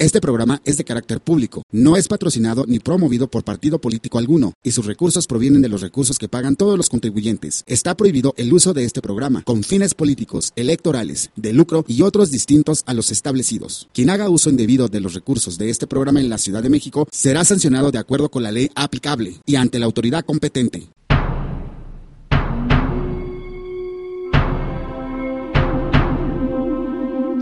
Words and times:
Este 0.00 0.20
programa 0.20 0.62
es 0.64 0.76
de 0.76 0.84
carácter 0.84 1.20
público, 1.20 1.64
no 1.72 1.96
es 1.96 2.06
patrocinado 2.06 2.64
ni 2.68 2.78
promovido 2.78 3.28
por 3.28 3.42
partido 3.42 3.80
político 3.80 4.18
alguno, 4.18 4.52
y 4.62 4.70
sus 4.70 4.86
recursos 4.86 5.26
provienen 5.26 5.60
de 5.60 5.68
los 5.68 5.80
recursos 5.80 6.20
que 6.20 6.28
pagan 6.28 6.54
todos 6.54 6.76
los 6.76 6.88
contribuyentes. 6.88 7.64
Está 7.66 7.96
prohibido 7.96 8.32
el 8.36 8.52
uso 8.52 8.74
de 8.74 8.84
este 8.84 9.02
programa 9.02 9.42
con 9.42 9.64
fines 9.64 9.94
políticos, 9.94 10.52
electorales, 10.54 11.30
de 11.34 11.52
lucro 11.52 11.84
y 11.88 12.02
otros 12.02 12.30
distintos 12.30 12.84
a 12.86 12.94
los 12.94 13.10
establecidos. 13.10 13.88
Quien 13.92 14.10
haga 14.10 14.30
uso 14.30 14.50
indebido 14.50 14.86
de 14.86 15.00
los 15.00 15.14
recursos 15.14 15.58
de 15.58 15.68
este 15.68 15.88
programa 15.88 16.20
en 16.20 16.28
la 16.28 16.38
Ciudad 16.38 16.62
de 16.62 16.70
México 16.70 17.08
será 17.10 17.44
sancionado 17.44 17.90
de 17.90 17.98
acuerdo 17.98 18.28
con 18.28 18.44
la 18.44 18.52
ley 18.52 18.70
aplicable 18.76 19.40
y 19.46 19.56
ante 19.56 19.80
la 19.80 19.86
autoridad 19.86 20.24
competente. 20.24 20.90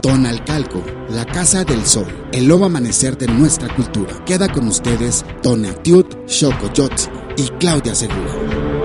Tonalcalco, 0.06 0.84
la 1.10 1.26
Casa 1.26 1.64
del 1.64 1.84
Sol, 1.84 2.06
el 2.30 2.46
nuevo 2.46 2.66
amanecer 2.66 3.18
de 3.18 3.26
nuestra 3.26 3.74
cultura. 3.74 4.24
Queda 4.24 4.46
con 4.46 4.68
ustedes 4.68 5.24
Tonatiuh 5.42 6.06
Xocoyotl 6.28 7.10
y 7.36 7.48
Claudia 7.58 7.92
Segura. 7.92 8.75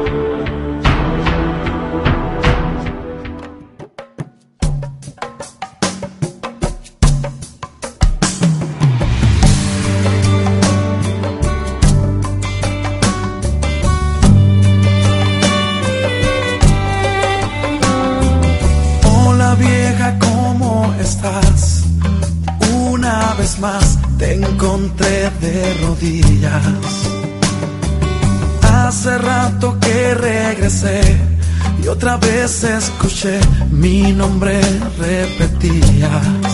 Encontré 24.34 25.30
de 25.42 25.74
rodillas. 25.82 26.52
Hace 28.62 29.18
rato 29.18 29.78
que 29.80 30.14
regresé 30.14 31.02
y 31.84 31.88
otra 31.88 32.18
vez 32.18 32.64
escuché 32.64 33.40
mi 33.72 34.14
nombre 34.14 34.62
repetías. 34.98 36.54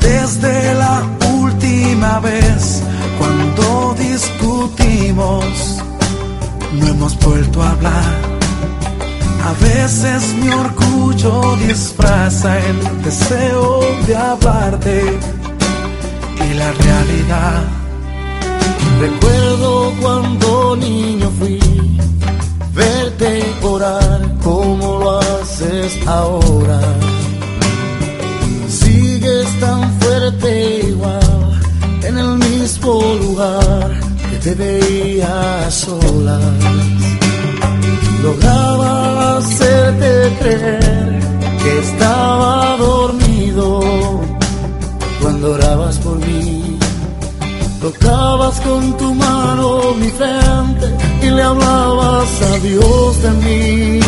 Desde 0.00 0.74
la 0.74 1.02
última 1.34 2.20
vez 2.20 2.82
cuando 3.18 3.94
discutimos, 3.98 5.44
no 6.72 6.86
hemos 6.86 7.18
vuelto 7.20 7.62
a 7.62 7.70
hablar. 7.70 8.30
A 9.44 9.52
veces 9.64 10.34
mi 10.40 10.48
orgullo 10.48 11.56
disfraza 11.56 12.58
el 12.58 13.02
deseo 13.02 13.80
de 14.06 14.16
hablarte 14.16 15.18
la 16.54 16.72
realidad. 16.72 17.62
Recuerdo 19.00 19.92
cuando 20.00 20.76
niño 20.76 21.30
fui, 21.38 21.60
verte 22.74 23.42
orar 23.62 24.20
como 24.42 24.98
lo 24.98 25.18
haces 25.20 25.98
ahora. 26.06 26.80
Sigues 28.68 29.48
tan 29.60 30.00
fuerte 30.00 30.80
igual 30.88 31.60
en 32.02 32.18
el 32.18 32.38
mismo 32.38 33.02
lugar 33.22 34.00
que 34.30 34.36
te 34.38 34.54
veía 34.54 35.66
a 35.66 35.70
solas 35.70 36.70
Con 48.58 48.96
tu 48.98 49.14
mano 49.14 49.94
mi 49.94 50.08
frente 50.10 50.86
y 51.22 51.30
le 51.30 51.40
hablabas 51.40 52.42
a 52.42 52.58
Dios 52.58 53.22
de 53.22 53.30
mí. 53.30 54.00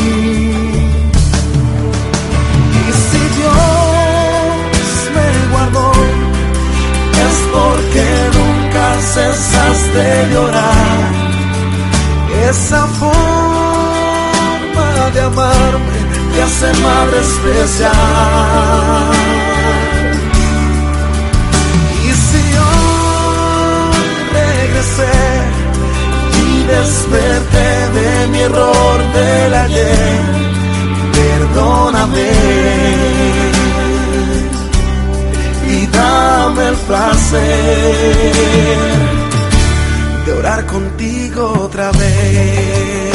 Y 2.74 2.92
si 3.06 3.22
Dios 3.38 5.10
me 5.14 5.28
guardó, 5.52 5.92
es 7.24 7.36
porque 7.54 8.04
nunca 8.36 8.84
cesaste 9.14 10.02
de 10.02 10.34
llorar. 10.34 11.00
Esa 12.50 12.82
forma 12.98 13.20
de 15.14 15.20
amarme 15.20 15.98
te 16.34 16.42
hace 16.42 16.68
madre 16.82 17.18
especial. 17.20 17.92
Y 24.82 26.64
desperté 26.64 27.88
de 27.98 28.26
mi 28.28 28.40
error 28.40 28.98
del 29.12 29.54
ayer, 29.54 30.20
perdóname 31.12 32.30
y 35.68 35.86
dame 35.86 36.68
el 36.68 36.76
placer 36.88 37.94
de 40.26 40.32
orar 40.32 40.66
contigo 40.66 41.52
otra 41.60 41.92
vez. 41.92 43.12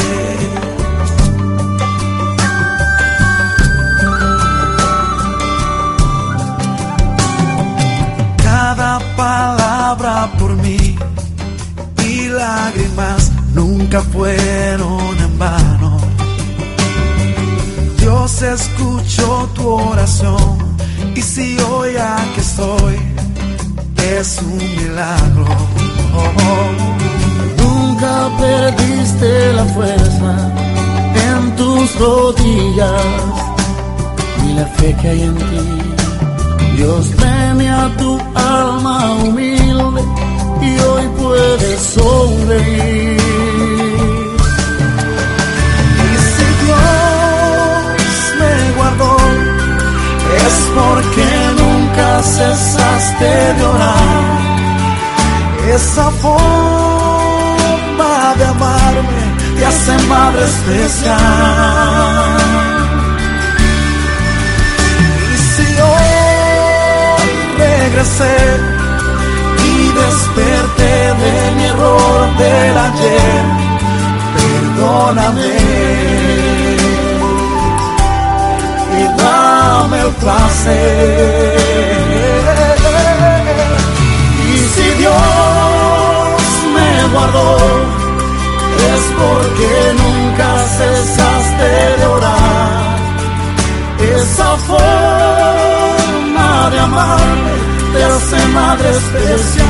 cada 8.77 8.99
palabra 9.15 10.29
lágrimas 12.67 13.31
nunca 13.53 14.01
fueron 14.01 15.17
en 15.19 15.39
vano. 15.39 15.97
Dios 17.97 18.41
escuchó 18.41 19.49
tu 19.53 19.67
oración 19.67 20.57
y 21.15 21.21
si 21.21 21.57
hoy 21.59 21.95
aquí 21.95 22.39
estoy 22.39 22.95
es 24.17 24.41
un 24.41 24.57
milagro. 24.57 25.45
Nunca 27.57 28.29
perdiste 28.37 29.53
la 29.53 29.65
fuerza 29.65 30.33
en 31.29 31.55
tus 31.55 31.99
rodillas 31.99 33.03
ni 34.41 34.53
la 34.53 34.65
fe 34.77 34.95
que 35.01 35.07
hay 35.09 35.21
en 35.21 35.35
ti. 35.35 35.65
Dios 36.77 37.07
premia 37.17 37.91
tu 37.97 38.19
alma 38.35 39.13
humilde 39.23 40.26
y 40.61 40.79
hoy 40.79 41.07
puedes 41.17 41.79
sonreír. 41.81 43.17
Y 46.05 46.17
si 46.33 46.45
Dios 46.63 46.79
me 48.39 48.53
guardó, 48.75 49.13
es 50.45 50.55
porque 50.75 51.27
nunca 51.61 52.07
cesaste 52.23 53.31
de 53.57 53.63
orar. 53.65 54.37
Esa 55.75 56.07
forma 56.11 56.75
de 58.37 58.45
amarme 58.45 59.23
te 59.57 59.65
hace 59.65 59.93
madre 60.07 60.43
especial. 60.45 61.17
Y 65.33 65.35
si 65.53 65.67
hoy 65.81 66.11
regresé 67.57 68.76
desperté 70.07 70.95
de 71.21 71.33
mi 71.55 71.63
error 71.73 72.37
del 72.41 72.75
ayer, 72.87 73.43
perdóname 74.35 75.53
y 78.99 79.03
dame 79.21 79.97
el 80.05 80.11
placer. 80.23 81.57
Y 84.53 84.57
si 84.73 84.87
Dios 85.01 85.15
me 86.75 86.91
guardó, 87.13 87.49
es 88.93 89.03
porque 89.21 89.71
nunca 90.01 90.49
cesaste 90.77 91.69
de 91.99 92.05
orar. 92.05 92.97
Esa 94.15 94.49
forma 94.69 96.49
de 96.71 96.79
amarme 96.79 97.66
te 97.97 98.03
hace 98.03 98.47
madre 98.47 98.89
especial. 98.89 99.67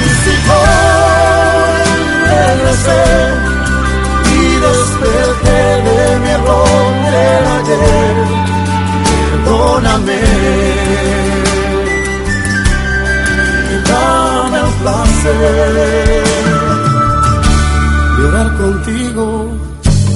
Y 0.00 0.08
si 0.22 0.34
hoy 0.56 1.84
regresé 2.32 3.04
y 4.34 4.42
desperté 4.66 5.60
de 5.88 6.00
mi 6.20 6.30
error 6.38 6.92
del 7.12 7.44
ayer, 7.56 8.16
perdóname 9.44 10.20
dame 13.90 14.58
el 14.58 14.70
placer 14.80 15.38
de 18.16 18.24
orar 18.26 18.50
contigo 18.56 19.24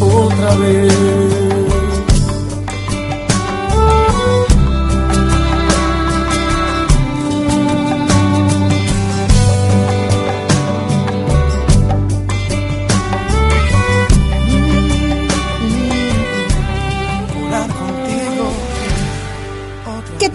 otra 0.00 0.50
vez. 0.56 1.47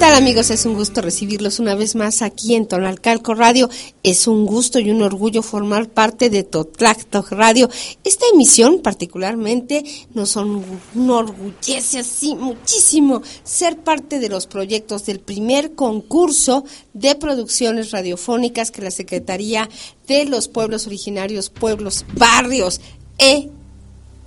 Tal 0.03 0.15
amigos? 0.15 0.49
Es 0.49 0.65
un 0.65 0.73
gusto 0.73 1.01
recibirlos 1.01 1.59
una 1.59 1.75
vez 1.75 1.95
más 1.95 2.21
aquí 2.21 2.55
en 2.55 2.67
Tonalcalco 2.67 3.35
Radio. 3.35 3.69
Es 4.03 4.27
un 4.27 4.45
gusto 4.45 4.77
y 4.77 4.91
un 4.91 5.01
orgullo 5.01 5.41
formar 5.41 5.87
parte 5.87 6.29
de 6.29 6.43
Totlacto 6.43 7.25
Radio. 7.31 7.69
Esta 8.03 8.25
emisión 8.33 8.81
particularmente 8.81 9.85
nos 10.13 10.35
enorgullece 10.35 11.99
así 11.99 12.35
muchísimo 12.35 13.21
ser 13.45 13.77
parte 13.77 14.19
de 14.19 14.27
los 14.27 14.45
proyectos 14.45 15.05
del 15.05 15.21
primer 15.21 15.73
concurso 15.73 16.65
de 16.91 17.15
producciones 17.15 17.91
radiofónicas 17.91 18.71
que 18.71 18.81
la 18.81 18.91
Secretaría 18.91 19.69
de 20.05 20.25
los 20.25 20.49
Pueblos 20.49 20.85
Originarios, 20.85 21.49
Pueblos, 21.49 22.03
Barrios 22.17 22.81
e 23.17 23.49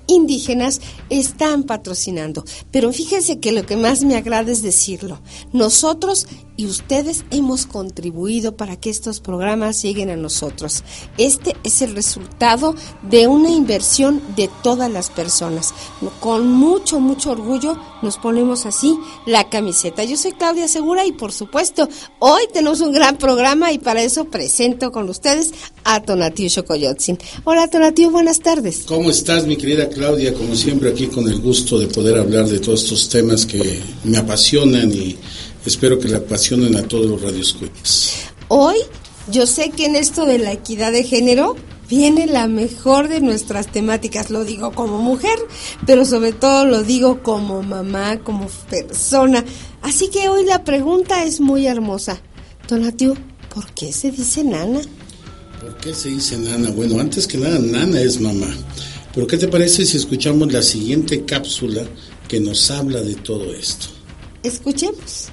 indígenas 0.07 0.81
están 1.11 1.65
patrocinando. 1.65 2.45
Pero 2.71 2.93
fíjense 2.93 3.41
que 3.41 3.53
lo 3.53 3.67
que 3.67 3.77
más 3.77 4.05
me 4.05 4.17
agrada 4.17 4.53
es 4.53 4.63
decirlo. 4.63 5.21
Nosotros 5.53 6.27
y 6.57 6.67
ustedes 6.67 7.25
hemos 7.31 7.67
contribuido 7.67 8.57
para 8.57 8.77
que 8.77 8.91
estos 8.91 9.21
programas 9.21 9.83
lleguen 9.83 10.11
a 10.11 10.17
nosotros. 10.17 10.83
Este 11.19 11.55
es 11.65 11.83
el 11.83 11.95
resultado 11.95 12.75
de 13.03 13.27
una 13.27 13.51
inversión 13.51 14.23
de 14.37 14.49
todas 14.63 14.91
las 14.91 15.11
personas. 15.11 15.75
Con 16.21 16.49
mucho, 16.49 17.01
mucho 17.01 17.31
orgullo 17.31 17.79
nos 18.03 18.19
ponemos 18.19 18.67
así 18.67 18.99
la 19.27 19.49
camiseta. 19.49 20.05
Yo 20.05 20.17
soy 20.17 20.33
Claudia 20.33 20.69
Segura 20.69 21.07
y 21.07 21.13
por 21.13 21.33
supuesto 21.33 21.89
hoy 22.19 22.43
tenemos 22.53 22.81
un 22.81 22.93
gran 22.93 23.17
programa 23.17 23.73
y 23.73 23.79
para 23.79 24.03
eso 24.03 24.27
presento 24.27 24.93
con 24.93 25.09
ustedes 25.09 25.53
a 25.85 26.03
Tonatiu 26.03 26.49
Xocoyotzin. 26.49 27.19
Hola 27.45 27.69
Tonatiu, 27.69 28.11
buenas 28.11 28.41
tardes. 28.41 28.85
¿Cómo 28.87 29.11
estás 29.11 29.47
mi 29.47 29.57
querida 29.57 29.89
Claudia? 29.89 30.35
Como 30.35 30.55
siempre 30.55 30.91
aquí 30.91 31.07
con 31.09 31.29
el 31.29 31.41
gusto 31.41 31.79
de 31.79 31.87
poder 31.87 32.19
hablar 32.19 32.47
de 32.47 32.59
todos 32.59 32.83
estos 32.85 33.09
temas 33.09 33.47
que 33.47 33.81
me 34.05 34.19
apasionan 34.19 34.93
y 34.93 35.17
Espero 35.67 35.99
que 35.99 36.09
le 36.09 36.17
apasionen 36.17 36.77
a 36.77 36.83
todos 36.83 37.07
los 37.07 37.21
radioescuchas. 37.21 38.29
Hoy 38.49 38.77
yo 39.31 39.47
sé 39.47 39.71
que 39.71 39.87
en 39.87 39.97
esto 39.97 40.25
de 40.25 40.39
la 40.39 40.53
equidad 40.53 40.93
de 40.93 41.03
género 41.03 41.57
viene 41.89 42.27
la 42.27 42.47
mejor 42.47 43.09
de 43.09 43.21
nuestras 43.21 43.71
temáticas. 43.71 44.31
Lo 44.31 44.45
digo 44.45 44.73
como 44.73 44.99
mujer, 44.99 45.39
pero 45.85 46.05
sobre 46.05 46.33
todo 46.33 46.65
lo 46.65 46.85
digo 46.85 47.23
como 47.23 47.63
mamá, 47.63 48.19
como 48.19 48.47
persona. 48.71 49.45
Así 49.83 50.09
que 50.09 50.29
hoy 50.29 50.45
la 50.45 50.63
pregunta 50.63 51.25
es 51.25 51.41
muy 51.41 51.67
hermosa. 51.67 52.21
Donatiu, 52.69 53.15
¿por 53.53 53.67
qué 53.73 53.93
se 53.93 54.13
dice 54.13 54.45
nana? 54.45 54.81
¿Por 55.61 55.77
qué 55.79 55.93
se 55.95 56.11
dice 56.11 56.39
nana? 56.39 56.71
Bueno, 56.71 57.01
antes 57.01 57.27
que 57.27 57.39
nada, 57.39 57.59
nana 57.59 58.01
es 58.01 58.21
mamá. 58.21 58.55
Pero 59.13 59.27
¿qué 59.27 59.37
te 59.37 59.49
parece 59.49 59.85
si 59.85 59.97
escuchamos 59.97 60.53
la 60.53 60.63
siguiente 60.63 61.25
cápsula 61.25 61.85
que 62.29 62.39
nos 62.39 62.71
habla 62.71 63.01
de 63.01 63.15
todo 63.15 63.53
esto? 63.53 63.87
Escuchemos. 64.43 65.31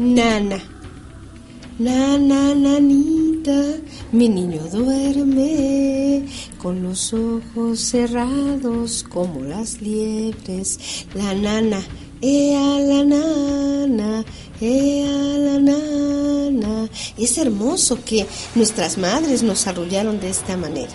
Nana. 0.00 0.58
Nana, 1.78 2.54
nanita, 2.54 3.76
mi 4.12 4.30
niño 4.30 4.62
duerme 4.72 6.24
con 6.56 6.82
los 6.82 7.12
ojos 7.12 7.80
cerrados 7.80 9.04
como 9.06 9.44
las 9.44 9.82
liebres. 9.82 10.78
La 11.14 11.34
nana, 11.34 11.82
ea 12.22 12.80
la 12.80 13.04
nana, 13.04 14.24
ea 14.58 15.36
la 15.36 15.58
nana. 15.60 16.88
Es 17.18 17.36
hermoso 17.36 17.98
que 18.02 18.24
nuestras 18.54 18.96
madres 18.96 19.42
nos 19.42 19.66
arrullaron 19.66 20.18
de 20.18 20.30
esta 20.30 20.56
manera. 20.56 20.94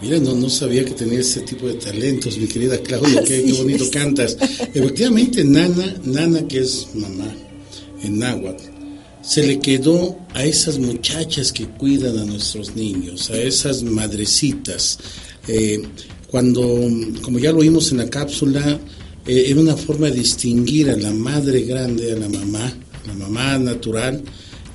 Mira, 0.00 0.20
no, 0.20 0.36
no 0.36 0.48
sabía 0.48 0.84
que 0.84 0.92
tenía 0.92 1.18
ese 1.18 1.40
tipo 1.40 1.66
de 1.66 1.74
talentos, 1.74 2.38
mi 2.38 2.46
querida 2.46 2.78
Claudia, 2.78 3.20
qué, 3.24 3.42
qué 3.42 3.52
bonito 3.54 3.90
cantas. 3.90 4.36
Efectivamente, 4.72 5.42
Nana, 5.42 5.92
Nana 6.04 6.46
que 6.46 6.60
es 6.60 6.86
mamá, 6.94 7.34
en 8.02 8.18
náhuatl, 8.18 8.78
se 9.22 9.46
le 9.46 9.58
quedó 9.58 10.18
a 10.34 10.44
esas 10.44 10.78
muchachas 10.78 11.52
que 11.52 11.66
cuidan 11.66 12.18
a 12.18 12.24
nuestros 12.24 12.74
niños, 12.74 13.30
a 13.30 13.38
esas 13.38 13.82
madrecitas. 13.82 14.98
Eh, 15.46 15.82
cuando, 16.30 16.62
como 17.22 17.38
ya 17.38 17.52
lo 17.52 17.58
vimos 17.58 17.90
en 17.90 17.98
la 17.98 18.08
cápsula, 18.08 18.78
eh, 19.26 19.44
era 19.48 19.60
una 19.60 19.76
forma 19.76 20.06
de 20.06 20.16
distinguir 20.16 20.90
a 20.90 20.96
la 20.96 21.10
madre 21.10 21.62
grande, 21.62 22.12
a 22.12 22.16
la 22.16 22.28
mamá, 22.28 22.72
la 23.06 23.14
mamá 23.14 23.58
natural, 23.58 24.22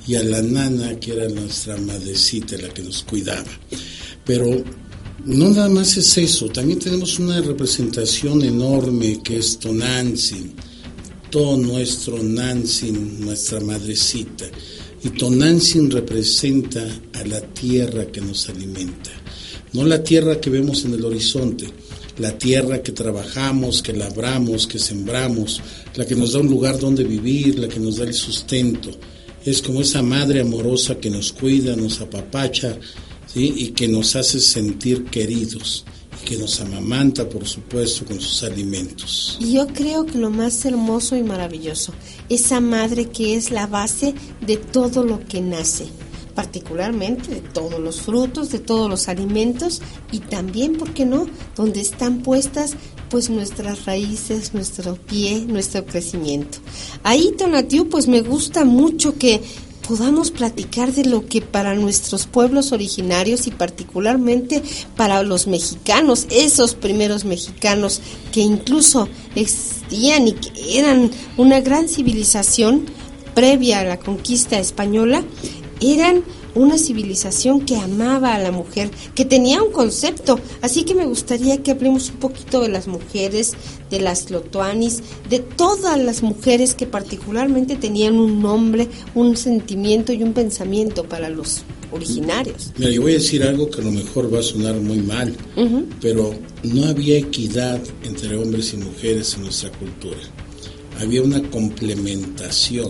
y 0.06 0.16
a 0.16 0.22
la 0.22 0.42
nana, 0.42 1.00
que 1.00 1.12
era 1.12 1.28
nuestra 1.28 1.76
madrecita, 1.78 2.56
la 2.58 2.68
que 2.68 2.82
nos 2.82 3.02
cuidaba. 3.02 3.50
Pero 4.24 4.62
no 5.24 5.50
nada 5.50 5.68
más 5.68 5.96
es 5.96 6.18
eso, 6.18 6.48
también 6.48 6.78
tenemos 6.78 7.18
una 7.18 7.40
representación 7.40 8.42
enorme 8.42 9.20
que 9.22 9.38
es 9.38 9.58
Tonantzin 9.58 10.52
nuestro 11.34 12.22
Nansin, 12.22 13.20
nuestra 13.20 13.60
madrecita. 13.60 14.46
Y 15.02 15.10
Tonantzin 15.10 15.90
representa 15.90 16.82
a 17.12 17.24
la 17.24 17.40
tierra 17.40 18.06
que 18.06 18.20
nos 18.20 18.48
alimenta. 18.48 19.10
No 19.72 19.84
la 19.84 20.02
tierra 20.02 20.40
que 20.40 20.48
vemos 20.48 20.84
en 20.84 20.94
el 20.94 21.04
horizonte, 21.04 21.66
la 22.18 22.38
tierra 22.38 22.82
que 22.82 22.92
trabajamos, 22.92 23.82
que 23.82 23.92
labramos, 23.92 24.66
que 24.66 24.78
sembramos, 24.78 25.60
la 25.96 26.06
que 26.06 26.14
nos 26.14 26.32
da 26.32 26.38
un 26.38 26.48
lugar 26.48 26.78
donde 26.78 27.02
vivir, 27.02 27.58
la 27.58 27.68
que 27.68 27.80
nos 27.80 27.96
da 27.96 28.04
el 28.04 28.14
sustento. 28.14 28.90
Es 29.44 29.60
como 29.60 29.80
esa 29.82 30.02
madre 30.02 30.40
amorosa 30.40 30.94
que 30.94 31.10
nos 31.10 31.32
cuida, 31.32 31.74
nos 31.74 32.00
apapacha 32.00 32.78
y 33.34 33.70
que 33.70 33.88
nos 33.88 34.14
hace 34.14 34.40
sentir 34.40 35.06
queridos 35.06 35.84
que 36.24 36.36
nos 36.36 36.60
amamanta, 36.60 37.28
por 37.28 37.46
supuesto, 37.46 38.04
con 38.04 38.20
sus 38.20 38.42
alimentos. 38.42 39.36
Y 39.40 39.52
yo 39.52 39.66
creo 39.66 40.06
que 40.06 40.18
lo 40.18 40.30
más 40.30 40.64
hermoso 40.64 41.16
y 41.16 41.22
maravilloso, 41.22 41.92
esa 42.28 42.60
madre 42.60 43.10
que 43.10 43.36
es 43.36 43.50
la 43.50 43.66
base 43.66 44.14
de 44.40 44.56
todo 44.56 45.04
lo 45.04 45.20
que 45.26 45.40
nace, 45.40 45.86
particularmente 46.34 47.30
de 47.30 47.40
todos 47.40 47.78
los 47.78 48.00
frutos, 48.00 48.50
de 48.50 48.58
todos 48.58 48.90
los 48.90 49.08
alimentos 49.08 49.82
y 50.10 50.20
también, 50.20 50.76
¿por 50.76 50.92
qué 50.94 51.04
no?, 51.04 51.26
donde 51.54 51.80
están 51.80 52.22
puestas 52.22 52.74
pues 53.10 53.30
nuestras 53.30 53.84
raíces, 53.84 54.54
nuestro 54.54 54.96
pie, 54.96 55.44
nuestro 55.46 55.84
crecimiento. 55.84 56.58
Ahí, 57.04 57.32
Tonatiu, 57.38 57.88
pues 57.88 58.08
me 58.08 58.22
gusta 58.22 58.64
mucho 58.64 59.16
que 59.16 59.40
podamos 59.86 60.30
platicar 60.30 60.92
de 60.92 61.04
lo 61.04 61.26
que 61.26 61.40
para 61.40 61.74
nuestros 61.74 62.26
pueblos 62.26 62.72
originarios 62.72 63.46
y 63.46 63.50
particularmente 63.50 64.62
para 64.96 65.22
los 65.22 65.46
mexicanos, 65.46 66.26
esos 66.30 66.74
primeros 66.74 67.24
mexicanos 67.24 68.00
que 68.32 68.40
incluso 68.40 69.08
existían 69.34 70.28
y 70.28 70.32
que 70.32 70.78
eran 70.78 71.10
una 71.36 71.60
gran 71.60 71.88
civilización 71.88 72.86
previa 73.34 73.80
a 73.80 73.84
la 73.84 73.98
conquista 73.98 74.58
española, 74.58 75.22
eran 75.80 76.24
una 76.54 76.78
civilización 76.78 77.64
que 77.64 77.76
amaba 77.76 78.34
a 78.34 78.38
la 78.38 78.50
mujer, 78.50 78.90
que 79.14 79.24
tenía 79.24 79.62
un 79.62 79.72
concepto. 79.72 80.38
Así 80.62 80.84
que 80.84 80.94
me 80.94 81.06
gustaría 81.06 81.62
que 81.62 81.72
hablemos 81.72 82.10
un 82.10 82.16
poquito 82.16 82.60
de 82.60 82.68
las 82.68 82.86
mujeres, 82.86 83.54
de 83.90 84.00
las 84.00 84.30
lotuanis, 84.30 85.02
de 85.28 85.40
todas 85.40 85.98
las 85.98 86.22
mujeres 86.22 86.74
que 86.74 86.86
particularmente 86.86 87.76
tenían 87.76 88.16
un 88.16 88.40
nombre, 88.40 88.88
un 89.14 89.36
sentimiento 89.36 90.12
y 90.12 90.22
un 90.22 90.32
pensamiento 90.32 91.04
para 91.04 91.28
los 91.28 91.62
originarios. 91.92 92.72
Mira, 92.76 92.90
yo 92.90 93.02
voy 93.02 93.12
a 93.12 93.16
decir 93.16 93.42
algo 93.42 93.70
que 93.70 93.80
a 93.80 93.84
lo 93.84 93.92
mejor 93.92 94.32
va 94.32 94.40
a 94.40 94.42
sonar 94.42 94.74
muy 94.76 94.98
mal, 94.98 95.34
pero 96.00 96.34
no 96.62 96.86
había 96.86 97.18
equidad 97.18 97.80
entre 98.02 98.36
hombres 98.36 98.74
y 98.74 98.78
mujeres 98.78 99.34
en 99.34 99.42
nuestra 99.42 99.70
cultura. 99.70 100.18
Había 101.00 101.22
una 101.22 101.42
complementación 101.50 102.88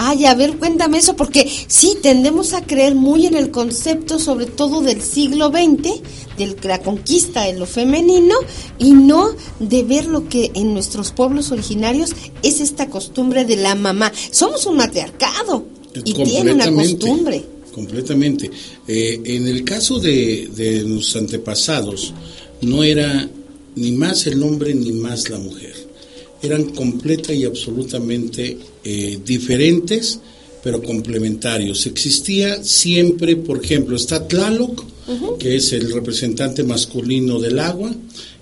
Ay, 0.00 0.26
a 0.26 0.34
ver, 0.36 0.58
cuéntame 0.58 0.98
eso, 0.98 1.16
porque 1.16 1.50
sí, 1.66 1.96
tendemos 2.00 2.52
a 2.52 2.64
creer 2.64 2.94
muy 2.94 3.26
en 3.26 3.34
el 3.34 3.50
concepto, 3.50 4.20
sobre 4.20 4.46
todo 4.46 4.80
del 4.80 5.02
siglo 5.02 5.48
XX, 5.48 6.00
de 6.38 6.56
la 6.62 6.80
conquista 6.80 7.42
de 7.42 7.54
lo 7.54 7.66
femenino, 7.66 8.36
y 8.78 8.92
no 8.92 9.30
de 9.58 9.82
ver 9.82 10.06
lo 10.06 10.28
que 10.28 10.52
en 10.54 10.72
nuestros 10.72 11.10
pueblos 11.10 11.50
originarios 11.50 12.10
es 12.44 12.60
esta 12.60 12.88
costumbre 12.88 13.44
de 13.44 13.56
la 13.56 13.74
mamá. 13.74 14.12
Somos 14.30 14.66
un 14.66 14.76
matriarcado 14.76 15.66
y 16.04 16.14
tiene 16.14 16.52
una 16.52 16.72
costumbre. 16.72 17.44
Completamente. 17.74 18.52
Eh, 18.86 19.20
en 19.24 19.48
el 19.48 19.64
caso 19.64 19.98
de, 19.98 20.48
de 20.54 20.82
los 20.82 21.16
antepasados, 21.16 22.14
no 22.60 22.84
era 22.84 23.28
ni 23.74 23.90
más 23.90 24.28
el 24.28 24.44
hombre 24.44 24.74
ni 24.74 24.92
más 24.92 25.28
la 25.28 25.38
mujer. 25.38 25.87
Eran 26.42 26.64
completa 26.70 27.32
y 27.32 27.44
absolutamente 27.44 28.56
eh, 28.84 29.18
diferentes, 29.24 30.20
pero 30.62 30.82
complementarios. 30.82 31.86
Existía 31.86 32.62
siempre, 32.62 33.36
por 33.36 33.64
ejemplo, 33.64 33.96
está 33.96 34.26
Tlaloc, 34.26 34.84
que 35.38 35.56
es 35.56 35.72
el 35.72 35.90
representante 35.90 36.62
masculino 36.62 37.40
del 37.40 37.58
agua, 37.58 37.94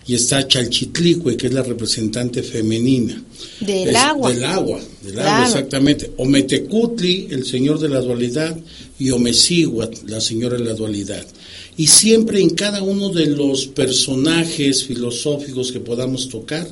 y 0.08 0.14
está 0.14 0.46
Chalchitlicue, 0.46 1.36
que 1.36 1.48
es 1.48 1.52
la 1.52 1.62
representante 1.62 2.42
femenina. 2.42 3.22
Del 3.60 3.94
agua. 3.96 4.32
Del 4.32 4.44
agua, 4.44 4.80
del 5.02 5.18
agua, 5.18 5.46
exactamente. 5.46 6.12
Ometecutli, 6.16 7.28
el 7.30 7.44
señor 7.44 7.80
de 7.80 7.88
la 7.88 8.00
dualidad, 8.00 8.56
y 8.98 9.10
Omesiguat, 9.10 10.08
la 10.08 10.20
señora 10.20 10.56
de 10.56 10.64
la 10.64 10.74
dualidad. 10.74 11.26
Y 11.78 11.88
siempre 11.88 12.40
en 12.40 12.50
cada 12.50 12.83
uno 12.83 13.11
de 13.11 13.26
los 13.26 13.66
personajes 13.66 14.85
filosóficos 14.85 15.73
que 15.73 15.80
podamos 15.80 16.28
tocar, 16.28 16.66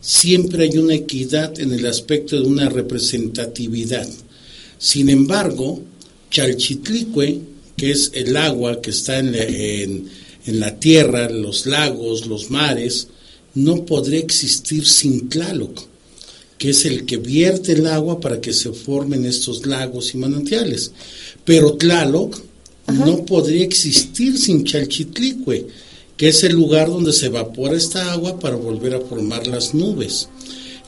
siempre 0.00 0.64
hay 0.64 0.76
una 0.76 0.94
equidad 0.94 1.58
en 1.60 1.72
el 1.72 1.86
aspecto 1.86 2.36
de 2.36 2.46
una 2.46 2.68
representatividad. 2.68 4.08
Sin 4.78 5.08
embargo, 5.08 5.80
Chalchitlicue, 6.30 7.40
que 7.76 7.90
es 7.90 8.12
el 8.14 8.36
agua 8.36 8.82
que 8.82 8.90
está 8.90 9.18
en 9.18 9.32
la, 9.32 9.44
en, 9.44 10.10
la 10.46 10.78
tierra, 10.78 11.30
los 11.30 11.64
lagos, 11.64 12.26
los 12.26 12.50
mares, 12.50 13.08
no 13.54 13.86
podría 13.86 14.20
existir 14.20 14.86
sin 14.86 15.28
Tlaloc, 15.28 15.86
que 16.58 16.70
es 16.70 16.84
el 16.84 17.06
que 17.06 17.16
vierte 17.16 17.72
el 17.72 17.86
agua 17.86 18.20
para 18.20 18.40
que 18.40 18.52
se 18.52 18.72
formen 18.72 19.24
estos 19.24 19.64
lagos 19.64 20.14
y 20.14 20.18
manantiales. 20.18 20.92
Pero 21.44 21.74
Tlaloc 21.74 22.49
no 22.92 23.24
podría 23.24 23.64
existir 23.64 24.38
sin 24.38 24.64
Chalchitlicue, 24.64 25.66
que 26.16 26.28
es 26.28 26.44
el 26.44 26.52
lugar 26.52 26.88
donde 26.88 27.12
se 27.12 27.26
evapora 27.26 27.76
esta 27.76 28.12
agua 28.12 28.38
para 28.38 28.56
volver 28.56 28.94
a 28.94 29.00
formar 29.00 29.46
las 29.46 29.74
nubes. 29.74 30.28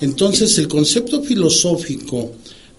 Entonces, 0.01 0.59
el 0.59 0.69
concepto 0.69 1.23
filosófico 1.23 2.33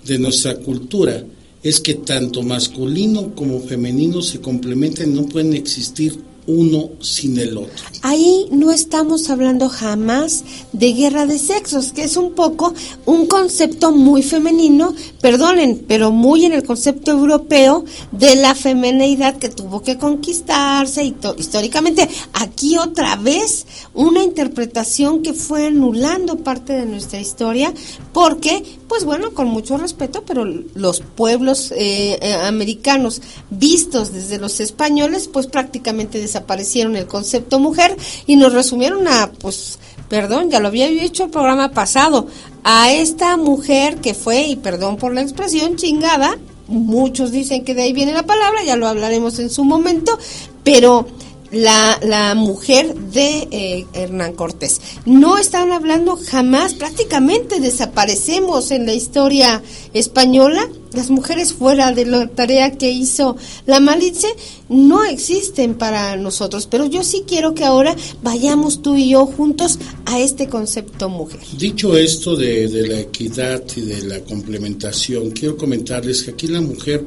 de 0.06 0.20
nuestra 0.20 0.56
cultura 0.58 1.24
es 1.64 1.80
que 1.80 1.94
tanto 1.94 2.44
masculino 2.44 3.34
como 3.34 3.62
femenino 3.62 4.22
se 4.22 4.42
complementan 4.42 5.16
no 5.16 5.26
pueden 5.28 5.54
existir 5.54 6.20
uno 6.48 6.90
sin 7.00 7.38
el 7.40 7.58
otro. 7.58 7.86
Ahí 8.02 8.48
no 8.52 8.72
estamos 8.72 9.30
hablando 9.30 9.70
jamás 9.70 10.44
de 10.74 10.94
guerra 10.94 11.26
de 11.26 11.40
sexos, 11.40 11.94
que 11.94 12.04
es 12.04 12.18
un 12.18 12.34
poco 12.34 12.74
un 13.06 13.28
concepto 13.28 13.92
muy 13.92 14.24
femenino, 14.24 14.94
perdonen, 15.22 15.86
pero 15.88 16.12
muy 16.12 16.46
en 16.46 16.54
el 16.54 16.64
concepto 16.64 17.12
europeo 17.12 17.86
de 18.12 18.36
la 18.36 18.56
femenidad 18.56 19.38
que 19.38 19.50
tuvo 19.50 19.82
que 19.82 19.98
conquistarse 19.98 21.04
y 21.04 21.16
históricamente. 21.38 22.10
Aquí 22.34 22.78
otra 22.78 23.16
vez 23.16 23.66
una 23.94 24.24
interpretación 24.24 25.22
que 25.22 25.34
fue 25.34 25.68
anulando 25.68 26.38
parte 26.38 26.74
de 26.74 26.86
nuestra 26.86 27.20
historia, 27.20 27.74
porque, 28.12 28.64
pues 28.94 29.06
bueno, 29.06 29.34
con 29.34 29.48
mucho 29.48 29.76
respeto, 29.76 30.22
pero 30.24 30.46
los 30.46 31.00
pueblos 31.00 31.72
eh, 31.72 32.20
eh, 32.22 32.34
americanos 32.46 33.24
vistos 33.50 34.14
desde 34.14 34.38
los 34.38 34.60
españoles, 34.60 35.28
pues 35.28 35.48
prácticamente 35.48 36.20
desaparecieron 36.20 36.96
el 36.96 37.08
concepto 37.08 37.58
mujer 37.58 37.98
y 38.28 38.36
nos 38.36 38.54
resumieron 38.54 39.08
a, 39.08 39.32
pues, 39.32 39.80
perdón, 40.10 40.52
ya 40.52 40.60
lo 40.60 40.68
había 40.68 40.88
dicho 40.90 41.24
el 41.24 41.32
programa 41.32 41.72
pasado, 41.72 42.28
a 42.64 42.94
esta 42.94 43.36
mujer 43.36 43.96
que 43.98 44.14
fue, 44.14 44.44
y 44.44 44.58
perdón 44.58 44.98
por 44.98 45.12
la 45.12 45.22
expresión, 45.22 45.76
chingada, 45.76 46.38
muchos 46.68 47.32
dicen 47.32 47.64
que 47.64 47.74
de 47.74 47.82
ahí 47.82 47.94
viene 47.94 48.14
la 48.14 48.28
palabra, 48.28 48.64
ya 48.64 48.76
lo 48.76 48.88
hablaremos 48.88 49.40
en 49.40 49.50
su 49.50 49.64
momento, 49.64 50.20
pero 50.64 51.08
la, 51.54 52.00
la 52.04 52.36
mujer 52.36 52.96
de 52.96 53.48
eh, 53.52 53.86
Hernán 53.94 54.34
Cortés. 54.34 54.82
No 55.06 55.38
están 55.38 55.72
hablando 55.72 56.18
jamás, 56.18 56.74
prácticamente 56.74 57.60
desaparecemos 57.60 58.72
en 58.72 58.86
la 58.86 58.94
historia 58.94 59.62
española. 59.94 60.68
Las 60.94 61.10
mujeres 61.10 61.54
fuera 61.54 61.92
de 61.92 62.06
la 62.06 62.28
tarea 62.28 62.78
que 62.78 62.92
hizo 62.92 63.36
la 63.66 63.80
Malice 63.80 64.28
no 64.70 65.04
existen 65.04 65.76
para 65.76 66.16
nosotros, 66.18 66.68
pero 66.68 66.86
yo 66.86 67.04
sí 67.04 67.24
quiero 67.28 67.56
que 67.56 67.66
ahora 67.66 67.96
vayamos 68.22 68.82
tú 68.82 68.96
y 68.96 69.10
yo 69.10 69.26
juntos 69.26 69.80
a 70.06 70.20
este 70.20 70.48
concepto 70.48 71.10
mujer. 71.10 71.40
Dicho 71.58 71.98
esto 71.98 72.36
de, 72.36 72.68
de 72.68 72.88
la 72.88 73.00
equidad 73.00 73.64
y 73.76 73.82
de 73.82 74.04
la 74.04 74.20
complementación, 74.20 75.32
quiero 75.32 75.58
comentarles 75.58 76.24
que 76.24 76.32
aquí 76.32 76.48
la 76.48 76.62
mujer 76.62 77.04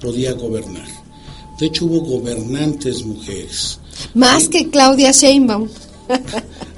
podía 0.00 0.32
gobernar 0.32 1.07
de 1.58 1.66
hecho, 1.66 1.86
hubo 1.86 2.00
gobernantes 2.00 3.04
mujeres. 3.04 3.80
Más 4.14 4.48
que 4.48 4.70
Claudia 4.70 5.10
Sheinbaum. 5.10 5.68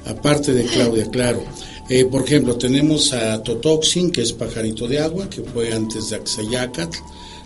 Aparte 0.05 0.53
de 0.53 0.65
Claudia, 0.65 1.05
claro. 1.09 1.43
Eh, 1.87 2.05
por 2.05 2.23
ejemplo, 2.23 2.55
tenemos 2.55 3.13
a 3.13 3.43
Totoxin, 3.43 4.11
que 4.11 4.21
es 4.21 4.33
pajarito 4.33 4.87
de 4.87 4.99
agua, 4.99 5.29
que 5.29 5.43
fue 5.43 5.71
antes 5.71 6.09
de 6.09 6.15
Axayacatl. 6.15 6.97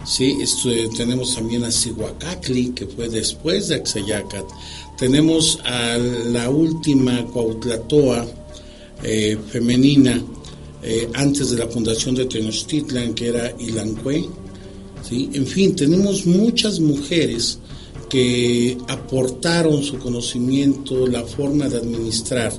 Sí, 0.05 0.37
eh, 0.67 0.87
tenemos 0.95 1.35
también 1.35 1.63
a 1.63 1.71
Sihuacacli, 1.71 2.69
que 2.69 2.85
fue 2.85 3.09
después 3.09 3.67
de 3.67 3.75
Axayacatl. 3.75 4.53
Tenemos 4.97 5.59
a 5.65 5.97
la 5.97 6.49
última 6.49 7.25
Cuautlatoa 7.25 8.25
eh, 9.03 9.37
femenina, 9.49 10.23
antes 11.15 11.49
de 11.49 11.57
la 11.57 11.67
fundación 11.67 12.13
de 12.13 12.25
Tenochtitlan, 12.25 13.15
que 13.15 13.29
era 13.29 13.51
Ilancue 13.57 14.29
en 15.11 15.45
fin, 15.45 15.75
tenemos 15.75 16.25
muchas 16.25 16.79
mujeres 16.79 17.59
que 18.09 18.77
aportaron 18.87 19.83
su 19.83 19.97
conocimiento, 19.97 21.07
la 21.07 21.23
forma 21.23 21.67
de 21.67 21.77
administrar. 21.77 22.53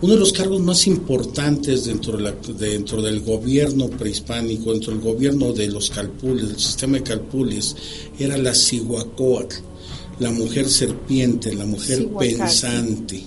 Uno 0.00 0.14
de 0.14 0.20
los 0.20 0.32
cargos 0.32 0.60
más 0.60 0.86
importantes 0.86 1.84
dentro, 1.84 2.18
dentro 2.58 3.02
del 3.02 3.20
gobierno 3.20 3.88
prehispánico, 3.88 4.72
dentro 4.72 4.92
del 4.92 5.02
gobierno 5.02 5.52
de 5.52 5.68
los 5.68 5.90
calpules, 5.90 6.48
del 6.48 6.58
sistema 6.58 6.98
de 6.98 7.02
calpules, 7.02 7.76
era 8.18 8.36
la 8.36 8.54
Cihuacóatl 8.54 9.71
la 10.22 10.30
mujer 10.30 10.68
serpiente, 10.68 11.52
la 11.54 11.66
mujer 11.66 12.06
pensante, 12.18 13.22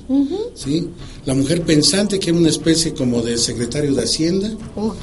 ¿sí? 0.55 0.87
La 1.25 1.33
mujer 1.33 1.61
pensante 1.63 2.17
que 2.17 2.29
era 2.29 2.39
una 2.39 2.49
especie 2.49 2.93
como 2.93 3.21
de 3.21 3.37
secretario 3.37 3.93
de 3.93 4.03
Hacienda, 4.03 4.49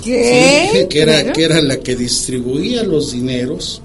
que, 0.03 0.89
era, 0.91 1.33
que 1.33 1.45
era 1.45 1.61
la 1.61 1.79
que 1.79 1.95
distribuía 1.95 2.83
los 2.83 3.13
dineros. 3.13 3.83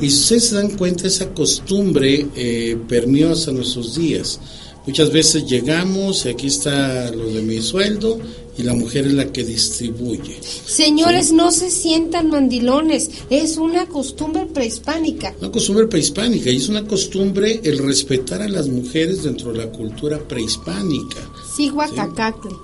Y 0.00 0.10
si 0.10 0.16
ustedes 0.18 0.44
se 0.44 0.54
dan 0.56 0.76
cuenta, 0.76 1.06
esa 1.06 1.32
costumbre 1.32 2.26
eh, 2.36 2.76
permeó 2.86 3.32
hasta 3.32 3.50
nuestros 3.52 3.96
días. 3.96 4.38
Muchas 4.86 5.10
veces 5.10 5.46
llegamos, 5.46 6.26
y 6.26 6.28
aquí 6.28 6.48
está 6.48 7.10
lo 7.10 7.26
de 7.32 7.42
mi 7.42 7.60
sueldo, 7.62 8.20
y 8.58 8.62
la 8.62 8.74
mujer 8.74 9.06
es 9.06 9.12
la 9.12 9.32
que 9.32 9.44
distribuye. 9.44 10.38
Señores, 10.42 11.32
no 11.32 11.50
se 11.50 11.70
sientan 11.70 12.30
mandilones, 12.30 13.10
es 13.30 13.56
una 13.56 13.86
costumbre 13.86 14.46
prehispánica. 14.46 15.34
Una 15.40 15.50
costumbre 15.50 15.86
prehispánica 15.86 16.50
y 16.50 16.56
es 16.56 16.68
una 16.68 16.86
costumbre 16.86 17.60
el 17.64 17.78
respetar 17.78 18.42
a 18.42 18.48
las 18.48 18.68
mujeres 18.68 19.22
dentro 19.24 19.52
de 19.52 19.58
la 19.58 19.70
cultura 19.70 20.18
prehispánica. 20.18 21.18
Siguacacacli, 21.56 22.54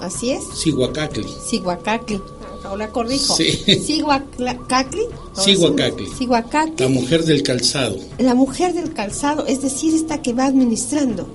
¿así 0.00 0.30
es? 0.30 0.42
Siguacacli. 0.54 1.26
Siguacacli. 1.48 2.20
Ahora 2.64 2.88
corrijo. 2.90 3.34
Sí. 3.34 3.50
Siguacacli. 3.84 5.02
Siguacacli. 5.34 6.76
La 6.78 6.88
mujer 6.88 7.24
del 7.24 7.42
calzado. 7.42 7.96
La 8.18 8.34
mujer 8.34 8.72
del 8.72 8.92
calzado, 8.92 9.46
es 9.46 9.62
decir, 9.62 9.94
esta 9.94 10.22
que 10.22 10.32
va 10.32 10.46
administrando. 10.46 11.26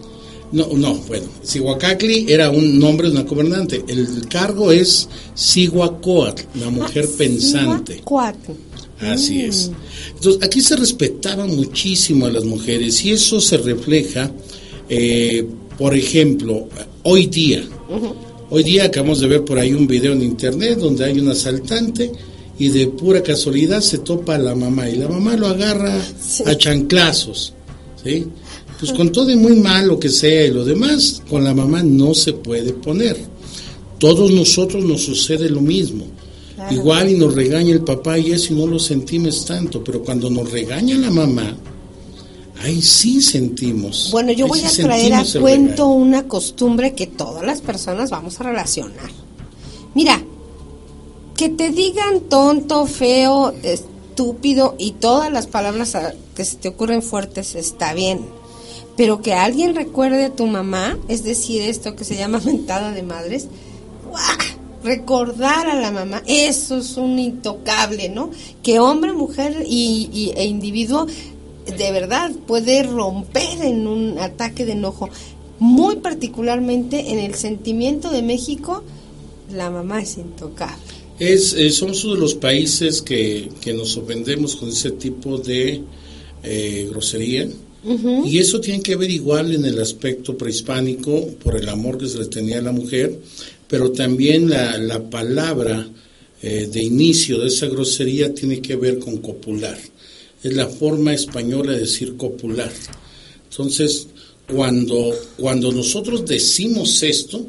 No, 0.51 0.67
no, 0.73 0.95
bueno, 1.07 1.27
Sihuacacli 1.43 2.25
era 2.29 2.49
un 2.49 2.79
nombre 2.79 3.07
de 3.07 3.13
una 3.13 3.23
gobernante. 3.23 3.83
El 3.87 4.27
cargo 4.29 4.71
es 4.71 5.09
Sihuacoatl, 5.33 6.43
la 6.59 6.69
mujer 6.69 7.05
ah, 7.07 7.15
pensante. 7.17 8.01
Así 8.99 9.35
mm. 9.35 9.49
es. 9.49 9.71
Entonces, 10.15 10.43
aquí 10.43 10.61
se 10.61 10.75
respetaba 10.75 11.45
muchísimo 11.45 12.25
a 12.25 12.31
las 12.31 12.45
mujeres 12.45 13.03
y 13.03 13.11
eso 13.11 13.41
se 13.41 13.57
refleja, 13.57 14.31
eh, 14.89 15.45
por 15.77 15.95
ejemplo, 15.95 16.67
hoy 17.03 17.27
día. 17.27 17.63
Hoy 18.49 18.63
día 18.63 18.85
acabamos 18.85 19.19
de 19.19 19.27
ver 19.27 19.43
por 19.43 19.59
ahí 19.59 19.73
un 19.73 19.87
video 19.87 20.13
en 20.13 20.21
internet 20.21 20.79
donde 20.79 21.03
hay 21.03 21.19
un 21.19 21.27
asaltante 21.29 22.11
y 22.57 22.69
de 22.69 22.87
pura 22.87 23.21
casualidad 23.21 23.81
se 23.81 23.99
topa 23.99 24.35
a 24.35 24.39
la 24.39 24.55
mamá 24.55 24.89
y 24.89 24.95
la 24.95 25.09
mamá 25.09 25.35
lo 25.35 25.47
agarra 25.47 26.01
a 26.45 26.55
chanclazos. 26.55 27.53
¿sí? 28.03 28.25
Pues 28.79 28.93
con 28.93 29.11
todo 29.11 29.31
y 29.31 29.35
muy 29.35 29.55
mal 29.55 29.87
lo 29.87 29.99
que 29.99 30.09
sea 30.09 30.45
y 30.45 30.51
lo 30.51 30.63
demás, 30.63 31.21
con 31.29 31.43
la 31.43 31.53
mamá 31.53 31.81
no 31.81 32.13
se 32.13 32.33
puede 32.33 32.73
poner. 32.73 33.17
Todos 33.97 34.31
nosotros 34.31 34.83
nos 34.85 35.01
sucede 35.01 35.49
lo 35.49 35.61
mismo. 35.61 36.05
Igual 36.71 37.11
y 37.11 37.15
nos 37.15 37.33
regaña 37.33 37.71
el 37.71 37.83
papá 37.83 38.17
y 38.17 38.31
eso 38.31 38.53
y 38.53 38.57
no 38.57 38.67
lo 38.67 38.79
sentimos 38.79 39.45
tanto, 39.45 39.83
pero 39.83 40.03
cuando 40.03 40.29
nos 40.29 40.51
regaña 40.51 40.97
la 40.97 41.11
mamá, 41.11 41.55
ahí 42.61 42.81
sí 42.81 43.21
sentimos. 43.21 44.09
Bueno, 44.11 44.31
yo 44.31 44.47
voy 44.47 44.61
a 44.61 44.69
traer 44.69 45.13
a 45.13 45.23
cuento 45.39 45.87
una 45.87 46.27
costumbre 46.27 46.93
que 46.93 47.07
todas 47.07 47.45
las 47.45 47.61
personas 47.61 48.09
vamos 48.09 48.39
a 48.39 48.43
relacionar. 48.43 49.09
Mira, 49.93 50.21
que 51.35 51.49
te 51.49 51.69
digan 51.69 52.21
tonto, 52.21 52.85
feo, 52.87 53.53
estúpido 53.63 54.75
y 54.79 54.91
todas 54.93 55.31
las 55.31 55.47
palabras 55.47 55.95
que 56.35 56.43
se 56.43 56.57
te 56.57 56.69
ocurren 56.69 57.03
fuertes 57.03 57.55
está 57.55 57.93
bien. 57.93 58.21
Pero 58.97 59.21
que 59.21 59.33
alguien 59.33 59.75
recuerde 59.75 60.25
a 60.25 60.35
tu 60.35 60.47
mamá, 60.47 60.97
es 61.07 61.23
decir, 61.23 61.61
esto 61.61 61.95
que 61.95 62.03
se 62.03 62.17
llama 62.17 62.39
mentada 62.45 62.91
de 62.91 63.03
madres, 63.03 63.47
recordar 64.83 65.67
a 65.67 65.79
la 65.79 65.91
mamá, 65.91 66.23
eso 66.27 66.77
es 66.77 66.97
un 66.97 67.19
intocable, 67.19 68.09
¿no? 68.09 68.31
Que 68.63 68.79
hombre, 68.79 69.13
mujer 69.13 69.63
y, 69.67 70.33
e 70.35 70.45
individuo 70.45 71.07
de 71.65 71.91
verdad 71.91 72.31
puede 72.47 72.83
romper 72.83 73.61
en 73.61 73.87
un 73.87 74.17
ataque 74.19 74.65
de 74.65 74.73
enojo. 74.73 75.09
Muy 75.59 75.97
particularmente 75.97 77.11
en 77.11 77.19
el 77.19 77.35
sentimiento 77.35 78.09
de 78.09 78.21
México, 78.21 78.83
la 79.51 79.69
mamá 79.69 80.01
es 80.01 80.17
intocable. 80.17 80.77
Es, 81.19 81.53
eh, 81.53 81.71
somos 81.71 82.03
uno 82.05 82.13
de 82.13 82.21
los 82.21 82.35
países 82.35 83.01
que, 83.01 83.49
nos 83.75 83.97
ofendemos 83.97 84.55
con 84.55 84.69
ese 84.69 84.91
tipo 84.91 85.37
de 85.37 85.83
eh, 86.43 86.87
grosería. 86.89 87.49
Y 88.25 88.39
eso 88.39 88.59
tiene 88.59 88.81
que 88.81 88.95
ver 88.95 89.09
igual 89.09 89.53
en 89.53 89.65
el 89.65 89.79
aspecto 89.79 90.37
prehispánico, 90.37 91.27
por 91.43 91.55
el 91.55 91.69
amor 91.69 91.97
que 91.97 92.07
se 92.07 92.17
le 92.17 92.25
tenía 92.25 92.59
a 92.59 92.63
la 92.63 92.71
mujer, 92.71 93.19
pero 93.67 93.91
también 93.91 94.49
la, 94.49 94.77
la 94.77 95.09
palabra 95.09 95.87
eh, 96.41 96.69
de 96.71 96.83
inicio 96.83 97.39
de 97.39 97.47
esa 97.47 97.67
grosería 97.67 98.33
tiene 98.33 98.61
que 98.61 98.75
ver 98.75 98.99
con 98.99 99.17
copular. 99.17 99.77
Es 100.43 100.53
la 100.53 100.67
forma 100.67 101.13
española 101.13 101.71
de 101.71 101.79
decir 101.79 102.15
copular. 102.15 102.71
Entonces, 103.49 104.07
cuando, 104.53 105.13
cuando 105.37 105.71
nosotros 105.71 106.25
decimos 106.25 107.01
esto, 107.03 107.47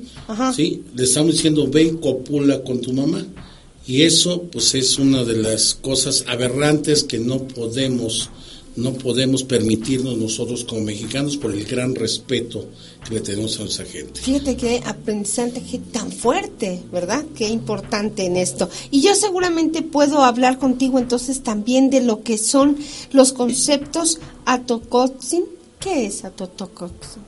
¿sí? 0.55 0.83
le 0.97 1.05
estamos 1.05 1.33
diciendo, 1.33 1.69
ven, 1.69 1.99
copula 1.99 2.63
con 2.63 2.81
tu 2.81 2.93
mamá. 2.93 3.27
Y 3.87 4.03
eso, 4.03 4.43
pues, 4.51 4.75
es 4.75 4.99
una 4.99 5.23
de 5.23 5.37
las 5.37 5.75
cosas 5.75 6.25
aberrantes 6.27 7.05
que 7.05 7.19
no 7.19 7.47
podemos, 7.47 8.31
no 8.79 8.93
podemos 8.93 9.43
permitirnos 9.43 10.17
nosotros 10.17 10.65
como 10.65 10.83
mexicanos 10.83 11.37
por 11.37 11.53
el 11.53 11.65
gran 11.65 11.95
respeto 11.95 12.67
que 13.07 13.15
le 13.15 13.21
tenemos 13.21 13.57
a 13.57 13.65
nuestra 13.65 13.85
gente. 13.85 14.21
Fíjate 14.21 14.57
qué 14.57 14.81
aprendizaje 14.85 15.81
tan 15.93 16.13
fuerte, 16.13 16.81
¿verdad? 16.93 17.25
Qué 17.35 17.49
importante 17.49 18.25
en 18.25 18.37
esto. 18.37 18.71
Y 18.93 19.01
yo 19.03 19.15
seguramente 19.15 19.83
puedo 19.83 20.23
hablar 20.23 20.59
contigo 20.59 20.99
entonces 20.99 21.43
también 21.43 21.91
de 21.91 22.03
lo 22.03 22.23
que 22.23 22.39
son 22.39 22.77
los 23.13 23.33
conceptos 23.33 24.21
atocotzin. 24.45 25.45
¿Qué 25.81 26.07
es 26.07 26.25
atocotzin? 26.25 27.23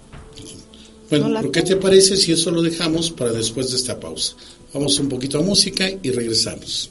Bueno, 1.11 1.51
¿qué 1.51 1.63
te 1.63 1.75
parece 1.75 2.17
si 2.17 2.31
eso 2.31 2.53
lo 2.53 2.63
dejamos 2.63 3.11
para 3.11 3.33
después 3.33 3.71
de 3.71 3.77
esta 3.77 3.99
pausa? 3.99 4.37
Vamos 4.73 4.97
un 5.01 5.09
poquito 5.09 5.39
a 5.39 5.43
música 5.43 5.91
y 6.01 6.11
regresamos. 6.13 6.91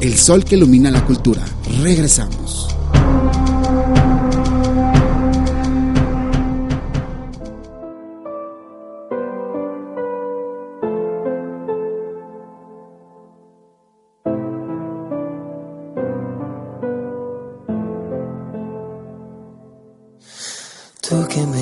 El 0.00 0.18
sol 0.18 0.44
que 0.44 0.56
ilumina 0.56 0.90
la 0.90 1.04
cultura. 1.04 1.44
Regresamos. 1.80 2.74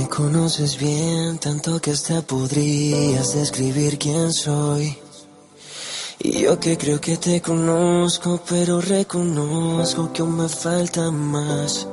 conoces 0.08 0.76
bien, 0.78 1.38
tanto 1.38 1.80
que 1.80 1.90
hasta 1.90 2.20
podrías 2.20 3.34
describir 3.34 3.98
quién 3.98 4.30
soy. 4.32 4.96
Y 6.24 6.42
yo 6.42 6.60
que 6.60 6.78
creo 6.78 7.00
que 7.00 7.16
te 7.16 7.42
conozco, 7.42 8.40
pero 8.48 8.80
reconozco 8.80 10.12
que 10.12 10.22
aún 10.22 10.36
me 10.36 10.48
falta 10.48 11.10
más. 11.10 11.88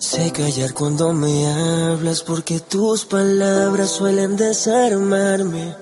Sé 0.00 0.32
callar 0.32 0.74
cuando 0.74 1.12
me 1.12 1.46
hablas 1.46 2.24
porque 2.24 2.58
tus 2.58 3.04
palabras 3.04 3.90
suelen 3.90 4.36
desarmarme. 4.36 5.76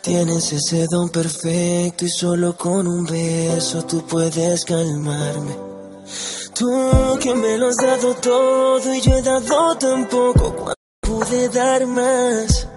Tienes 0.00 0.52
ese 0.52 0.86
don 0.88 1.08
perfecto 1.08 2.04
y 2.04 2.08
solo 2.08 2.56
con 2.56 2.86
un 2.86 3.04
beso 3.04 3.84
tú 3.84 4.06
puedes 4.06 4.64
calmarme. 4.64 5.56
Tú 6.54 7.18
que 7.20 7.34
me 7.34 7.58
lo 7.58 7.66
has 7.66 7.76
dado 7.78 8.14
todo 8.14 8.94
y 8.94 9.00
yo 9.00 9.16
he 9.16 9.22
dado 9.22 9.76
tan 9.76 10.08
poco 10.08 10.54
cuando 10.54 10.74
pude 11.00 11.48
dar 11.48 11.84
más. 11.84 12.68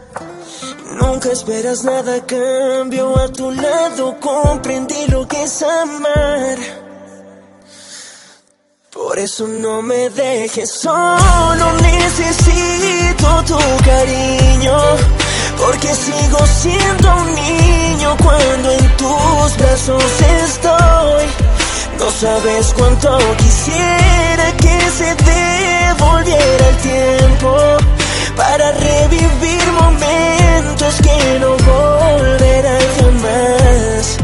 Nunca 0.92 1.32
esperas 1.32 1.84
nada 1.84 2.24
cambio, 2.26 3.18
a 3.18 3.28
tu 3.30 3.52
lado 3.52 4.20
comprendí 4.20 5.08
lo 5.08 5.28
que 5.28 5.44
es 5.44 5.64
amar. 5.64 6.58
Por 8.92 9.18
eso 9.18 9.48
no 9.48 9.82
me 9.82 10.10
dejes 10.12 10.72
solo, 10.72 11.74
necesito 11.82 13.44
tu 13.48 13.58
cariño. 13.84 14.78
Porque 15.58 15.88
sigo 15.88 16.40
siendo 16.62 17.16
un 17.16 17.36
niño 17.36 18.16
cuando 18.24 18.72
en 18.72 18.98
tus 18.98 19.58
brazos 19.58 20.04
estoy. 20.44 21.26
No 21.98 22.12
sabes 22.12 22.74
cuánto 22.78 23.18
quisiera 23.38 24.52
que 24.58 24.80
se 24.92 25.16
devolviera 25.16 26.70
el 26.70 26.78
tiempo 26.78 27.95
para 28.36 28.72
revivir 28.72 29.72
momentos 29.82 30.96
que 31.02 31.40
no 31.40 31.58
volverán 31.58 32.82
jamás. 33.00 34.18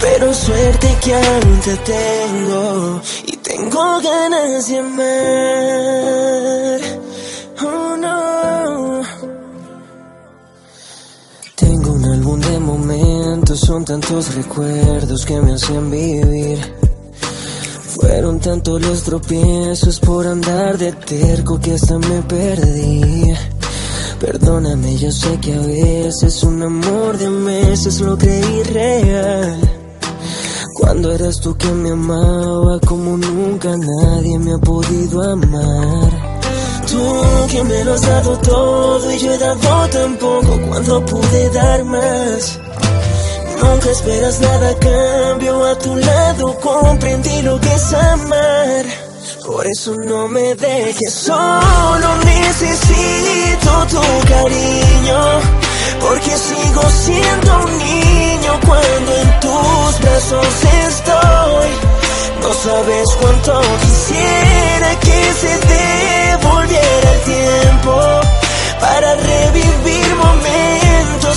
Pero 0.00 0.32
suerte 0.32 0.96
que 1.02 1.14
aún 1.14 1.60
te 1.64 1.76
tengo 1.78 3.00
y 3.26 3.36
tengo 3.36 4.00
ganas 4.00 4.68
de 4.68 4.78
amar. 4.78 4.98
Oh 7.62 7.96
no. 7.96 9.02
Tengo 11.56 11.92
un 11.92 12.04
álbum 12.04 12.40
de 12.40 12.58
momentos, 12.60 13.58
son 13.60 13.84
tantos 13.84 14.34
recuerdos 14.34 15.26
que 15.26 15.40
me 15.40 15.54
hacen 15.54 15.90
vivir. 15.90 16.87
Fueron 18.00 18.38
tantos 18.38 18.80
los 18.80 19.02
tropiezos 19.02 19.98
por 19.98 20.24
andar 20.24 20.78
de 20.78 20.92
terco 20.92 21.58
que 21.58 21.72
hasta 21.72 21.98
me 21.98 22.22
perdí. 22.22 23.34
Perdóname, 24.20 24.96
yo 24.96 25.10
sé 25.10 25.36
que 25.40 25.54
a 25.54 25.60
veces 25.60 26.44
un 26.44 26.62
amor 26.62 27.18
de 27.18 27.28
meses 27.28 28.00
lo 28.00 28.16
creí 28.16 28.62
real. 28.62 29.60
Cuando 30.74 31.10
eras 31.10 31.40
tú 31.40 31.56
quien 31.58 31.82
me 31.82 31.90
amaba 31.90 32.78
como 32.86 33.16
nunca 33.16 33.76
nadie 33.76 34.38
me 34.38 34.54
ha 34.54 34.58
podido 34.58 35.20
amar. 35.20 36.40
Tú 36.86 37.02
que 37.50 37.64
me 37.64 37.84
lo 37.84 37.94
has 37.94 38.02
dado 38.02 38.38
todo 38.38 39.12
y 39.12 39.18
yo 39.18 39.32
he 39.32 39.38
dado 39.38 39.88
tan 39.88 40.16
poco 40.18 40.60
cuando 40.68 41.04
pude 41.04 41.50
dar 41.50 41.84
más. 41.84 42.60
Nunca 43.60 43.90
esperas 43.90 44.40
nada 44.40 44.74
cambio, 44.78 45.64
a 45.64 45.78
tu 45.78 45.96
lado 45.96 46.58
comprendí 46.60 47.42
lo 47.42 47.60
que 47.60 47.74
es 47.74 47.92
amar. 47.92 48.84
Por 49.46 49.66
eso 49.66 49.94
no 49.96 50.28
me 50.28 50.54
dejes 50.54 51.12
solo, 51.12 52.08
necesito 52.24 53.70
tu 53.90 54.28
cariño. 54.28 55.20
Porque 56.00 56.30
sigo 56.30 56.82
siendo 57.04 57.58
un 57.64 57.78
niño 57.78 58.60
cuando 58.66 59.16
en 59.22 59.40
tus 59.40 60.00
brazos 60.00 60.46
estoy. 60.86 61.70
No 62.42 62.54
sabes 62.54 63.08
cuánto 63.20 63.60
quisiera 63.80 65.00
que 65.00 65.32
se 65.40 65.52
devolviera 65.74 67.12
el 67.14 67.20
tiempo 67.22 68.00
para 68.80 69.14
revivir 69.16 70.14
momentos 70.16 70.67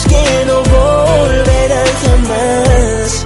que 0.09 0.45
no 0.45 0.57
volverán 0.63 1.91
jamás. 2.03 3.23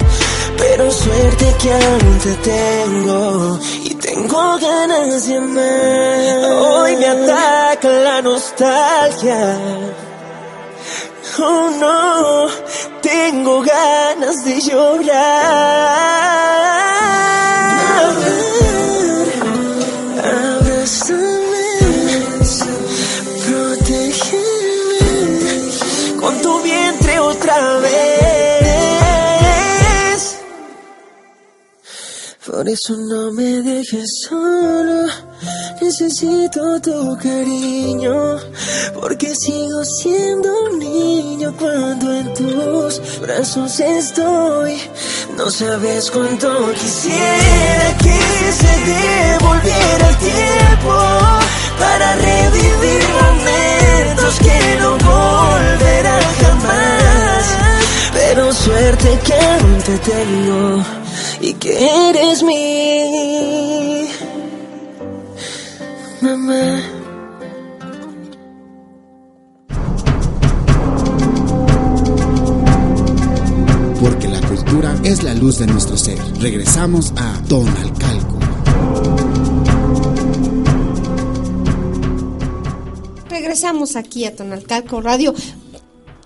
Pero 0.58 0.90
suerte 0.90 1.54
que 1.60 1.72
aún 1.72 2.18
te 2.22 2.34
tengo 2.52 3.58
y 3.84 3.94
tengo 3.94 4.58
ganas 4.58 5.26
de 5.26 5.36
amar. 5.36 6.52
Hoy 6.52 6.96
me 6.96 7.06
ataca 7.06 7.88
la 7.88 8.22
nostalgia. 8.22 9.58
Oh 11.38 11.70
no, 11.78 12.48
tengo 13.02 13.62
ganas 13.62 14.44
de 14.44 14.60
llorar. 14.60 16.06
Por 32.46 32.68
eso 32.68 32.96
no 32.96 33.32
me 33.32 33.60
dejes 33.60 34.24
solo, 34.28 35.08
necesito 35.82 36.80
tu 36.80 37.18
cariño, 37.18 38.36
porque 38.94 39.34
sigo 39.34 39.84
siendo 39.84 40.48
un 40.70 40.78
niño 40.78 41.52
cuando 41.58 42.14
en 42.14 42.32
tus 42.34 43.18
brazos 43.20 43.80
estoy. 43.80 44.80
No 45.36 45.50
sabes 45.50 46.08
cuánto 46.08 46.72
quisiera 46.74 47.96
que 47.98 48.52
se 48.60 48.74
devolviera 48.92 50.08
el 50.08 50.16
tiempo 50.18 50.94
para 51.80 52.14
revivir 52.14 53.02
momentos 53.22 54.38
que 54.38 54.78
no 54.80 54.90
volverán 54.92 56.22
jamás. 56.42 57.44
Pero 58.14 58.52
suerte 58.52 59.18
que 59.24 59.34
aún 59.34 59.82
te 59.82 59.98
tengo 59.98 60.95
y 61.40 61.54
que 61.54 62.08
eres 62.08 62.42
mi 62.42 64.08
mamá. 66.20 66.80
Porque 74.00 74.28
la 74.28 74.40
cultura 74.40 74.94
es 75.04 75.22
la 75.22 75.34
luz 75.34 75.58
de 75.58 75.66
nuestro 75.66 75.96
ser. 75.96 76.18
Regresamos 76.40 77.12
a 77.16 77.42
Tonalcalco. 77.48 78.38
Regresamos 83.28 83.96
aquí 83.96 84.24
a 84.24 84.34
Tonalcalco 84.34 85.00
Radio. 85.00 85.34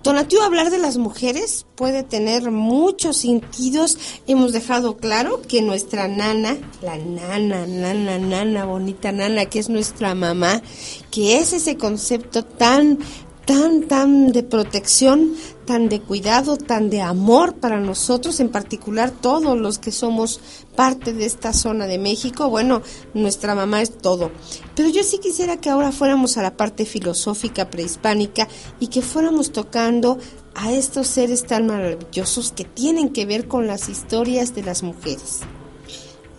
Tonatiuh, 0.01 0.41
hablar 0.41 0.71
de 0.71 0.79
las 0.79 0.97
mujeres 0.97 1.67
puede 1.75 2.01
tener 2.01 2.49
muchos 2.49 3.17
sentidos. 3.17 3.99
Hemos 4.25 4.51
dejado 4.51 4.97
claro 4.97 5.43
que 5.43 5.61
nuestra 5.61 6.07
nana, 6.07 6.57
la 6.81 6.97
nana, 6.97 7.67
nana, 7.67 8.17
nana, 8.17 8.65
bonita 8.65 9.11
nana, 9.11 9.45
que 9.45 9.59
es 9.59 9.69
nuestra 9.69 10.15
mamá, 10.15 10.63
que 11.11 11.37
es 11.37 11.53
ese 11.53 11.77
concepto 11.77 12.43
tan 12.43 12.97
tan, 13.45 13.87
tan 13.87 14.31
de 14.31 14.43
protección, 14.43 15.33
tan 15.65 15.89
de 15.89 16.01
cuidado, 16.01 16.57
tan 16.57 16.89
de 16.89 17.01
amor 17.01 17.55
para 17.55 17.79
nosotros, 17.79 18.39
en 18.39 18.49
particular 18.49 19.11
todos 19.11 19.57
los 19.57 19.79
que 19.79 19.91
somos 19.91 20.39
parte 20.75 21.13
de 21.13 21.25
esta 21.25 21.53
zona 21.53 21.87
de 21.87 21.97
México. 21.97 22.49
Bueno, 22.49 22.81
nuestra 23.13 23.55
mamá 23.55 23.81
es 23.81 23.97
todo. 23.97 24.31
Pero 24.75 24.89
yo 24.89 25.03
sí 25.03 25.19
quisiera 25.19 25.57
que 25.57 25.69
ahora 25.69 25.91
fuéramos 25.91 26.37
a 26.37 26.43
la 26.43 26.55
parte 26.55 26.85
filosófica 26.85 27.69
prehispánica 27.69 28.47
y 28.79 28.87
que 28.87 29.01
fuéramos 29.01 29.51
tocando 29.51 30.17
a 30.53 30.71
estos 30.71 31.07
seres 31.07 31.45
tan 31.45 31.67
maravillosos 31.67 32.51
que 32.51 32.65
tienen 32.65 33.09
que 33.09 33.25
ver 33.25 33.47
con 33.47 33.67
las 33.67 33.89
historias 33.89 34.53
de 34.53 34.63
las 34.63 34.83
mujeres. 34.83 35.41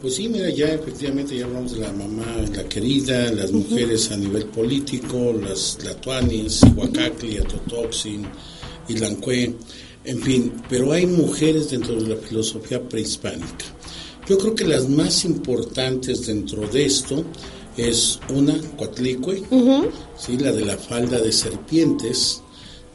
Pues 0.03 0.17
sí, 0.17 0.29
mira, 0.29 0.51
ya 0.51 0.67
efectivamente 0.67 1.37
ya 1.37 1.45
hablamos 1.45 1.75
de 1.75 1.79
la 1.79 1.93
mamá, 1.93 2.27
la 2.53 2.69
querida, 2.69 3.31
las 3.31 3.53
mujeres 3.53 4.11
a 4.11 4.17
nivel 4.17 4.47
político, 4.47 5.33
las 5.33 5.79
Tlatuanis, 5.79 6.61
Huacacli, 6.75 7.39
Atotoxin, 7.39 8.27
Ilancue, 8.89 9.55
en 10.05 10.21
fin, 10.21 10.53
pero 10.69 10.91
hay 10.91 11.07
mujeres 11.07 11.71
dentro 11.71 11.95
de 12.03 12.17
la 12.17 12.17
filosofía 12.17 12.83
prehispánica. 12.83 13.65
Yo 14.29 14.39
creo 14.39 14.57
que 14.57 14.65
las 14.65 14.89
más 14.89 15.25
importantes 15.25 16.27
dentro 16.27 16.67
de 16.67 16.85
esto 16.85 17.25
es 17.77 18.19
una, 18.29 18.59
Coatlicue, 18.77 19.45
¿sí? 20.19 20.37
la 20.37 20.51
de 20.51 20.65
la 20.65 20.79
falda 20.79 21.21
de 21.21 21.31
serpientes, 21.31 22.42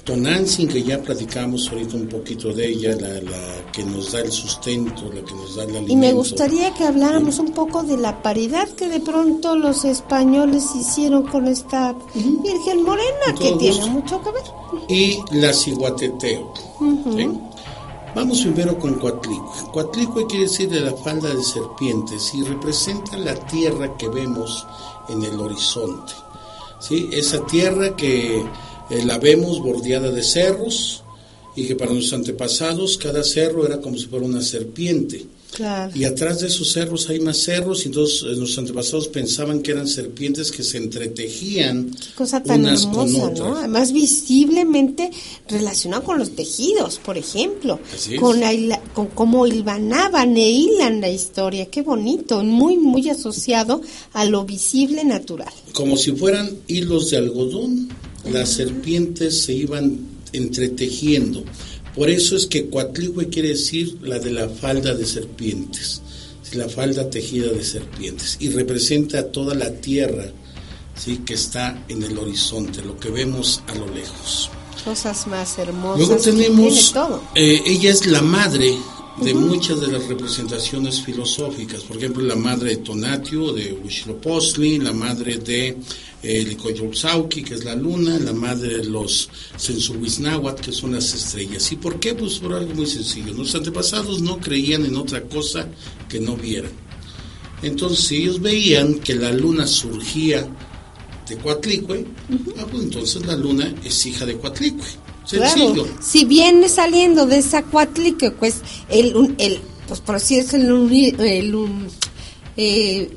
Tonantzin, 0.07 0.69
que 0.69 0.81
ya 0.81 1.01
platicamos 1.01 1.67
ahorita 1.69 1.97
un 1.97 2.07
poquito 2.07 2.53
de 2.53 2.69
ella, 2.69 2.95
la, 2.95 3.71
que 3.73 3.83
nos 3.83 4.13
da 4.13 4.21
el 4.21 4.31
sustento, 4.31 5.11
la 5.13 5.21
que 5.21 5.35
nos 5.35 5.57
da 5.57 5.63
el 5.63 5.71
alimento. 5.71 5.91
Y 5.91 5.95
me 5.97 6.13
gustaría 6.13 6.73
que 6.73 6.85
habláramos 6.85 7.39
un 7.39 7.51
poco 7.51 7.83
de 7.83 7.97
la 7.97 8.21
paridad 8.21 8.69
que 8.69 8.87
de 8.87 9.01
pronto 9.01 9.57
los 9.57 9.83
españoles 9.83 10.63
hicieron 10.79 11.23
con 11.23 11.45
esta 11.47 11.93
Virgen 12.13 12.83
Morena, 12.83 13.35
que 13.37 13.51
tiene 13.59 13.85
mucho 13.87 14.21
que 14.23 14.31
ver. 14.31 14.43
Y 14.87 15.19
la 15.31 15.51
ciguateteo. 15.51 16.53
Vamos 18.15 18.41
primero 18.41 18.79
con 18.79 18.93
Coatlicue. 18.93 19.71
Coatlicue 19.73 20.25
quiere 20.25 20.45
decir 20.45 20.69
de 20.69 20.79
la 20.79 20.95
falda 20.95 21.35
de 21.35 21.43
serpientes 21.43 22.33
y 22.33 22.43
representa 22.43 23.17
la 23.17 23.35
tierra 23.35 23.97
que 23.97 24.07
vemos 24.07 24.65
en 25.09 25.21
el 25.21 25.37
horizonte. 25.37 26.13
¿sí? 26.79 27.09
Esa 27.11 27.45
tierra 27.45 27.93
que 27.95 28.45
eh, 28.89 29.03
la 29.05 29.17
vemos 29.17 29.59
bordeada 29.61 30.11
de 30.11 30.23
cerros 30.23 31.03
y 31.55 31.65
que 31.65 31.75
para 31.75 31.91
nuestros 31.91 32.19
antepasados 32.19 32.97
cada 32.97 33.23
cerro 33.23 33.65
era 33.65 33.81
como 33.81 33.97
si 33.97 34.05
fuera 34.05 34.25
una 34.25 34.41
serpiente. 34.41 35.25
Y 35.95 36.03
atrás 36.03 36.41
de 36.41 36.47
esos 36.47 36.71
cerros 36.71 37.09
hay 37.09 37.19
más 37.19 37.37
cerros 37.37 37.83
y 37.83 37.87
entonces 37.87 38.21
eh, 38.23 38.35
nuestros 38.35 38.59
antepasados 38.59 39.07
pensaban 39.07 39.61
que 39.61 39.71
eran 39.71 39.87
serpientes 39.87 40.51
que 40.51 40.61
se 40.61 40.77
entretejían 40.77 41.89
Qué 41.89 42.13
cosa 42.15 42.43
tan 42.43 42.59
unas 42.61 42.83
hermosa, 42.83 43.11
con 43.11 43.13
¿no? 43.13 43.25
otras. 43.25 43.57
Además 43.59 43.91
visiblemente 43.91 45.09
relacionado 45.47 46.03
con 46.03 46.19
los 46.19 46.35
tejidos, 46.35 46.99
por 47.03 47.17
ejemplo, 47.17 47.79
Así 47.95 48.15
es. 48.15 48.19
con, 48.19 48.39
la 48.39 48.79
con 48.93 49.07
cómo 49.07 49.47
hilvanaban 49.47 50.37
e 50.37 50.47
hilan 50.47 51.01
la 51.01 51.09
historia, 51.09 51.65
qué 51.67 51.81
bonito, 51.81 52.43
muy 52.43 52.77
muy 52.77 53.09
asociado 53.09 53.81
a 54.13 54.25
lo 54.25 54.45
visible 54.45 55.03
natural. 55.05 55.53
Como 55.73 55.97
si 55.97 56.11
fueran 56.11 56.51
hilos 56.67 57.09
de 57.09 57.17
algodón, 57.17 57.89
las 58.31 58.49
serpientes 58.49 59.41
se 59.43 59.53
iban 59.53 59.99
entretejiendo. 60.33 61.43
Por 61.95 62.09
eso 62.09 62.35
es 62.35 62.45
que 62.45 62.69
Coatlicue 62.69 63.29
quiere 63.29 63.49
decir 63.49 63.97
la 64.01 64.19
de 64.19 64.31
la 64.31 64.49
falda 64.49 64.93
de 64.93 65.05
serpientes, 65.05 66.01
la 66.53 66.69
falda 66.69 67.09
tejida 67.09 67.51
de 67.51 67.63
serpientes, 67.63 68.37
y 68.39 68.49
representa 68.49 69.31
toda 69.31 69.55
la 69.55 69.71
tierra 69.71 70.31
¿sí? 70.95 71.17
que 71.25 71.33
está 71.33 71.83
en 71.87 72.03
el 72.03 72.17
horizonte, 72.17 72.81
lo 72.83 72.97
que 72.99 73.09
vemos 73.09 73.61
a 73.67 73.75
lo 73.75 73.87
lejos. 73.93 74.49
Cosas 74.85 75.27
más 75.27 75.57
hermosas. 75.57 76.07
Luego 76.07 76.21
tenemos, 76.21 76.73
tiene 76.73 76.93
todo. 76.93 77.23
eh, 77.35 77.61
ella 77.65 77.89
es 77.89 78.05
la 78.05 78.21
madre 78.21 78.77
de 79.21 79.33
muchas 79.33 79.81
de 79.81 79.87
las 79.87 80.07
representaciones 80.07 81.01
filosóficas, 81.01 81.83
por 81.83 81.97
ejemplo, 81.97 82.23
la 82.23 82.35
madre 82.35 82.71
de 82.71 82.77
Tonatio, 82.77 83.51
de 83.51 83.73
Huitzilopochtli, 83.73 84.79
la 84.79 84.93
madre 84.93 85.37
de 85.37 85.77
eh, 86.21 86.57
que 87.29 87.53
es 87.53 87.63
la 87.63 87.75
luna, 87.75 88.19
la 88.19 88.33
madre 88.33 88.77
de 88.77 88.85
los 88.85 89.29
Sensuhuiznahuatl, 89.55 90.61
que 90.61 90.71
son 90.71 90.93
las 90.93 91.13
estrellas. 91.13 91.71
¿Y 91.71 91.77
por 91.77 91.99
qué? 91.99 92.13
Pues 92.13 92.39
por 92.39 92.53
algo 92.53 92.73
muy 92.73 92.85
sencillo. 92.85 93.33
Nuestros 93.33 93.55
antepasados 93.55 94.21
no 94.21 94.39
creían 94.39 94.85
en 94.85 94.95
otra 94.95 95.21
cosa 95.23 95.67
que 96.07 96.19
no 96.19 96.35
vieran. 96.35 96.71
Entonces, 97.63 98.05
si 98.05 98.17
ellos 98.17 98.39
veían 98.39 98.99
que 98.99 99.15
la 99.15 99.31
luna 99.31 99.65
surgía 99.65 100.47
de 101.27 101.37
Coatlicue, 101.37 102.05
ah, 102.57 102.65
pues 102.69 102.83
entonces 102.83 103.25
la 103.25 103.35
luna 103.35 103.73
es 103.83 104.05
hija 104.05 104.25
de 104.25 104.37
Coatlicue. 104.37 105.06
Sencillo. 105.27 105.83
Claro, 105.83 105.97
si 106.01 106.25
viene 106.25 106.69
saliendo 106.69 107.25
de 107.25 107.37
esa 107.39 107.61
cuatlique, 107.63 108.31
pues 108.31 108.55
el, 108.89 109.35
el 109.37 109.59
pues 109.87 109.99
por 109.99 110.15
así 110.15 110.35
es 110.37 110.53
el, 110.53 110.65
el 111.19 111.55
eh, 112.55 113.09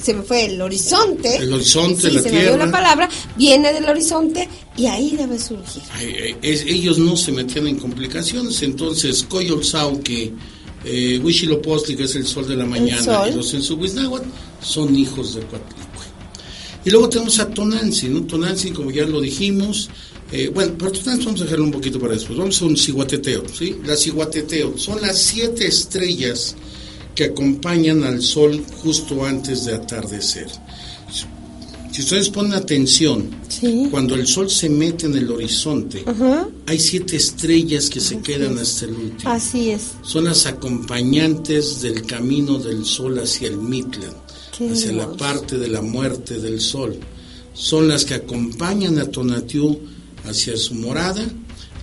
se 0.00 0.14
me 0.14 0.22
fue 0.22 0.46
el 0.46 0.60
horizonte. 0.60 1.36
El 1.36 1.52
horizonte, 1.52 2.08
Sí, 2.08 2.14
la 2.16 2.22
se 2.22 2.32
me 2.32 2.42
dio 2.42 2.56
la 2.56 2.70
palabra, 2.70 3.08
viene 3.36 3.72
del 3.72 3.88
horizonte 3.88 4.48
y 4.76 4.86
ahí 4.86 5.16
debe 5.16 5.38
surgir. 5.38 5.82
Ay, 5.94 6.36
es- 6.42 6.62
ellos 6.66 6.98
no 6.98 7.16
se 7.16 7.32
metían 7.32 7.66
en 7.68 7.76
complicaciones, 7.76 8.62
entonces 8.62 9.22
Coyolzauque, 9.28 10.32
eh, 10.84 11.20
Huitzilopochtli, 11.22 11.96
que 11.96 12.04
es 12.04 12.14
el 12.16 12.26
sol 12.26 12.46
de 12.46 12.56
la 12.56 12.66
mañana, 12.66 13.28
y 13.28 13.34
los 13.34 13.48
Sensuhuiznahuatl 13.48 14.28
son 14.62 14.94
hijos 14.96 15.34
de 15.34 15.40
Coatlicue. 15.42 15.84
Y 16.84 16.90
luego 16.90 17.08
tenemos 17.08 17.38
a 17.38 17.48
Tonantzin, 17.48 18.12
¿no? 18.12 18.22
Tonantzin, 18.24 18.74
como 18.74 18.90
ya 18.90 19.06
lo 19.06 19.20
dijimos, 19.20 19.88
eh, 20.32 20.50
bueno, 20.52 20.72
pero 20.78 20.92
vamos 21.04 21.40
a 21.40 21.44
dejarlo 21.44 21.64
un 21.64 21.70
poquito 21.70 21.98
para 22.00 22.14
después. 22.14 22.38
Vamos 22.38 22.60
a 22.60 22.64
un 22.64 22.76
ciguateteo, 22.76 23.44
¿sí? 23.56 23.76
La 23.84 23.96
ciguateteo 23.96 24.76
son 24.78 25.00
las 25.02 25.18
siete 25.18 25.66
estrellas 25.66 26.56
que 27.14 27.24
acompañan 27.24 28.02
al 28.02 28.22
sol 28.22 28.64
justo 28.82 29.24
antes 29.24 29.64
de 29.66 29.74
atardecer. 29.74 30.48
Si 31.92 32.00
ustedes 32.02 32.28
ponen 32.28 32.54
atención, 32.54 33.30
Sí. 33.48 33.86
cuando 33.88 34.16
el 34.16 34.26
sol 34.26 34.50
se 34.50 34.68
mete 34.68 35.06
en 35.06 35.14
el 35.14 35.30
horizonte, 35.30 36.02
Ajá. 36.04 36.48
hay 36.66 36.80
siete 36.80 37.14
estrellas 37.16 37.88
que 37.88 38.00
se 38.00 38.18
quedan 38.18 38.58
hasta 38.58 38.86
el 38.86 38.94
último. 38.94 39.30
Así 39.30 39.70
es. 39.70 39.92
Son 40.02 40.24
las 40.24 40.44
acompañantes 40.46 41.80
del 41.82 42.02
camino 42.04 42.58
del 42.58 42.84
sol 42.84 43.20
hacia 43.20 43.46
el 43.46 43.58
Mitlan, 43.58 44.12
Qué 44.58 44.70
hacia 44.70 44.90
la 44.92 45.02
hermoso. 45.04 45.18
parte 45.18 45.56
de 45.58 45.68
la 45.68 45.82
muerte 45.82 46.40
del 46.40 46.60
sol. 46.60 46.98
Son 47.52 47.86
las 47.86 48.04
que 48.04 48.14
acompañan 48.14 48.98
a 48.98 49.04
Tonatiuh 49.04 49.78
hacia 50.24 50.56
su 50.56 50.74
morada, 50.74 51.24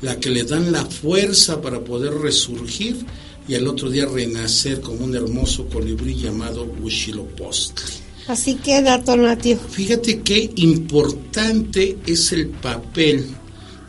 la 0.02 0.20
que 0.20 0.30
le 0.30 0.44
dan 0.44 0.72
la 0.72 0.86
fuerza 0.86 1.62
para 1.62 1.84
poder 1.84 2.14
resurgir 2.14 3.06
y 3.48 3.56
al 3.56 3.68
otro 3.68 3.90
día 3.90 4.06
renacer 4.06 4.82
como 4.82 5.06
un 5.06 5.16
hermoso 5.16 5.68
colibrí 5.68 6.16
llamado 6.16 6.64
Huitzilopochtli. 6.64 8.02
Así 8.28 8.56
queda 8.56 9.04
Tonatio. 9.04 9.58
Fíjate 9.58 10.22
qué 10.22 10.52
importante 10.56 11.98
es 12.06 12.32
el 12.32 12.50
papel 12.50 13.26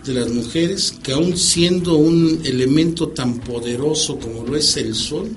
de 0.04 0.14
las 0.14 0.28
mujeres 0.30 0.94
que 1.02 1.12
aún 1.12 1.36
siendo 1.36 1.96
un 1.96 2.40
elemento 2.44 3.08
tan 3.08 3.38
poderoso 3.38 4.18
como 4.18 4.44
lo 4.44 4.56
es 4.56 4.76
el 4.76 4.94
sol, 4.94 5.30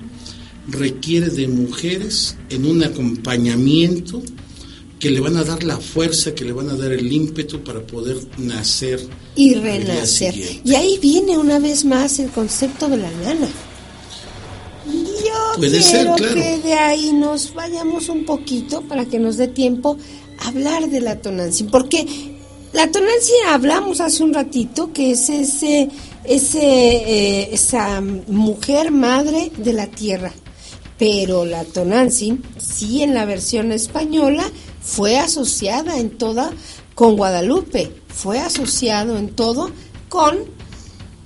requiere 0.68 1.28
de 1.28 1.46
mujeres 1.46 2.36
en 2.50 2.66
un 2.66 2.82
acompañamiento 2.82 4.22
que 5.06 5.12
le 5.12 5.20
van 5.20 5.36
a 5.36 5.44
dar 5.44 5.62
la 5.62 5.76
fuerza, 5.76 6.34
que 6.34 6.44
le 6.44 6.50
van 6.50 6.68
a 6.68 6.74
dar 6.74 6.90
el 6.90 7.12
ímpetu 7.12 7.62
para 7.62 7.80
poder 7.80 8.16
nacer 8.38 8.98
y 9.36 9.54
renacer. 9.54 10.34
Y 10.64 10.74
ahí 10.74 10.98
viene 11.00 11.38
una 11.38 11.60
vez 11.60 11.84
más 11.84 12.18
el 12.18 12.28
concepto 12.30 12.88
de 12.88 12.96
la 12.96 13.10
nana. 13.12 13.46
Yo 14.84 15.58
Puede 15.58 15.78
quiero 15.78 15.86
ser, 15.86 16.06
claro. 16.16 16.34
que 16.34 16.58
de 16.58 16.74
ahí 16.74 17.12
nos 17.12 17.54
vayamos 17.54 18.08
un 18.08 18.24
poquito 18.24 18.82
para 18.82 19.04
que 19.04 19.20
nos 19.20 19.36
dé 19.36 19.46
tiempo 19.46 19.96
a 20.40 20.48
hablar 20.48 20.90
de 20.90 21.00
la 21.00 21.20
Tonantzin, 21.22 21.68
porque 21.68 22.04
la 22.72 22.90
Tonantzin 22.90 23.46
hablamos 23.46 24.00
hace 24.00 24.24
un 24.24 24.34
ratito 24.34 24.92
que 24.92 25.12
es 25.12 25.28
ese, 25.28 25.88
ese, 26.24 26.58
eh, 26.64 27.48
esa 27.52 28.00
mujer 28.00 28.90
madre 28.90 29.52
de 29.56 29.72
la 29.72 29.86
tierra, 29.86 30.32
pero 30.98 31.44
la 31.44 31.62
Tonantzin, 31.62 32.42
sí 32.58 33.04
en 33.04 33.14
la 33.14 33.24
versión 33.24 33.70
española, 33.70 34.50
fue 34.86 35.18
asociada 35.18 35.98
en 35.98 36.10
toda 36.10 36.52
con 36.94 37.16
Guadalupe, 37.16 37.92
fue 38.08 38.38
asociado 38.38 39.18
en 39.18 39.28
todo 39.30 39.70
con 40.08 40.38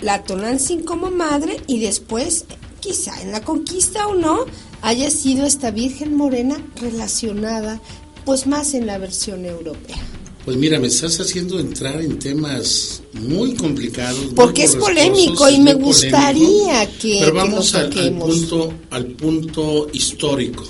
la 0.01 0.25
Tonantzin 0.25 0.83
como 0.83 1.11
madre 1.11 1.59
y 1.69 1.79
después, 1.79 2.47
quizá 2.81 3.21
en 3.23 3.31
la 3.31 3.43
conquista 3.43 4.09
o 4.09 4.15
no, 4.15 4.47
haya 4.83 5.11
sido 5.11 5.45
esta 5.47 5.71
Virgen 5.71 6.17
Morena 6.17 6.57
relacionada 6.81 7.81
pues 8.25 8.47
más 8.47 8.75
en 8.75 8.87
la 8.87 8.97
versión 8.99 9.45
europea. 9.45 9.99
Pues 10.45 10.57
mira, 10.57 10.79
me 10.79 10.87
estás 10.87 11.21
haciendo 11.21 11.61
entrar 11.61 12.01
en 12.01 12.19
temas 12.19 13.03
muy 13.13 13.55
complicados. 13.55 14.25
muy 14.25 14.35
Porque 14.35 14.65
es 14.65 14.75
polémico 14.75 15.49
y 15.51 15.59
me 15.61 15.73
polémico. 15.77 15.87
gustaría 15.87 16.87
que- 16.99 17.19
Pero 17.21 17.33
que 17.33 17.39
vamos 17.39 17.75
al, 17.75 17.91
punto, 18.19 18.73
al 18.91 19.07
punto 19.09 19.89
histórico. 19.93 20.65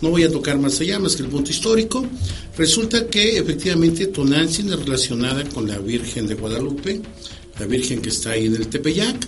No 0.00 0.10
voy 0.10 0.22
a 0.22 0.30
tocar 0.30 0.58
más 0.58 0.80
allá, 0.80 0.98
más 0.98 1.16
que 1.16 1.22
el 1.22 1.28
punto 1.28 1.50
histórico. 1.50 2.04
Resulta 2.56 3.06
que 3.08 3.38
efectivamente 3.38 4.06
Tonantzin 4.06 4.68
es 4.72 4.78
relacionada 4.78 5.44
con 5.48 5.68
la 5.68 5.78
Virgen 5.78 6.26
de 6.26 6.34
Guadalupe, 6.34 7.00
la 7.58 7.66
Virgen 7.66 8.00
que 8.00 8.08
está 8.10 8.30
ahí 8.30 8.46
en 8.46 8.56
el 8.56 8.68
Tepeyac, 8.68 9.26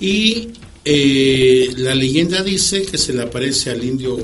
y 0.00 0.48
eh, 0.84 1.70
la 1.78 1.94
leyenda 1.94 2.42
dice 2.42 2.82
que 2.82 2.96
se 2.98 3.12
le 3.12 3.22
aparece 3.22 3.70
al 3.70 3.82
indio 3.84 4.18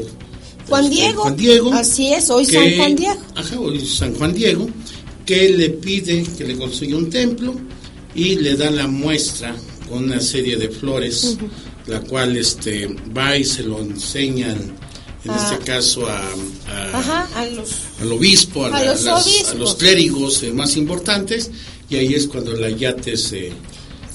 Juan 0.69 0.85
este, 0.85 0.97
Diego, 0.97 1.23
Juan 1.23 1.37
Diego, 1.37 1.73
así 1.75 2.13
es, 2.13 2.31
hoy 2.31 2.47
que- 2.47 2.53
San 2.53 2.77
Juan 2.77 2.97
Diego. 2.97 3.21
Ajá, 3.35 3.61
hoy 3.61 3.81
San 3.87 4.15
Juan 4.15 4.33
Diego, 4.35 4.69
que 5.27 5.49
le 5.51 5.71
pide 5.71 6.25
que 6.39 6.45
le 6.45 6.57
construya 6.57 6.97
un 6.97 7.11
templo 7.11 7.55
y 8.15 8.37
le 8.37 8.55
da 8.57 8.71
la 8.71 8.87
muestra 8.87 9.57
con 9.89 10.05
una 10.05 10.21
serie 10.21 10.57
de 10.57 10.69
flores, 10.69 11.37
la 11.87 12.01
cual 12.01 12.37
este 12.37 12.89
va 13.17 13.37
y 13.37 13.45
se 13.45 13.63
lo 13.65 13.81
enseñan, 13.81 14.77
en 15.25 15.31
Ah. 15.31 15.51
este 15.53 15.65
caso 15.65 16.07
a, 16.09 16.19
a- 16.19 16.99
Ajá, 16.99 17.29
a 17.37 17.47
los 17.47 17.71
al 18.01 18.13
obispo, 18.13 18.65
a, 18.67 18.71
la- 18.71 18.85
los 18.93 19.03
las- 19.03 19.25
obispos. 19.27 19.51
a 19.51 19.55
los 19.55 19.75
clérigos 19.77 20.43
eh, 20.43 20.53
más 20.53 20.77
importantes, 20.77 21.51
y 21.89 21.97
ahí 21.97 22.15
es 22.15 22.27
cuando 22.27 22.53
el 22.57 22.65
ayate 22.65 23.17
se, 23.17 23.53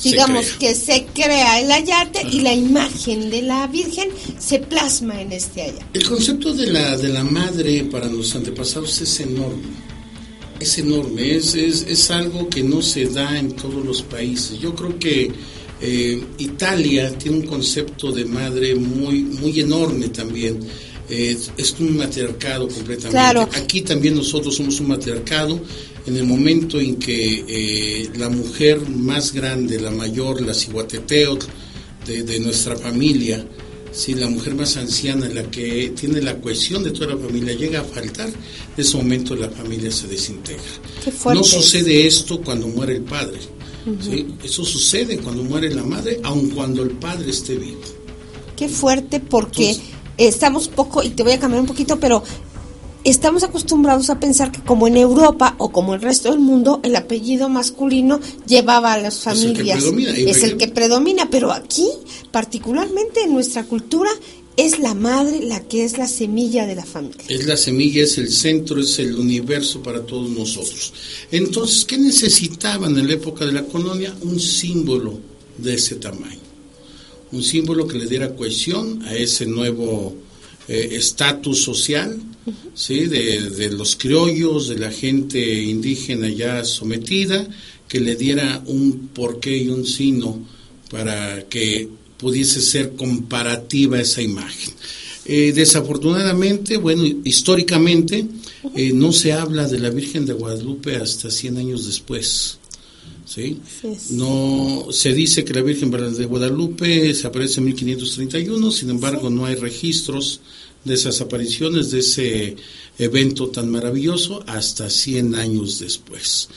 digamos 0.03 0.45
crea. 0.45 0.57
que 0.59 0.75
se 0.75 1.05
crea 1.13 1.59
el 1.61 1.71
ayate 1.71 2.27
y 2.31 2.41
la 2.41 2.53
imagen 2.53 3.29
de 3.29 3.41
la 3.43 3.67
Virgen 3.67 4.09
se 4.39 4.59
plasma 4.59 5.21
en 5.21 5.31
este 5.31 5.61
ayate. 5.63 5.85
El 5.93 6.03
concepto 6.07 6.53
de 6.53 6.67
la, 6.67 6.97
de 6.97 7.07
la 7.09 7.23
madre 7.23 7.83
para 7.85 8.07
los 8.07 8.35
antepasados 8.35 8.99
es 9.01 9.19
enorme. 9.21 9.87
Es 10.59 10.77
enorme, 10.79 11.35
es, 11.35 11.53
es, 11.53 11.83
es 11.87 12.09
algo 12.09 12.49
que 12.49 12.63
no 12.63 12.81
se 12.81 13.05
da 13.05 13.37
en 13.37 13.51
todos 13.51 13.85
los 13.85 14.01
países. 14.01 14.59
Yo 14.59 14.73
creo 14.73 14.97
que 14.97 15.31
eh, 15.79 16.23
Italia 16.39 17.15
tiene 17.15 17.37
un 17.37 17.45
concepto 17.45 18.11
de 18.11 18.25
madre 18.25 18.73
muy, 18.73 19.21
muy 19.21 19.59
enorme 19.59 20.09
también. 20.09 20.59
Eh, 21.09 21.37
es 21.57 21.75
un 21.79 21.95
matriarcado 21.95 22.67
completamente. 22.67 23.11
Claro. 23.11 23.49
Aquí 23.55 23.81
también 23.81 24.15
nosotros 24.15 24.55
somos 24.55 24.79
un 24.81 24.89
matriarcado 24.89 25.59
en 26.05 26.17
el 26.17 26.25
momento 26.25 26.79
en 26.79 26.97
que 26.97 27.45
eh, 27.47 28.09
la 28.17 28.29
mujer 28.29 28.87
más 28.89 29.31
grande, 29.33 29.79
la 29.79 29.91
mayor, 29.91 30.41
la 30.41 30.53
ciguateteo 30.53 31.37
de, 32.05 32.23
de 32.23 32.39
nuestra 32.39 32.75
familia, 32.77 33.45
si 33.91 34.13
la 34.15 34.29
mujer 34.29 34.53
más 34.53 34.77
anciana, 34.77 35.27
la 35.29 35.49
que 35.49 35.93
tiene 35.99 36.21
la 36.21 36.39
cohesión 36.39 36.83
de 36.83 36.91
toda 36.91 37.15
la 37.15 37.17
familia, 37.17 37.53
llega 37.53 37.79
a 37.79 37.83
faltar, 37.83 38.27
en 38.29 38.35
ese 38.77 38.95
momento 38.97 39.35
la 39.35 39.49
familia 39.49 39.91
se 39.91 40.07
desintegra. 40.07 40.61
No 41.33 41.43
sucede 41.43 42.05
esto 42.05 42.41
cuando 42.41 42.67
muere 42.67 42.97
el 42.97 43.03
padre. 43.03 43.39
¿sí? 44.01 44.27
Eso 44.43 44.63
sucede 44.65 45.17
cuando 45.17 45.43
muere 45.43 45.73
la 45.73 45.83
madre, 45.83 46.19
aun 46.23 46.49
cuando 46.49 46.83
el 46.83 46.91
padre 46.91 47.29
esté 47.31 47.55
vivo. 47.55 47.79
Qué 48.55 48.67
fuerte 48.69 49.19
porque 49.19 49.69
Entonces- 49.71 49.96
estamos 50.17 50.67
poco, 50.67 51.03
y 51.03 51.09
te 51.09 51.23
voy 51.23 51.33
a 51.33 51.39
cambiar 51.39 51.61
un 51.61 51.67
poquito, 51.67 51.99
pero 51.99 52.23
estamos 53.03 53.43
acostumbrados 53.43 54.09
a 54.09 54.19
pensar 54.19 54.51
que 54.51 54.61
como 54.61 54.87
en 54.87 54.97
Europa 54.97 55.55
o 55.59 55.71
como 55.71 55.93
el 55.93 56.01
resto 56.01 56.29
del 56.31 56.39
mundo, 56.39 56.81
el 56.83 56.95
apellido 56.95 57.47
masculino 57.49 58.19
llevaba 58.45 58.93
a 58.93 58.97
las 58.97 59.25
Es 59.25 59.43
el 59.43 59.53
que 59.53 59.57
familias. 59.59 59.77
predomina, 59.77 60.11
Es 60.11 60.43
el 60.43 60.57
que 60.57 60.67
predomina, 60.67 61.29
pero 61.29 61.51
aquí, 61.51 61.87
particularmente 62.31 63.21
en 63.23 63.33
nuestra 63.33 63.63
cultura, 63.63 64.09
es 64.57 64.79
la 64.79 64.95
madre 64.95 65.41
la 65.43 65.59
que 65.61 65.85
es 65.85 65.99
la 65.99 66.07
semilla 66.07 66.65
de 66.65 66.75
la 66.75 66.83
familia. 66.83 67.23
Es 67.29 67.45
la 67.45 67.55
semilla, 67.55 68.03
es 68.03 68.17
el 68.17 68.31
centro, 68.31 68.81
es 68.81 68.97
el 68.97 69.15
universo 69.15 69.83
para 69.83 70.01
todos 70.01 70.29
nosotros. 70.31 70.93
Entonces, 71.31 71.85
¿qué 71.85 71.97
necesitaban 71.97 72.97
en 72.97 73.07
la 73.07 73.13
época 73.13 73.45
de 73.45 73.51
la 73.51 73.63
colonia? 73.63 74.15
Un 74.23 74.39
símbolo 74.39 75.19
de 75.59 75.75
ese 75.75 75.95
tamaño. 75.95 76.46
Un 77.31 77.43
símbolo 77.43 77.87
que 77.87 77.97
le 77.97 78.07
diera 78.07 78.35
cohesión 78.35 79.03
a 79.03 79.15
ese 79.15 79.45
nuevo 79.45 80.15
eh, 80.67 80.89
estatus 80.93 81.61
social, 81.61 82.19
¿sí? 82.73 83.05
De, 83.05 83.69
los 83.71 83.95
criollos, 83.95 84.69
de 84.69 84.77
la 84.77 84.91
gente 84.91 85.63
indígena 85.63 86.29
ya 86.29 86.63
sometida, 86.63 87.47
que 87.87 87.99
le 87.99 88.15
diera 88.15 88.61
un 88.65 89.09
porqué 89.13 89.57
y 89.57 89.69
un 89.69 89.85
sino 89.85 90.45
para 90.89 91.43
que 91.47 91.89
pudiese 92.17 92.61
ser 92.61 92.95
comparativa 92.95 93.99
esa 93.99 94.21
imagen. 94.21 94.73
Eh, 95.25 95.51
desafortunadamente, 95.53 96.77
bueno, 96.77 97.03
históricamente 97.23 98.25
eh, 98.75 98.91
no 98.93 99.11
se 99.11 99.33
habla 99.33 99.67
de 99.67 99.79
la 99.79 99.89
Virgen 99.89 100.25
de 100.25 100.33
Guadalupe 100.33 100.95
hasta 100.95 101.29
100 101.29 101.57
años 101.57 101.85
después. 101.85 102.59
¿Sí? 103.27 103.59
No 104.11 104.87
se 104.91 105.13
dice 105.13 105.43
que 105.43 105.53
la 105.53 105.61
Virgen 105.61 105.91
de 105.91 106.25
Guadalupe 106.25 107.13
se 107.13 107.27
aparece 107.27 107.59
en 107.59 107.65
1531, 107.65 108.71
sin 108.71 108.89
embargo 108.89 109.29
no 109.29 109.45
hay 109.45 109.55
registros 109.55 110.41
de 110.83 110.93
esas 110.93 111.19
apariciones, 111.21 111.91
de 111.91 111.99
ese 111.99 112.55
evento 112.97 113.49
tan 113.49 113.69
maravilloso, 113.69 114.43
hasta 114.47 114.89
100 114.89 115.35
años 115.35 115.79
después. 115.79 116.49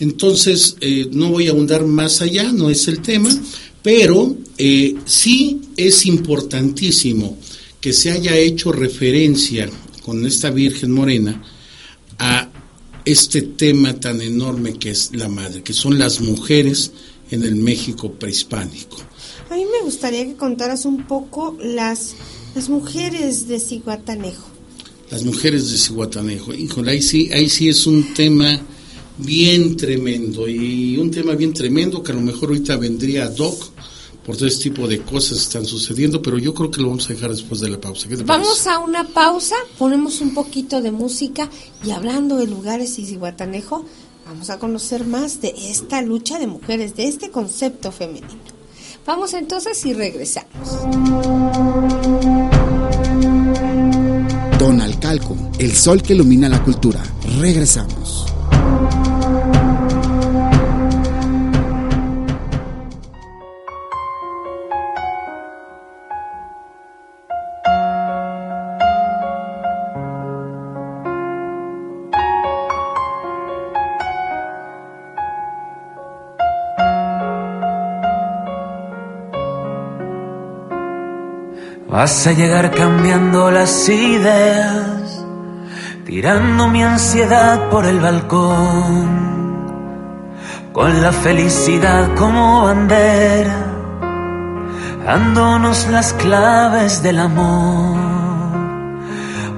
Entonces, 0.00 0.76
eh, 0.80 1.08
no 1.12 1.30
voy 1.30 1.46
a 1.46 1.52
ahondar 1.52 1.84
más 1.86 2.20
allá, 2.20 2.52
no 2.52 2.68
es 2.68 2.88
el 2.88 3.00
tema, 3.00 3.30
pero 3.82 4.36
eh, 4.58 4.96
sí 5.04 5.60
es 5.76 6.04
importantísimo 6.06 7.38
que 7.80 7.92
se 7.92 8.10
haya 8.10 8.36
hecho 8.36 8.72
referencia 8.72 9.70
con 10.02 10.26
esta 10.26 10.50
Virgen 10.50 10.90
Morena 10.90 11.42
a 12.18 12.50
este 13.06 13.40
tema 13.40 13.94
tan 13.94 14.20
enorme 14.20 14.74
que 14.74 14.90
es 14.90 15.12
la 15.14 15.28
madre, 15.28 15.62
que 15.62 15.72
son 15.72 15.98
las 15.98 16.20
mujeres 16.20 16.90
en 17.30 17.44
el 17.44 17.56
México 17.56 18.12
prehispánico. 18.12 18.98
A 19.48 19.54
mí 19.54 19.64
me 19.64 19.84
gustaría 19.84 20.26
que 20.26 20.34
contaras 20.34 20.84
un 20.84 21.06
poco 21.06 21.56
las, 21.62 22.14
las 22.54 22.68
mujeres 22.68 23.48
de 23.48 23.60
Ciguatanejo. 23.60 24.48
Las 25.10 25.22
mujeres 25.22 25.70
de 25.70 25.78
Cihuatanejo, 25.78 26.52
híjole, 26.52 26.90
ahí 26.90 27.00
sí, 27.00 27.30
ahí 27.32 27.48
sí 27.48 27.68
es 27.68 27.86
un 27.86 28.12
tema 28.12 28.60
bien 29.18 29.76
tremendo 29.76 30.48
y 30.48 30.96
un 30.98 31.12
tema 31.12 31.36
bien 31.36 31.52
tremendo 31.52 32.02
que 32.02 32.10
a 32.10 32.16
lo 32.16 32.20
mejor 32.20 32.48
ahorita 32.48 32.76
vendría 32.76 33.26
ad 33.26 33.38
hoc 33.38 33.70
por 34.26 34.36
todo 34.36 34.48
este 34.48 34.64
tipo 34.70 34.88
de 34.88 35.00
cosas 35.02 35.38
que 35.38 35.44
están 35.44 35.64
sucediendo, 35.64 36.20
pero 36.20 36.36
yo 36.36 36.52
creo 36.52 36.68
que 36.70 36.80
lo 36.82 36.88
vamos 36.88 37.06
a 37.08 37.12
dejar 37.12 37.30
después 37.30 37.60
de 37.60 37.68
la 37.68 37.80
pausa. 37.80 38.08
¿Qué 38.08 38.16
te 38.16 38.24
Vamos 38.24 38.48
parece? 38.48 38.70
a 38.70 38.80
una 38.80 39.04
pausa, 39.06 39.54
ponemos 39.78 40.20
un 40.20 40.34
poquito 40.34 40.82
de 40.82 40.90
música 40.90 41.48
y 41.84 41.92
hablando 41.92 42.36
de 42.36 42.48
lugares 42.48 42.98
y 42.98 43.06
Cihuatanejo, 43.06 43.84
vamos 44.26 44.50
a 44.50 44.58
conocer 44.58 45.06
más 45.06 45.40
de 45.40 45.54
esta 45.70 46.02
lucha 46.02 46.40
de 46.40 46.48
mujeres, 46.48 46.96
de 46.96 47.06
este 47.06 47.30
concepto 47.30 47.92
femenino. 47.92 48.26
Vamos 49.06 49.32
entonces 49.34 49.86
y 49.86 49.92
regresamos. 49.94 50.80
Don 54.58 54.80
Alcalco, 54.80 55.36
el 55.60 55.72
sol 55.72 56.02
que 56.02 56.14
ilumina 56.14 56.48
la 56.48 56.64
cultura. 56.64 57.00
Regresamos. 57.38 58.26
Vas 82.06 82.24
a 82.28 82.32
llegar 82.34 82.70
cambiando 82.70 83.50
las 83.50 83.88
ideas, 83.88 85.26
tirando 86.04 86.68
mi 86.68 86.80
ansiedad 86.84 87.68
por 87.68 87.84
el 87.84 87.98
balcón, 87.98 89.08
con 90.72 91.02
la 91.02 91.10
felicidad 91.10 92.14
como 92.14 92.62
bandera, 92.62 93.56
dándonos 95.04 95.88
las 95.88 96.12
claves 96.12 97.02
del 97.02 97.18
amor. 97.18 97.98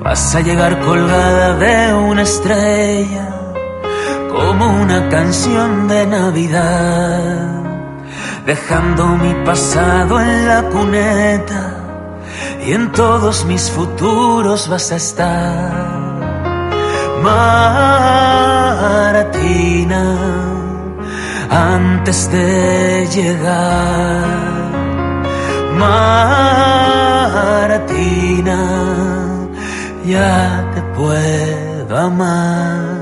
Vas 0.02 0.34
a 0.34 0.40
llegar 0.40 0.80
colgada 0.80 1.54
de 1.54 1.92
una 1.92 2.22
estrella, 2.22 3.28
como 4.30 4.68
una 4.84 5.06
canción 5.11 5.87
de 5.87 6.06
Navidad, 6.06 7.62
dejando 8.46 9.06
mi 9.18 9.34
pasado 9.44 10.18
en 10.18 10.48
la 10.48 10.62
cuneta 10.62 11.67
y 12.68 12.72
en 12.74 12.92
todos 12.92 13.46
mis 13.46 13.70
futuros 13.70 14.68
vas 14.68 14.92
a 14.92 14.96
estar. 14.96 15.72
Maratina, 17.22 18.85
antes 21.48 22.31
de 22.31 23.09
llegar. 23.16 24.26
Maratina, 25.78 27.48
ya 30.04 30.70
te 30.74 30.83
puedo 30.98 31.96
amar. 31.96 32.97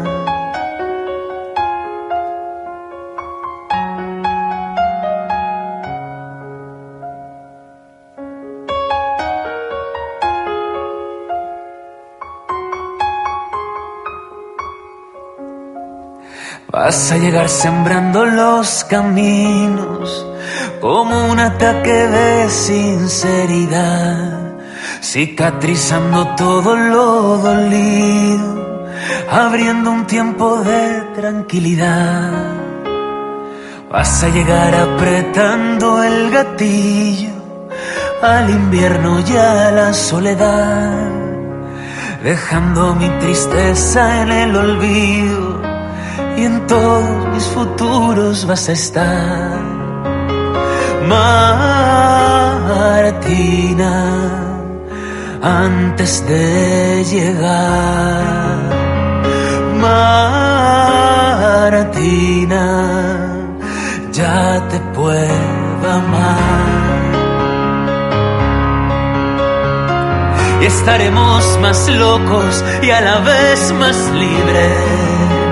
Vas 16.76 17.10
a 17.10 17.16
llegar 17.16 17.48
sembrando 17.48 18.26
los 18.26 18.84
caminos 18.84 20.26
como 20.78 21.30
un 21.30 21.40
ataque 21.40 22.06
de 22.06 22.50
sinceridad, 22.50 24.58
cicatrizando 25.00 26.34
todo 26.36 26.76
lo 26.76 27.38
dolido, 27.38 28.84
abriendo 29.30 29.90
un 29.90 30.06
tiempo 30.06 30.58
de 30.58 31.00
tranquilidad. 31.14 32.52
Vas 33.90 34.22
a 34.22 34.28
llegar 34.28 34.74
apretando 34.74 36.02
el 36.02 36.30
gatillo 36.30 37.30
al 38.20 38.50
invierno 38.50 39.20
y 39.26 39.34
a 39.34 39.70
la 39.70 39.94
soledad, 39.94 41.08
dejando 42.22 42.94
mi 42.96 43.08
tristeza 43.18 44.20
en 44.20 44.30
el 44.30 44.54
olvido 44.54 45.45
y 46.36 46.44
en 46.44 46.66
todos 46.66 47.28
mis 47.32 47.44
futuros 47.44 48.44
vas 48.46 48.68
a 48.68 48.72
estar. 48.72 49.60
Martina, 51.08 52.34
antes 55.42 56.26
de 56.26 57.04
llegar. 57.04 58.58
Martina, 59.80 60.64
ya 64.12 64.68
te 64.68 64.78
puedo 64.94 65.90
amar. 65.90 66.66
Y 70.60 70.66
estaremos 70.66 71.58
más 71.60 71.88
locos 71.88 72.62
y 72.82 72.90
a 72.90 73.00
la 73.00 73.20
vez 73.20 73.72
más 73.78 73.96
libres 74.12 75.45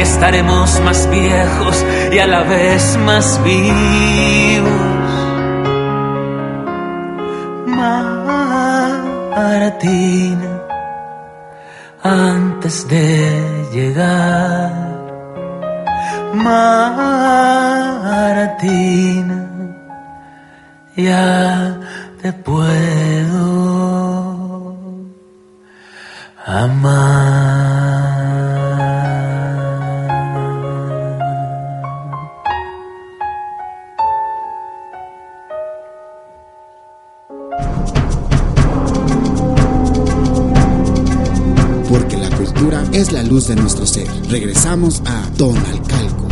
estaremos 0.00 0.80
más 0.80 1.08
viejos 1.10 1.84
y 2.12 2.18
a 2.18 2.26
la 2.26 2.42
vez 2.42 2.96
más 2.98 3.40
vivos. 3.44 4.70
Maratina, 9.36 10.60
antes 12.02 12.88
de 12.88 13.66
llegar. 13.72 14.72
Maratina, 16.34 18.18
ya 20.96 21.78
te 22.20 22.32
puedo 22.32 23.44
amar. 26.46 27.13
De 43.46 43.56
nuestro 43.56 43.84
ser. 43.84 44.08
Regresamos 44.30 45.02
a 45.04 45.30
Tonalcalco. 45.36 46.28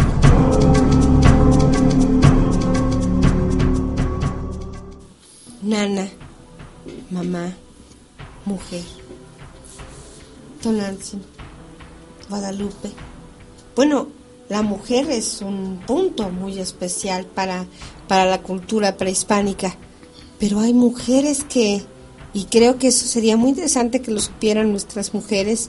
Nana, 5.62 6.09
mamá, 7.11 7.53
mujer, 8.46 8.83
Tonantzin, 10.62 11.22
Guadalupe. 12.31 12.90
Bueno, 13.77 14.09
la 14.48 14.62
mujer 14.62 15.11
es 15.11 15.42
un 15.42 15.81
punto 15.87 16.31
muy 16.31 16.59
especial 16.59 17.27
para, 17.27 17.66
para 18.09 18.25
la 18.25 18.42
cultura 18.42 18.96
prehispánica, 18.96 19.77
pero 20.38 20.61
hay 20.61 20.72
mujeres 20.72 21.44
que, 21.44 21.83
y 22.33 22.44
creo 22.44 22.79
que 22.79 22.88
eso 22.88 23.07
sería 23.07 23.37
muy 23.37 23.51
interesante 23.51 24.01
que 24.01 24.11
lo 24.11 24.20
supieran 24.20 24.70
nuestras 24.70 25.12
mujeres, 25.12 25.68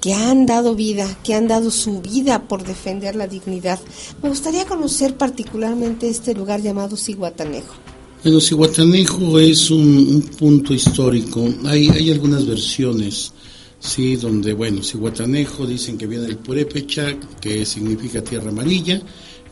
que 0.00 0.14
han 0.14 0.46
dado 0.46 0.74
vida, 0.74 1.18
que 1.24 1.34
han 1.34 1.48
dado 1.48 1.70
su 1.70 2.00
vida 2.00 2.46
por 2.46 2.64
defender 2.64 3.16
la 3.16 3.26
dignidad. 3.26 3.80
Me 4.22 4.28
gustaría 4.28 4.64
conocer 4.66 5.16
particularmente 5.16 6.08
este 6.08 6.34
lugar 6.34 6.62
llamado 6.62 6.96
Ciguatanejo. 6.96 7.74
Bueno, 8.22 8.40
Ciguatanejo 8.40 9.38
es 9.38 9.70
un, 9.70 10.22
punto 10.38 10.74
histórico. 10.74 11.48
Hay, 11.66 12.10
algunas 12.10 12.46
versiones, 12.46 13.32
sí, 13.78 14.16
donde, 14.16 14.52
bueno, 14.54 14.82
Ciguatanejo 14.82 15.66
dicen 15.66 15.96
que 15.96 16.06
viene 16.06 16.26
del 16.26 16.38
purépecha, 16.38 17.16
que 17.40 17.64
significa 17.64 18.22
tierra 18.22 18.50
amarilla, 18.50 19.00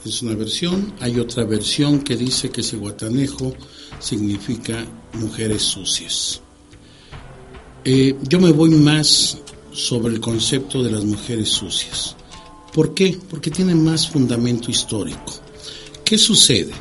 es 0.05 0.23
una 0.23 0.35
versión. 0.35 0.95
Hay 1.01 1.19
otra 1.19 1.45
versión 1.45 2.01
que 2.01 2.17
dice 2.17 2.51
que 2.51 2.63
Ciguatanejo 2.63 3.53
significa 4.01 4.85
mujeres 5.15 5.63
sucias. 5.63 6.41
Eh, 7.85 8.17
yo 8.29 8.41
me 8.41 8.51
voy 8.51 8.71
más 8.71 9.39
sobre 9.77 10.15
el 10.15 10.21
concepto 10.21 10.83
de 10.83 10.91
las 10.91 11.05
mujeres 11.05 11.51
sucias. 11.51 12.17
¿Por 12.73 12.95
qué? 12.95 13.19
Porque 13.31 13.51
tiene 13.51 13.75
más 13.75 14.09
fundamento 14.09 14.71
histórico. 14.71 15.35
¿Qué 16.05 16.19
sucede? 16.19 16.73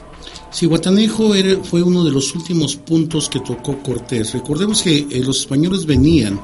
Si 0.51 0.65
Guatanejo 0.65 1.33
fue 1.63 1.83
uno 1.83 2.03
de 2.03 2.11
los 2.11 2.33
últimos 2.33 2.77
puntos 2.77 3.27
que 3.27 3.41
tocó 3.41 3.77
Cortés. 3.83 4.33
Recordemos 4.33 4.81
que 4.81 5.07
eh, 5.09 5.21
los 5.21 5.41
españoles 5.41 5.85
venían 5.85 6.39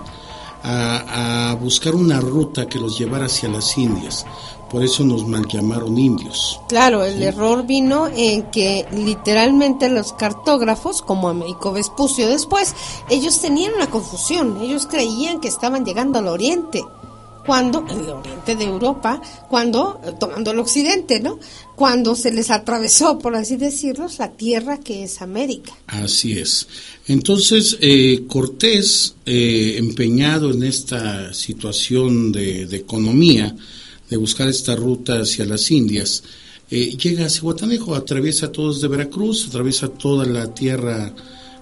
a, 0.64 1.58
buscar 1.60 1.96
una 1.96 2.20
ruta 2.20 2.68
que 2.68 2.80
los 2.80 3.00
llevara 3.00 3.26
hacia 3.26 3.50
las 3.50 3.78
Indias. 3.78 4.26
Por 4.72 4.84
eso 4.84 5.04
nos 5.04 5.28
mal 5.28 5.46
llamaron 5.48 5.98
indios. 5.98 6.60
Claro, 6.70 7.04
el 7.04 7.22
error 7.22 7.68
vino 7.68 8.08
en 8.08 8.44
que 8.44 8.86
literalmente 8.94 9.90
los 9.90 10.14
cartógrafos, 10.14 11.02
como 11.02 11.28
Américo 11.28 11.74
Vespucio 11.74 12.30
después, 12.30 12.74
ellos 13.10 13.42
tenían 13.42 13.74
una 13.74 13.90
confusión. 13.90 14.62
Ellos 14.62 14.88
creían 14.88 15.42
que 15.42 15.50
estaban 15.50 15.84
llegando 15.84 16.20
al 16.20 16.30
oriente 16.30 16.86
cuando, 17.46 17.86
el 17.90 18.10
oriente 18.10 18.56
de 18.56 18.64
Europa, 18.64 19.22
cuando, 19.50 20.00
tomando 20.20 20.52
el 20.52 20.60
occidente, 20.60 21.20
¿no? 21.20 21.40
Cuando 21.76 22.16
se 22.16 22.32
les 22.32 22.52
atravesó, 22.52 23.20
por 23.20 23.36
así 23.36 23.58
decirlo, 23.58 24.08
la 24.20 24.32
tierra 24.32 24.80
que 24.80 25.04
es 25.04 25.22
América. 25.22 25.74
Así 25.88 26.40
es. 26.40 26.68
Entonces, 27.08 27.78
eh, 27.82 28.24
Cortés, 28.28 29.16
eh, 29.26 29.76
empeñado 29.78 30.52
en 30.52 30.64
esta 30.64 31.34
situación 31.34 32.32
de, 32.32 32.68
de 32.68 32.78
economía, 32.78 33.56
de 34.12 34.18
buscar 34.18 34.50
esta 34.50 34.76
ruta 34.76 35.22
hacia 35.22 35.46
las 35.46 35.72
Indias. 35.72 36.22
Eh, 36.70 36.98
llega 36.98 37.26
a 37.26 37.30
Cihuatanejo, 37.30 37.96
atraviesa 37.96 38.52
todo 38.52 38.74
desde 38.74 38.90
Veracruz, 38.90 39.48
atraviesa 39.48 39.88
toda 39.88 40.26
la 40.26 40.54
tierra 40.54 41.14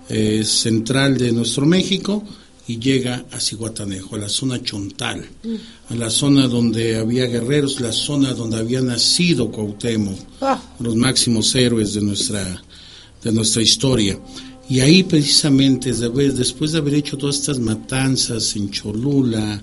eh, 0.10 0.44
central 0.44 1.18
de 1.18 1.32
nuestro 1.32 1.66
México 1.68 2.24
y 2.68 2.80
llega 2.80 3.26
a 3.32 3.40
Cihuatanejo, 3.40 4.16
a 4.16 4.20
la 4.20 4.30
zona 4.30 4.62
chontal, 4.64 5.26
a 5.90 5.96
la 5.96 6.10
zona 6.10 6.48
donde 6.48 6.98
había 6.98 7.28
guerreros, 7.28 7.80
la 7.80 7.92
zona 7.92 8.34
donde 8.34 8.58
había 8.58 8.82
nacido 8.82 9.52
Cuauhtémoc, 9.52 10.20
ah. 10.42 10.62
los 10.80 10.96
máximos 10.96 11.54
héroes 11.56 11.94
de 11.94 12.02
nuestra 12.02 12.64
de 13.24 13.32
nuestra 13.32 13.62
historia. 13.62 14.18
Y 14.70 14.82
ahí 14.82 15.02
precisamente, 15.02 15.92
después 15.92 16.74
de 16.74 16.78
haber 16.78 16.94
hecho 16.94 17.18
todas 17.18 17.38
estas 17.38 17.58
matanzas 17.58 18.56
en 18.56 18.70
Cholula, 18.70 19.60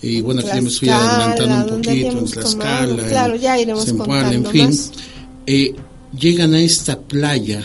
y 0.00 0.20
bueno, 0.20 0.42
aquí 0.46 0.60
me 0.60 0.68
estoy 0.68 0.90
adelantando 0.90 1.74
un 1.74 1.82
poquito, 1.82 2.18
en 2.18 2.24
Tlaxcala, 2.24 3.08
claro, 3.08 3.34
ya 3.34 3.58
iremos 3.58 3.88
en 3.88 4.46
fin, 4.46 4.70
eh, 5.46 5.74
llegan 6.16 6.54
a 6.54 6.60
esta 6.60 7.00
playa 7.00 7.64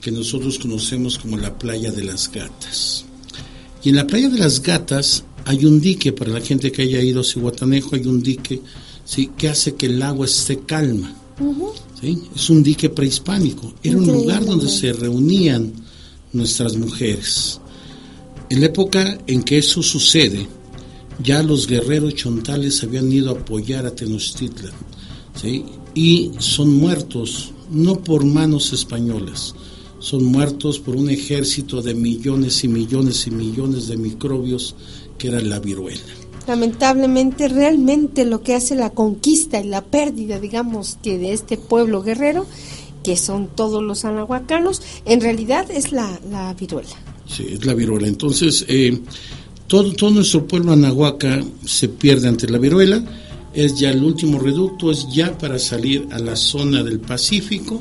que 0.00 0.10
nosotros 0.10 0.58
conocemos 0.58 1.18
como 1.18 1.36
la 1.36 1.58
playa 1.58 1.92
de 1.92 2.04
las 2.04 2.32
gatas. 2.32 3.04
Y 3.84 3.90
en 3.90 3.96
la 3.96 4.06
playa 4.06 4.30
de 4.30 4.38
las 4.38 4.62
gatas 4.62 5.22
hay 5.44 5.66
un 5.66 5.82
dique, 5.82 6.14
para 6.14 6.32
la 6.32 6.40
gente 6.40 6.72
que 6.72 6.82
haya 6.82 7.02
ido 7.02 7.20
a 7.20 7.24
Cihuatanejo, 7.24 7.94
hay 7.94 8.06
un 8.06 8.22
dique 8.22 8.62
¿sí? 9.04 9.32
que 9.36 9.50
hace 9.50 9.74
que 9.74 9.86
el 9.86 10.02
agua 10.02 10.24
esté 10.24 10.60
calma. 10.60 11.14
¿sí? 12.00 12.22
Es 12.34 12.48
un 12.48 12.62
dique 12.62 12.88
prehispánico. 12.88 13.74
Era 13.82 13.98
un 13.98 14.06
lugar 14.06 14.46
donde 14.46 14.68
se 14.68 14.94
reunían 14.94 15.85
nuestras 16.32 16.76
mujeres. 16.76 17.60
En 18.48 18.60
la 18.60 18.66
época 18.66 19.18
en 19.26 19.42
que 19.42 19.58
eso 19.58 19.82
sucede, 19.82 20.46
ya 21.22 21.42
los 21.42 21.66
guerreros 21.66 22.14
chontales 22.14 22.82
habían 22.82 23.10
ido 23.10 23.30
a 23.30 23.40
apoyar 23.40 23.86
a 23.86 23.94
Tenochtitlan 23.94 24.72
¿sí? 25.34 25.64
y 25.94 26.32
son 26.38 26.74
muertos 26.74 27.52
no 27.70 27.96
por 28.02 28.24
manos 28.24 28.72
españolas, 28.72 29.54
son 29.98 30.24
muertos 30.24 30.78
por 30.78 30.94
un 30.94 31.10
ejército 31.10 31.82
de 31.82 31.94
millones 31.94 32.62
y 32.62 32.68
millones 32.68 33.26
y 33.26 33.30
millones 33.30 33.88
de 33.88 33.96
microbios 33.96 34.76
que 35.18 35.28
era 35.28 35.40
la 35.40 35.58
viruela. 35.58 36.02
Lamentablemente, 36.46 37.48
realmente 37.48 38.24
lo 38.24 38.42
que 38.42 38.54
hace 38.54 38.76
la 38.76 38.90
conquista 38.90 39.58
y 39.58 39.64
la 39.64 39.82
pérdida, 39.82 40.38
digamos, 40.38 40.96
que 41.02 41.18
de 41.18 41.32
este 41.32 41.56
pueblo 41.56 42.02
guerrero 42.02 42.46
que 43.06 43.16
son 43.16 43.46
todos 43.46 43.84
los 43.84 44.04
anahuacanos, 44.04 44.82
en 45.04 45.20
realidad 45.20 45.70
es 45.70 45.92
la, 45.92 46.18
viruela. 46.58 46.96
Sí, 47.24 47.46
es 47.52 47.64
la 47.64 47.72
viruela. 47.72 48.08
Entonces, 48.08 48.64
eh, 48.66 49.00
todo, 49.68 49.92
todo 49.92 50.10
nuestro 50.10 50.44
pueblo 50.44 50.72
anahuaca 50.72 51.40
se 51.64 51.88
pierde 51.88 52.26
ante 52.26 52.48
la 52.48 52.58
viruela, 52.58 53.04
es 53.54 53.78
ya 53.78 53.90
el 53.90 54.02
último 54.02 54.40
reducto, 54.40 54.90
es 54.90 55.06
ya 55.12 55.38
para 55.38 55.60
salir 55.60 56.08
a 56.10 56.18
la 56.18 56.34
zona 56.34 56.82
del 56.82 56.98
Pacífico, 56.98 57.80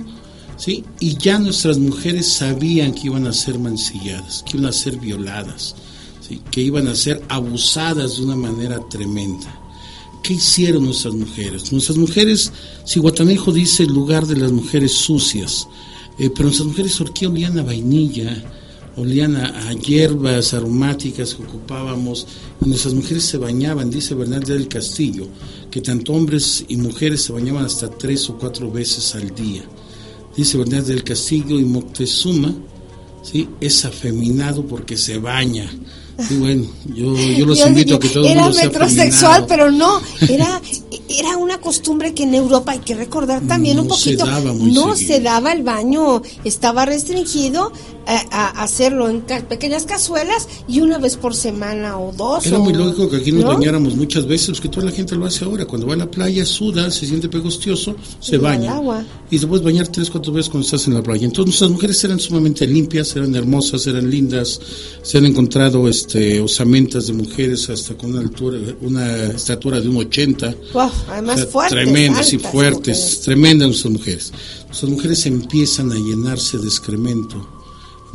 ¿sí? 0.57 0.83
Y 0.99 1.17
ya 1.17 1.39
nuestras 1.39 1.79
mujeres 1.79 2.31
sabían 2.31 2.93
que 2.93 3.07
iban 3.07 3.25
a 3.25 3.33
ser 3.33 3.57
mancilladas, 3.57 4.43
que 4.43 4.57
iban 4.57 4.69
a 4.69 4.73
ser 4.73 4.97
violadas, 4.97 5.75
¿sí? 6.21 6.39
que 6.51 6.61
iban 6.61 6.87
a 6.87 6.93
ser 6.93 7.23
abusadas 7.29 8.17
de 8.17 8.25
una 8.25 8.35
manera 8.35 8.79
tremenda. 8.89 9.59
¿Qué 10.25 10.33
hicieron 10.33 10.85
nuestras 10.85 11.13
mujeres? 11.13 11.71
Nuestras 11.71 11.99
mujeres, 11.99 12.51
si 12.83 12.99
Guatanejo 12.99 13.51
dice 13.51 13.83
el 13.83 13.93
lugar 13.93 14.25
de 14.25 14.35
las 14.35 14.51
mujeres 14.51 14.91
sucias, 14.91 15.67
eh, 16.17 16.31
pero 16.31 16.45
nuestras 16.45 16.67
mujeres 16.67 16.99
qué 17.13 17.27
olían 17.27 17.59
a 17.59 17.61
vainilla, 17.61 18.43
olían 18.95 19.35
a, 19.35 19.71
hierbas 19.73 20.55
aromáticas 20.55 21.35
que 21.35 21.43
ocupábamos, 21.43 22.25
y 22.59 22.69
nuestras 22.69 22.95
mujeres 22.95 23.23
se 23.23 23.37
bañaban, 23.37 23.91
dice 23.91 24.15
Bernal 24.15 24.41
del 24.41 24.67
Castillo, 24.67 25.27
que 25.69 25.81
tanto 25.81 26.13
hombres 26.13 26.65
y 26.69 26.77
mujeres 26.77 27.21
se 27.21 27.31
bañaban 27.31 27.65
hasta 27.65 27.87
tres 27.91 28.27
o 28.27 28.39
cuatro 28.39 28.71
veces 28.71 29.13
al 29.13 29.35
día. 29.35 29.63
Dice 30.35 30.57
Bernal 30.57 30.87
del 30.87 31.03
Castillo 31.03 31.59
y 31.59 31.65
Moctezuma, 31.65 32.51
¿sí? 33.21 33.47
es 33.61 33.85
afeminado 33.85 34.65
porque 34.65 34.97
se 34.97 35.19
baña. 35.19 35.69
Y 36.29 36.35
bueno, 36.35 36.63
yo, 36.93 37.13
yo 37.15 37.45
los 37.45 37.59
invito 37.65 37.95
a 37.95 37.99
que 37.99 38.07
todo 38.09 38.25
el 38.25 38.35
mundo 38.35 38.57
Era 38.57 38.67
metrosexual, 38.67 39.45
pero 39.47 39.69
no, 39.69 40.01
era, 40.29 40.61
era 41.09 41.37
una 41.37 41.59
costumbre 41.59 42.13
que 42.13 42.23
en 42.23 42.35
Europa 42.35 42.71
hay 42.71 42.79
que 42.79 42.95
recordar 42.95 43.41
también 43.41 43.79
un 43.79 43.87
poquito. 43.87 44.25
no 44.25 44.95
se 44.95 45.19
daba 45.19 45.51
el 45.51 45.63
baño, 45.63 46.21
estaba 46.43 46.85
restringido 46.85 47.71
a, 48.05 48.63
hacerlo 48.63 49.09
en 49.09 49.21
pequeñas 49.21 49.85
cazuelas 49.85 50.47
y 50.67 50.81
una 50.81 50.97
vez 50.97 51.17
por 51.17 51.35
semana 51.35 51.97
o 51.99 52.11
dos. 52.11 52.45
Era 52.45 52.59
muy 52.59 52.73
lógico 52.73 53.09
que 53.09 53.17
aquí 53.17 53.31
nos 53.31 53.45
bañáramos 53.45 53.95
muchas 53.95 54.25
veces, 54.25 54.59
que 54.59 54.69
toda 54.69 54.87
la 54.87 54.91
gente 54.91 55.15
lo 55.15 55.25
hace 55.25 55.45
ahora. 55.45 55.65
Cuando 55.65 55.87
va 55.87 55.93
a 55.93 55.97
la 55.97 56.09
playa, 56.09 56.45
suda, 56.45 56.89
se 56.91 57.05
siente 57.05 57.29
pegostioso, 57.29 57.95
se 58.19 58.37
baña. 58.37 58.81
Y 59.29 59.39
se 59.39 59.47
puede 59.47 59.63
bañar 59.63 59.87
tres, 59.87 60.09
cuatro 60.09 60.31
veces 60.31 60.49
cuando 60.49 60.65
estás 60.65 60.87
en 60.87 60.93
la 60.93 61.03
playa. 61.03 61.25
Entonces 61.25 61.47
nuestras 61.47 61.71
mujeres 61.71 62.03
eran 62.03 62.19
sumamente 62.19 62.67
limpias, 62.67 63.15
eran 63.15 63.33
hermosas, 63.35 63.85
eran 63.87 64.09
lindas. 64.09 64.59
Se 65.01 65.17
han 65.17 65.25
encontrado 65.25 65.87
este, 65.87 66.39
osamentas 66.39 67.07
de 67.07 67.13
mujeres 67.13 67.69
hasta 67.69 67.95
con 67.95 68.11
una 68.11 68.21
altura, 68.21 68.59
una 68.81 69.27
estatura 69.27 69.79
de 69.79 69.89
un 69.89 69.97
80. 69.97 70.55
además 71.09 71.45
fuertes. 71.47 71.83
Tremendas 71.83 72.33
y 72.33 72.37
fuertes, 72.37 73.21
tremendas 73.21 73.67
nuestras 73.67 73.93
mujeres. 73.93 74.33
Nuestras 74.67 74.91
mujeres 74.91 75.25
empiezan 75.25 75.91
a 75.91 75.95
llenarse 75.95 76.57
de 76.57 76.67
excremento 76.67 77.54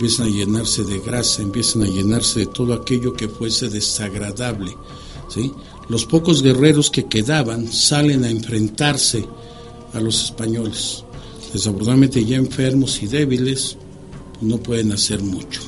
empiezan 0.00 0.28
a 0.28 0.30
llenarse 0.30 0.82
de 0.82 0.98
grasa, 0.98 1.42
empiezan 1.42 1.82
a 1.82 1.86
llenarse 1.86 2.40
de 2.40 2.46
todo 2.46 2.72
aquello 2.72 3.12
que 3.12 3.28
fuese 3.28 3.68
desagradable. 3.68 4.74
¿sí? 5.28 5.52
Los 5.90 6.06
pocos 6.06 6.42
guerreros 6.42 6.90
que 6.90 7.04
quedaban 7.04 7.70
salen 7.70 8.24
a 8.24 8.30
enfrentarse 8.30 9.26
a 9.92 10.00
los 10.00 10.24
españoles. 10.24 11.04
Desafortunadamente 11.52 12.24
ya 12.24 12.38
enfermos 12.38 13.02
y 13.02 13.08
débiles 13.08 13.76
no 14.40 14.56
pueden 14.56 14.90
hacer 14.92 15.22
mucho. 15.22 15.60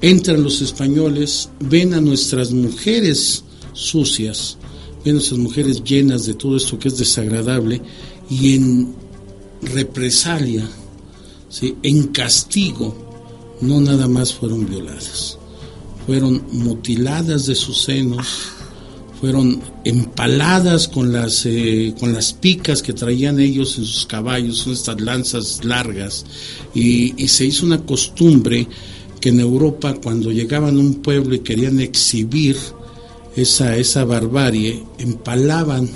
Entran 0.00 0.42
los 0.42 0.62
españoles, 0.62 1.50
ven 1.60 1.92
a 1.92 2.00
nuestras 2.00 2.52
mujeres 2.52 3.44
sucias, 3.74 4.56
ven 5.04 5.10
a 5.10 5.18
nuestras 5.18 5.38
mujeres 5.38 5.84
llenas 5.84 6.24
de 6.24 6.32
todo 6.32 6.56
esto 6.56 6.78
que 6.78 6.88
es 6.88 6.96
desagradable 6.96 7.82
y 8.30 8.54
en 8.54 8.94
represalia, 9.60 10.66
¿sí? 11.50 11.76
en 11.82 12.04
castigo, 12.04 13.11
no 13.62 13.80
nada 13.80 14.08
más 14.08 14.34
fueron 14.34 14.68
violadas, 14.68 15.38
fueron 16.06 16.42
mutiladas 16.52 17.46
de 17.46 17.54
sus 17.54 17.82
senos, 17.82 18.26
fueron 19.20 19.62
empaladas 19.84 20.88
con 20.88 21.12
las, 21.12 21.46
eh, 21.46 21.94
con 21.98 22.12
las 22.12 22.32
picas 22.32 22.82
que 22.82 22.92
traían 22.92 23.38
ellos 23.38 23.78
en 23.78 23.84
sus 23.84 24.04
caballos, 24.04 24.58
son 24.58 24.72
estas 24.72 25.00
lanzas 25.00 25.64
largas, 25.64 26.26
y, 26.74 27.14
y, 27.22 27.28
se 27.28 27.46
hizo 27.46 27.64
una 27.64 27.86
costumbre 27.86 28.66
que 29.20 29.28
en 29.28 29.38
Europa 29.38 29.94
cuando 30.02 30.32
llegaban 30.32 30.76
a 30.76 30.80
un 30.80 30.96
pueblo 30.96 31.36
y 31.36 31.40
querían 31.40 31.78
exhibir 31.78 32.56
esa, 33.36 33.76
esa 33.76 34.04
barbarie, 34.04 34.82
empalaban 34.98 35.88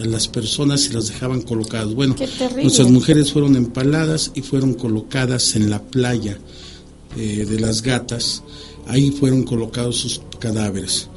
a 0.00 0.04
las 0.04 0.28
personas 0.28 0.86
y 0.86 0.92
las 0.92 1.08
dejaban 1.08 1.42
colocadas. 1.42 1.92
Bueno, 1.92 2.14
nuestras 2.62 2.88
mujeres 2.88 3.32
fueron 3.32 3.56
empaladas 3.56 4.30
y 4.34 4.42
fueron 4.42 4.74
colocadas 4.74 5.56
en 5.56 5.68
la 5.68 5.82
playa 5.82 6.38
eh, 7.18 7.44
de 7.44 7.58
las 7.58 7.82
gatas, 7.82 8.44
ahí 8.86 9.10
fueron 9.10 9.42
colocados 9.42 9.96
sus 9.96 10.20
cadáveres. 10.38 11.08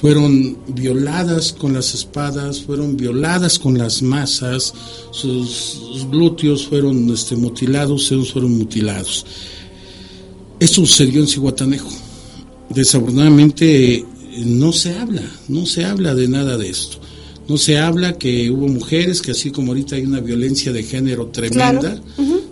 Fueron 0.00 0.56
violadas 0.68 1.52
con 1.52 1.72
las 1.72 1.94
espadas, 1.94 2.60
fueron 2.60 2.96
violadas 2.96 3.58
con 3.58 3.76
las 3.76 4.00
masas, 4.00 4.72
sus, 5.10 6.06
glúteos 6.12 6.68
fueron 6.68 7.10
este, 7.10 7.34
mutilados, 7.34 8.06
senos 8.06 8.32
fueron 8.32 8.56
mutilados. 8.56 9.26
Eso 10.60 10.86
sucedió 10.86 11.20
en 11.20 11.26
Cihuatanejo. 11.26 11.90
Desafortunadamente 12.70 14.04
no 14.44 14.72
se 14.72 14.96
habla, 14.96 15.22
no 15.48 15.66
se 15.66 15.84
habla 15.84 16.14
de 16.14 16.28
nada 16.28 16.56
de 16.56 16.68
esto. 16.68 16.98
No 17.48 17.56
se 17.56 17.78
habla 17.78 18.18
que 18.18 18.50
hubo 18.50 18.68
mujeres, 18.68 19.22
que 19.22 19.32
así 19.32 19.50
como 19.50 19.72
ahorita 19.72 19.96
hay 19.96 20.02
una 20.02 20.20
violencia 20.20 20.70
de 20.70 20.84
género 20.84 21.28
tremenda, 21.28 22.00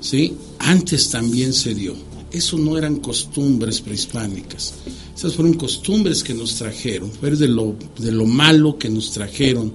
¿sí? 0.01 0.35
antes 0.59 1.11
también 1.11 1.53
se 1.53 1.75
dio. 1.75 1.95
Eso 2.37 2.59
no 2.59 2.77
eran 2.77 2.97
costumbres 2.97 3.81
prehispánicas. 3.81 4.75
Esas 5.17 5.35
fueron 5.35 5.55
costumbres 5.55 6.23
que 6.23 6.35
nos 6.35 6.57
trajeron. 6.57 7.11
Fue 7.11 7.31
de 7.31 7.49
lo, 7.49 7.75
de 7.99 8.13
lo 8.13 8.27
malo 8.27 8.79
que 8.79 8.91
nos 8.91 9.11
trajeron 9.13 9.73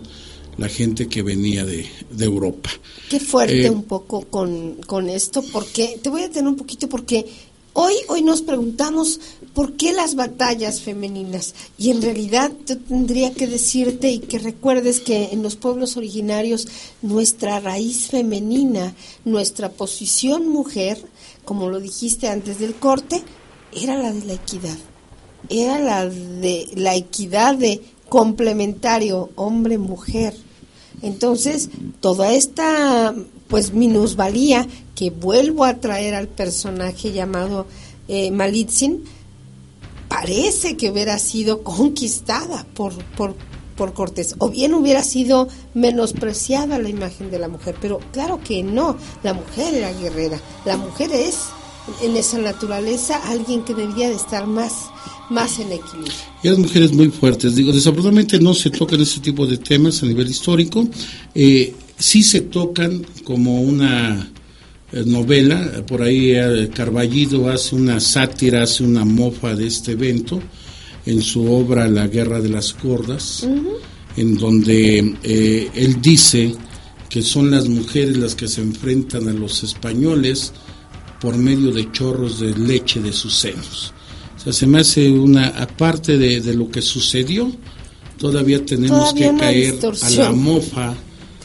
la 0.57 0.70
gente 0.70 1.07
que 1.07 1.24
venía 1.24 1.66
de, 1.66 1.88
Europa. 2.20 2.70
Qué 3.09 3.20
fuerte 3.20 3.66
eh, 3.66 3.70
un 3.72 3.84
poco 3.84 4.22
con, 4.26 4.76
con, 4.86 5.09
esto, 5.09 5.41
porque 5.51 5.99
te 6.03 6.12
voy 6.12 6.22
a 6.22 6.30
tener 6.30 6.47
un 6.47 6.55
poquito 6.55 6.88
porque 6.88 7.26
hoy, 7.74 7.95
hoy 8.09 8.22
nos 8.22 8.43
preguntamos 8.43 9.20
por 9.55 9.74
qué 9.74 9.91
las 9.91 10.14
batallas 10.14 10.82
femeninas. 10.82 11.55
Y 11.80 11.89
en 11.89 12.03
realidad 12.03 12.51
yo 12.68 12.78
tendría 12.78 13.34
que 13.34 13.47
decirte 13.47 14.12
y 14.12 14.20
que 14.20 14.38
recuerdes 14.38 14.99
que 14.99 15.30
en 15.32 15.41
los 15.41 15.55
pueblos 15.55 15.97
originarios 15.97 16.68
nuestra 17.01 17.59
raíz 17.59 18.07
femenina, 18.07 18.93
nuestra 19.26 19.72
posición 19.72 20.47
mujer, 20.47 21.03
como 21.46 21.70
lo 21.70 21.80
dijiste 21.80 22.30
antes 22.30 22.60
del 22.60 22.76
corte, 22.76 23.24
era 23.74 23.98
la 23.98 24.12
de 24.12 24.26
la 24.26 24.34
equidad. 24.34 24.78
Era 25.50 25.80
la 25.80 26.08
de 26.08 26.68
la 26.76 26.96
equidad 26.96 27.56
de 27.56 27.82
complementario 28.10 29.30
hombre-mujer. 29.36 30.36
Entonces, 31.02 31.70
toda 32.00 32.34
esta 32.34 33.16
pues 33.48 33.74
minusvalía 33.74 34.68
que 34.96 35.10
vuelvo 35.10 35.66
a 35.66 35.80
traer 35.80 36.16
al 36.16 36.28
personaje 36.28 37.12
llamado 37.12 37.66
eh, 38.08 38.32
Malitzin, 38.32 39.04
parece 40.08 40.78
que 40.78 40.89
hubiera 40.89 41.18
sido 41.20 41.64
conquistada 41.64 42.66
por, 42.74 42.94
por, 43.16 43.36
por 43.82 43.93
Cortés, 43.93 44.36
o 44.38 44.51
bien 44.51 44.75
hubiera 44.75 45.01
sido 45.01 45.47
menospreciada 45.73 46.77
la 46.77 46.88
imagen 46.88 47.32
de 47.32 47.39
la 47.39 47.47
mujer, 47.47 47.73
pero 47.82 47.99
claro 48.11 48.39
que 48.39 48.61
no, 48.61 48.95
la 49.23 49.34
mujer 49.34 49.73
era 49.73 49.91
guerrera, 49.91 50.39
la 50.65 50.77
mujer 50.77 51.09
es 51.11 51.45
en 52.03 52.15
esa 52.15 52.38
naturaleza, 52.38 53.19
alguien 53.27 53.63
que 53.63 53.73
debería 53.73 54.09
de 54.09 54.17
estar 54.17 54.45
más, 54.45 54.91
más 55.32 55.57
en 55.57 55.71
equilibrio. 55.71 56.13
Y 56.43 56.49
las 56.49 56.59
mujeres 56.59 56.93
muy 56.93 57.09
fuertes, 57.09 57.55
digo, 57.55 57.71
desafortunadamente 57.71 58.39
no 58.39 58.53
se 58.53 58.69
tocan 58.69 59.01
ese 59.01 59.19
tipo 59.19 59.47
de 59.47 59.57
temas 59.57 60.03
a 60.03 60.05
nivel 60.05 60.29
histórico, 60.29 60.88
eh, 61.34 61.73
sí 61.97 62.21
se 62.21 62.41
tocan 62.41 63.03
como 63.23 63.61
una 63.61 64.32
eh, 64.91 65.03
novela, 65.07 65.84
por 65.88 66.03
ahí 66.03 66.34
eh, 66.36 66.69
Carballido 66.71 67.49
hace 67.49 67.75
una 67.75 67.99
sátira, 67.99 68.61
hace 68.61 68.84
una 68.84 69.05
mofa 69.05 69.55
de 69.55 69.65
este 69.65 69.93
evento 69.93 70.39
en 71.06 71.22
su 71.22 71.52
obra 71.52 71.88
La 71.88 72.08
Guerra 72.08 72.39
de 72.39 72.49
las 72.49 72.76
Gordas, 72.82 73.47
en 74.18 74.38
donde 74.38 75.16
eh, 75.24 75.70
él 75.74 76.02
dice 76.02 76.56
que 77.10 77.22
son 77.22 77.52
las 77.52 77.68
mujeres 77.68 78.18
las 78.18 78.36
que 78.36 78.47
se 78.47 78.62
enfrentan 78.62 79.28
a 79.28 79.34
los 79.34 79.64
españoles 79.64 80.54
por 81.20 81.38
medio 81.38 81.72
de 81.72 81.91
chorros 81.91 82.39
de 82.39 82.56
leche 82.56 83.02
de 83.02 83.14
sus 83.14 83.36
senos. 83.36 83.93
O 84.38 84.43
sea, 84.43 84.54
se 84.54 84.66
me 84.66 84.80
hace 84.80 85.10
una, 85.10 85.47
aparte 85.49 86.18
de, 86.18 86.54
lo 86.54 86.70
que 86.70 86.82
sucedió, 86.82 87.52
todavía 88.18 88.66
tenemos 88.66 89.14
que 89.14 89.32
caer 89.38 89.78
a 90.02 90.10
la 90.10 90.32
mofa, 90.32 90.95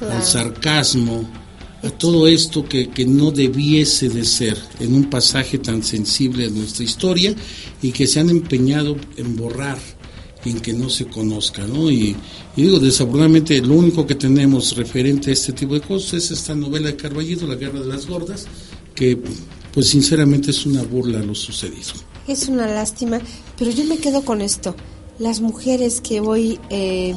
al 0.01 0.23
sarcasmo, 0.23 1.29
a 1.83 1.91
todo 1.91 2.27
esto 2.27 2.65
que, 2.65 2.89
que, 2.89 3.05
no 3.05 3.31
debiese 3.31 4.09
de 4.09 4.25
ser 4.25 4.57
en 4.81 4.95
un 4.95 5.11
pasaje 5.11 5.59
tan 5.59 5.83
sensible 5.83 6.45
de 6.45 6.51
nuestra 6.51 6.85
historia 6.85 7.35
y 7.83 7.93
que 7.93 8.07
se 8.07 8.21
han 8.21 8.31
empeñado 8.31 8.97
en 9.17 9.37
borrar 9.37 9.79
en 10.51 10.61
que 10.61 10.73
no 10.73 10.89
se 10.89 11.07
conozca, 11.07 11.67
¿no? 11.67 11.91
Y, 11.91 12.17
digo, 12.55 12.79
desafortunadamente 12.79 13.61
lo 13.61 13.75
único 13.75 14.07
que 14.07 14.15
tenemos 14.15 14.77
referente 14.77 15.31
a 15.31 15.33
este 15.33 15.53
tipo 15.53 15.75
de 15.75 15.81
cosas 15.81 16.15
es 16.15 16.31
esta 16.31 16.55
novela 16.55 16.89
de 16.89 16.97
Carballido, 16.97 17.47
La 17.47 17.57
Guerra 17.57 17.81
de 17.81 17.87
las 17.87 18.07
Gordas, 18.07 18.47
que 18.95 19.19
pues 19.73 19.89
sinceramente 19.89 20.51
es 20.51 20.65
una 20.65 20.83
burla 20.83 21.19
lo 21.21 21.35
sucedido. 21.35 21.93
Es 22.27 22.49
una 22.49 22.67
lástima, 22.67 23.21
pero 23.59 23.71
yo 23.71 23.85
me 23.85 23.99
quedo 23.99 24.25
con 24.25 24.41
esto. 24.41 24.75
Las 25.19 25.41
mujeres 25.41 26.01
que 26.01 26.21
hoy 26.21 26.59
eh, 26.71 27.15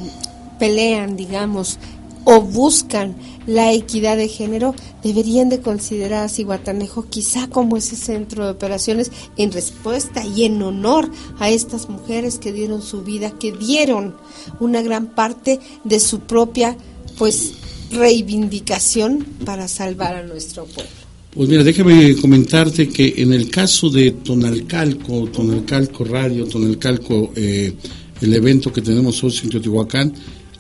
pelean, 0.60 1.16
digamos, 1.16 1.80
o 2.26 2.42
buscan 2.42 3.16
la 3.50 3.74
equidad 3.74 4.16
de 4.16 4.28
género, 4.28 4.76
deberían 5.04 5.50
de 5.50 5.60
considerar 5.60 6.26
a 6.26 6.30
Cihuatanejo 6.30 7.10
quizá 7.10 7.48
como 7.48 7.78
ese 7.78 7.96
centro 7.96 8.46
de 8.46 8.52
operaciones 8.52 9.12
en 9.38 9.52
respuesta 9.52 10.24
y 10.24 10.46
en 10.46 10.62
honor 10.62 11.10
a 11.40 11.50
estas 11.50 11.90
mujeres 11.90 12.38
que 12.38 12.54
dieron 12.54 12.84
su 12.84 13.02
vida, 13.02 13.32
que 13.40 13.52
dieron 13.52 14.16
una 14.60 14.84
gran 14.84 15.08
parte 15.08 15.60
de 15.84 16.00
su 16.00 16.20
propia 16.20 16.78
pues 17.18 17.54
reivindicación 17.92 19.26
para 19.46 19.68
salvar 19.68 20.16
a 20.16 20.24
nuestro 20.24 20.66
pueblo. 20.66 20.92
Pues 21.34 21.50
mira, 21.50 21.64
déjame 21.64 22.16
comentarte 22.18 22.88
que 22.90 23.16
en 23.18 23.34
el 23.34 23.50
caso 23.50 23.90
de 23.90 24.12
Tonalcalco, 24.12 25.28
Tonalcalco 25.28 26.04
Radio, 26.04 26.46
Tonalcalco, 26.46 27.34
eh, 27.36 27.74
el 28.22 28.34
evento 28.34 28.72
que 28.72 28.82
tenemos 28.82 29.24
hoy 29.24 29.34
en 29.44 29.50
Teotihuacán, 29.50 30.14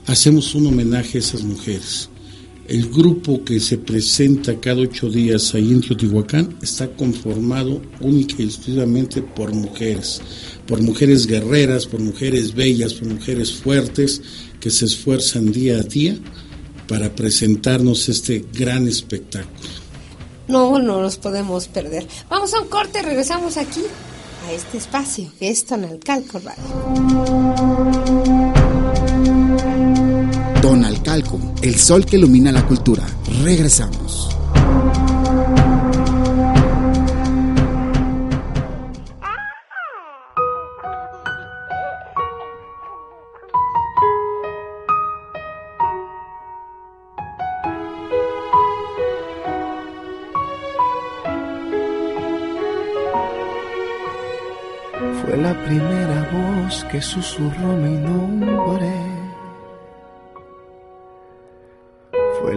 hacemos 0.07 0.55
un 0.55 0.67
homenaje 0.67 1.19
a 1.19 1.21
esas 1.21 1.43
mujeres. 1.43 2.08
El 2.69 2.89
grupo 2.91 3.43
que 3.43 3.59
se 3.59 3.79
presenta 3.79 4.59
cada 4.59 4.81
ocho 4.81 5.09
días 5.09 5.55
ahí 5.55 5.71
en 5.71 5.81
Teotihuacán 5.81 6.55
está 6.61 6.87
conformado 6.87 7.81
única 7.99 8.35
y 8.37 8.45
exclusivamente 8.45 9.23
por 9.23 9.51
mujeres, 9.55 10.21
por 10.67 10.79
mujeres 10.79 11.25
guerreras, 11.25 11.87
por 11.87 11.99
mujeres 11.99 12.53
bellas, 12.53 12.93
por 12.93 13.07
mujeres 13.07 13.53
fuertes 13.53 14.21
que 14.59 14.69
se 14.69 14.85
esfuerzan 14.85 15.51
día 15.51 15.77
a 15.77 15.81
día 15.81 16.15
para 16.87 17.15
presentarnos 17.15 18.07
este 18.07 18.45
gran 18.53 18.87
espectáculo. 18.87 19.69
No, 20.47 20.77
no 20.77 21.01
nos 21.01 21.17
podemos 21.17 21.67
perder. 21.67 22.05
Vamos 22.29 22.53
a 22.53 22.61
un 22.61 22.67
corte, 22.67 23.01
regresamos 23.01 23.57
aquí 23.57 23.81
a 24.47 24.51
este 24.51 24.77
espacio 24.77 25.31
que 25.39 25.49
es 25.49 25.65
Tonalcalco 25.65 26.37
Radio. 26.37 26.59
Don 30.69 30.85
Alcalco, 30.85 31.39
el 31.63 31.73
sol 31.79 32.05
que 32.05 32.17
ilumina 32.17 32.51
la 32.51 32.63
cultura. 32.63 33.03
Regresamos. 33.43 34.29
Fue 55.19 55.35
la 55.35 55.65
primera 55.65 56.29
voz 56.31 56.85
que 56.91 57.01
susurró 57.01 57.75
mi 57.75 57.97
nombre 57.97 59.08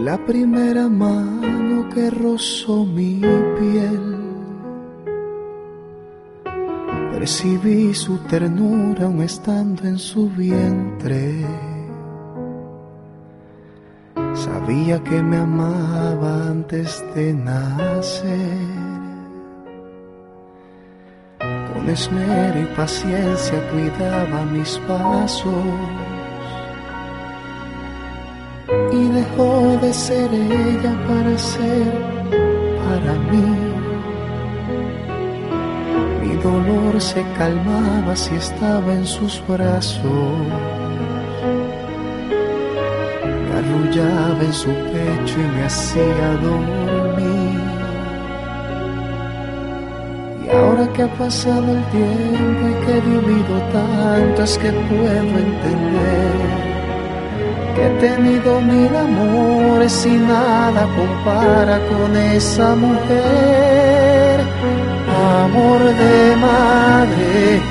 la 0.03 0.17
primera 0.17 0.89
mano 0.89 1.87
que 1.93 2.09
rozó 2.09 2.85
mi 2.85 3.21
piel. 3.57 4.05
Percibí 7.13 7.93
su 7.93 8.17
ternura 8.27 9.05
aún 9.05 9.21
estando 9.21 9.83
en 9.83 9.97
su 9.97 10.29
vientre. 10.29 11.45
Sabía 14.33 15.01
que 15.03 15.23
me 15.23 15.37
amaba 15.37 16.47
antes 16.49 17.01
de 17.15 17.33
nacer. 17.33 18.73
Con 21.39 21.89
esmero 21.89 22.59
y 22.59 22.65
paciencia 22.75 23.71
cuidaba 23.71 24.43
mis 24.51 24.77
pasos 24.79 26.02
dejó 29.13 29.77
de 29.81 29.93
ser 29.93 30.33
ella 30.33 30.93
para 31.07 31.37
ser 31.37 31.93
para 32.83 33.13
mí. 33.29 33.49
Mi 36.21 36.35
dolor 36.41 36.99
se 36.99 37.23
calmaba 37.37 38.15
si 38.15 38.35
estaba 38.35 38.93
en 38.93 39.05
sus 39.05 39.41
brazos. 39.47 40.03
Me 43.45 43.53
arrullaba 43.59 44.41
en 44.41 44.53
su 44.53 44.69
pecho 44.91 45.35
y 45.39 45.47
me 45.55 45.63
hacía 45.65 46.27
dormir. 46.41 47.61
Y 50.43 50.49
ahora 50.49 50.91
que 50.93 51.03
ha 51.03 51.13
pasado 51.13 51.67
el 51.77 51.83
tiempo 51.97 52.63
y 52.71 52.85
que 52.85 52.97
he 52.97 53.01
vivido 53.01 53.55
tanto 53.71 54.43
es 54.43 54.57
que 54.57 54.71
puedo 54.71 55.37
entender 55.47 56.62
he 57.81 57.89
tenido 57.99 58.61
mil 58.61 58.95
amores 58.95 60.05
y 60.05 60.11
nada 60.11 60.87
compara 60.95 61.79
con 61.89 62.15
esa 62.15 62.75
mujer. 62.75 64.39
Amor 65.43 65.81
de 65.81 66.35
madre, 66.35 67.61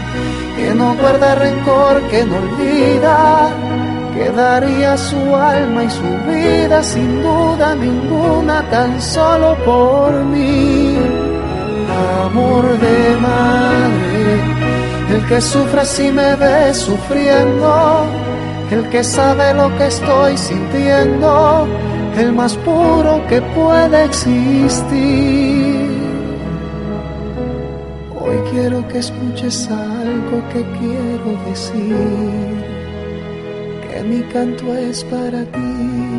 que 0.57 0.75
no 0.75 0.95
guarda 0.97 1.35
rencor, 1.35 2.03
que 2.11 2.25
no 2.25 2.37
olvida, 2.37 3.51
que 4.15 4.31
daría 4.31 4.97
su 4.97 5.35
alma 5.35 5.85
y 5.85 5.91
su 5.91 6.11
vida 6.31 6.83
sin 6.83 7.23
duda 7.23 7.75
ninguna, 7.75 8.63
tan 8.71 9.01
solo 9.01 9.57
por 9.65 10.13
mí. 10.25 10.97
Amor 12.25 12.65
de 12.79 13.17
madre, 13.21 14.41
el 15.15 15.27
que 15.29 15.41
sufra 15.41 15.85
si 15.85 16.11
me 16.11 16.35
ve 16.37 16.75
sufriendo 16.75 18.07
el 18.73 18.89
que 18.89 19.05
sabe 19.05 19.53
lo 19.53 19.69
que 19.77 19.87
estoy 19.87 20.37
sintiendo, 20.39 21.69
el 22.17 22.33
más 22.33 22.57
puro 22.59 23.21
que 23.29 23.41
puede 23.55 24.05
existir. 24.05 25.91
Hoy 28.19 28.39
quiero 28.51 28.87
que 28.89 28.99
escuches 28.99 29.69
algo 29.69 30.37
que 30.53 30.63
quiero 30.79 31.31
decir, 31.49 31.97
que 33.91 34.03
mi 34.05 34.23
canto 34.33 34.75
es 34.75 35.05
para 35.05 35.45
ti. 35.45 36.12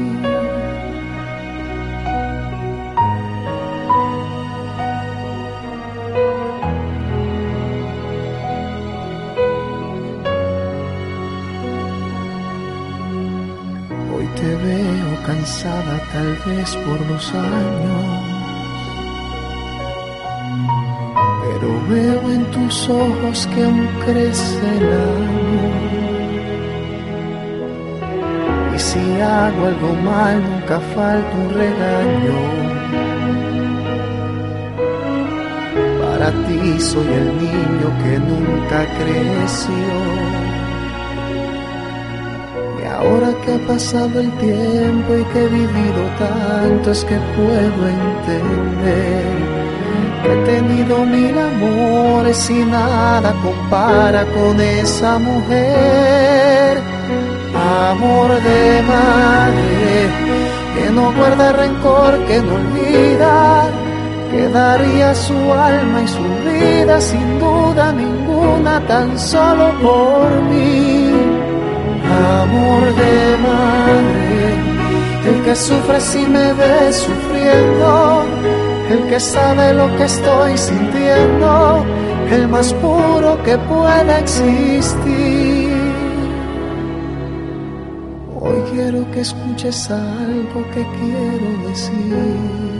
Tal 16.14 16.38
vez 16.46 16.76
por 16.86 17.00
los 17.10 17.34
años, 17.34 18.06
pero 21.42 21.70
veo 21.90 22.32
en 22.32 22.46
tus 22.52 22.90
ojos 22.90 23.48
que 23.54 23.64
aún 23.64 23.90
crece 24.06 24.78
el 24.78 24.94
amor. 24.94 25.94
Y 28.76 28.80
si 28.80 29.22
hago 29.22 29.66
algo 29.66 29.94
mal, 30.04 30.42
nunca 30.44 30.80
falta 30.96 31.38
un 31.38 31.50
regaño. 31.54 32.64
para 36.24 36.32
ti 36.48 36.80
soy 36.80 37.08
el 37.08 37.38
niño 37.38 37.88
que 38.02 38.20
nunca 38.20 38.86
creció. 38.98 40.43
Ahora 43.04 43.34
que 43.42 43.54
ha 43.54 43.68
pasado 43.68 44.20
el 44.22 44.32
tiempo 44.38 45.18
y 45.18 45.24
que 45.26 45.40
he 45.44 45.48
vivido 45.50 46.02
tanto 46.18 46.92
es 46.92 47.04
que 47.04 47.18
puedo 47.36 47.88
entender 48.00 49.44
que 50.24 50.32
he 50.32 50.46
tenido 50.46 51.06
mil 51.06 51.38
amores 51.38 52.50
y 52.50 52.64
nada 52.64 53.34
compara 53.44 54.26
con 54.28 54.60
esa 54.62 55.20
mujer. 55.20 56.82
Amor 57.90 58.30
de 58.42 58.82
madre 58.84 60.34
que 60.76 60.90
no 60.92 61.12
guarda 61.14 61.52
rencor, 61.52 62.18
que 62.26 62.42
no 62.42 62.56
olvida 62.56 63.66
que 64.32 64.48
daría 64.48 65.14
su 65.14 65.36
alma 65.54 66.02
y 66.04 66.08
su 66.08 66.24
vida 66.50 67.00
sin 67.02 67.40
duda 67.40 67.92
ninguna 67.92 68.80
tan 68.88 69.20
solo 69.20 69.72
por 69.82 70.32
mí. 70.50 71.33
Amor 72.42 72.84
de 72.96 73.38
madre, 73.48 74.42
el 75.30 75.44
que 75.44 75.56
sufre 75.56 76.00
si 76.00 76.26
me 76.28 76.54
ve 76.54 76.94
sufriendo, 76.94 78.24
el 78.90 79.08
que 79.10 79.20
sabe 79.20 79.74
lo 79.74 79.88
que 79.98 80.06
estoy 80.06 80.58
sintiendo, 80.58 81.84
el 82.32 82.48
más 82.48 82.74
puro 82.74 83.42
que 83.44 83.58
pueda 83.58 84.20
existir. 84.20 85.74
Hoy 88.40 88.62
quiero 88.74 89.10
que 89.12 89.22
escuches 89.22 89.90
algo 89.90 90.60
que 90.74 90.86
quiero 91.00 91.70
decir 91.70 92.74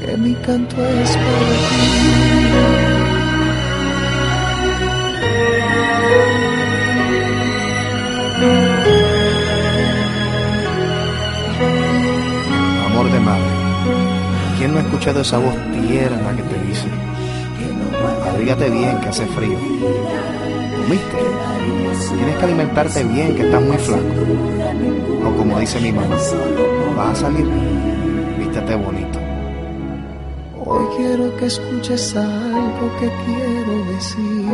que 0.00 0.16
mi 0.16 0.34
canto 0.46 0.76
es 0.84 1.10
para 1.10 1.52
ti. 1.68 2.31
¿Quién 14.62 14.74
no 14.74 14.78
ha 14.78 14.82
escuchado 14.82 15.22
esa 15.22 15.38
voz 15.38 15.56
tierna 15.72 16.36
que 16.36 16.42
te 16.44 16.66
dice? 16.68 16.86
Abrígate 18.30 18.70
bien 18.70 18.96
que 19.00 19.08
hace 19.08 19.26
frío. 19.26 19.58
¿Comiste? 19.58 21.18
Tienes 22.16 22.36
que 22.36 22.44
alimentarte 22.44 23.02
bien 23.02 23.34
que 23.34 23.42
estás 23.42 23.60
muy 23.60 23.76
flaco. 23.78 24.04
O 25.26 25.36
como 25.36 25.58
dice 25.58 25.80
mi 25.80 25.90
mamá, 25.90 26.16
vas 26.96 27.18
a 27.18 27.22
salir, 27.22 27.44
vístete 28.38 28.76
bonito. 28.76 29.18
Hoy 30.64 30.84
quiero 30.96 31.36
que 31.38 31.46
escuches 31.46 32.14
algo 32.14 32.86
que 33.00 33.10
quiero 33.24 33.84
decir. 33.94 34.46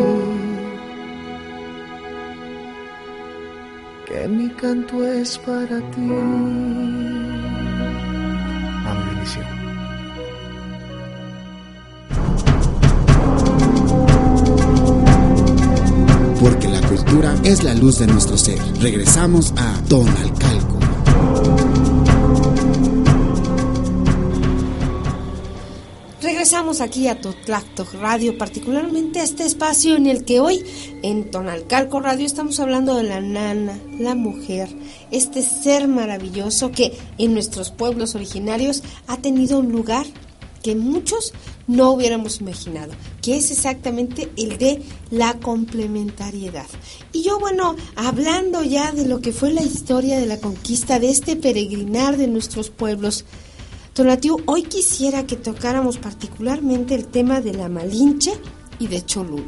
Que 4.07 4.27
mi 4.27 4.49
canto 4.49 5.05
es 5.07 5.37
para 5.37 5.79
ti. 5.91 6.98
Es 17.45 17.63
la 17.63 17.75
luz 17.75 17.99
de 17.99 18.07
nuestro 18.07 18.37
ser. 18.37 18.59
Regresamos 18.81 19.53
a 19.57 19.81
Don 19.89 20.09
Alcalco. 20.09 20.79
Regresamos 26.21 26.81
aquí 26.81 27.09
a 27.09 27.21
Totlacto 27.21 27.87
Radio, 28.01 28.37
particularmente 28.39 29.21
a 29.21 29.25
este 29.25 29.45
espacio 29.45 29.97
en 29.97 30.07
el 30.07 30.25
que 30.25 30.41
hoy 30.41 30.65
en 31.03 31.31
Tonalcalco 31.31 32.01
Radio 32.01 32.27
estamos 32.27 32.59
hablando 32.61 32.97
de 32.97 33.05
la 33.05 33.21
nana, 33.21 33.79
la 33.99 34.15
mujer, 34.15 34.69
este 35.11 35.43
ser 35.43 35.89
maravilloso 35.89 36.71
que 36.71 36.97
en 37.19 37.35
nuestros 37.35 37.71
pueblos 37.71 38.15
originarios 38.15 38.83
ha 39.07 39.17
tenido 39.19 39.59
un 39.59 39.73
lugar 39.73 40.07
que 40.63 40.75
muchos 40.75 41.33
no 41.69 41.93
hubiéramos 41.93 42.41
imaginado, 42.41 42.93
que 43.23 43.37
es 43.37 43.53
exactamente 43.53 44.29
el 44.37 44.59
de 44.59 44.83
la 45.11 45.39
complementariedad. 45.39 46.67
Y 47.13 47.23
yo, 47.23 47.39
bueno, 47.39 47.77
hablando 47.95 48.65
ya 48.65 48.91
de 48.91 49.07
lo 49.07 49.21
que 49.21 49.33
fue 49.33 49.53
la 49.53 49.63
historia 49.63 50.19
de 50.19 50.27
la 50.27 50.41
conquista, 50.41 50.99
de 50.99 51.11
este 51.11 51.37
peregrinar 51.37 52.17
de 52.17 52.27
nuestros 52.27 52.71
pueblos, 52.71 53.25
Tonatiu, 53.95 54.39
hoy 54.47 54.63
quisiera 54.63 55.27
que 55.27 55.37
tocáramos 55.37 55.99
particularmente 55.99 56.95
el 56.95 57.07
tema 57.07 57.41
de 57.41 57.53
la 57.53 57.69
Malinche 57.69 58.33
y 58.79 58.87
de 58.87 59.05
Cholula. 59.05 59.45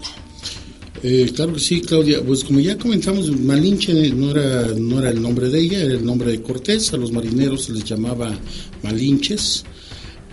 Eh, 1.02 1.30
claro 1.34 1.54
que 1.54 1.60
sí, 1.60 1.80
Claudia. 1.80 2.22
Pues 2.22 2.44
como 2.44 2.60
ya 2.60 2.76
comentamos, 2.76 3.30
Malinche 3.30 4.10
no 4.10 4.32
era, 4.32 4.66
no 4.76 4.98
era 4.98 5.10
el 5.10 5.22
nombre 5.22 5.48
de 5.48 5.60
ella, 5.60 5.80
era 5.80 5.94
el 5.94 6.04
nombre 6.04 6.32
de 6.32 6.42
Cortés. 6.42 6.92
A 6.92 6.96
los 6.96 7.12
marineros 7.12 7.64
se 7.64 7.72
les 7.72 7.84
llamaba 7.84 8.36
Malinches. 8.82 9.64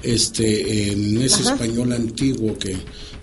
Este, 0.04 0.92
en 0.92 1.22
ese 1.22 1.42
Ajá. 1.42 1.54
español 1.54 1.92
antiguo 1.92 2.58
que 2.58 2.76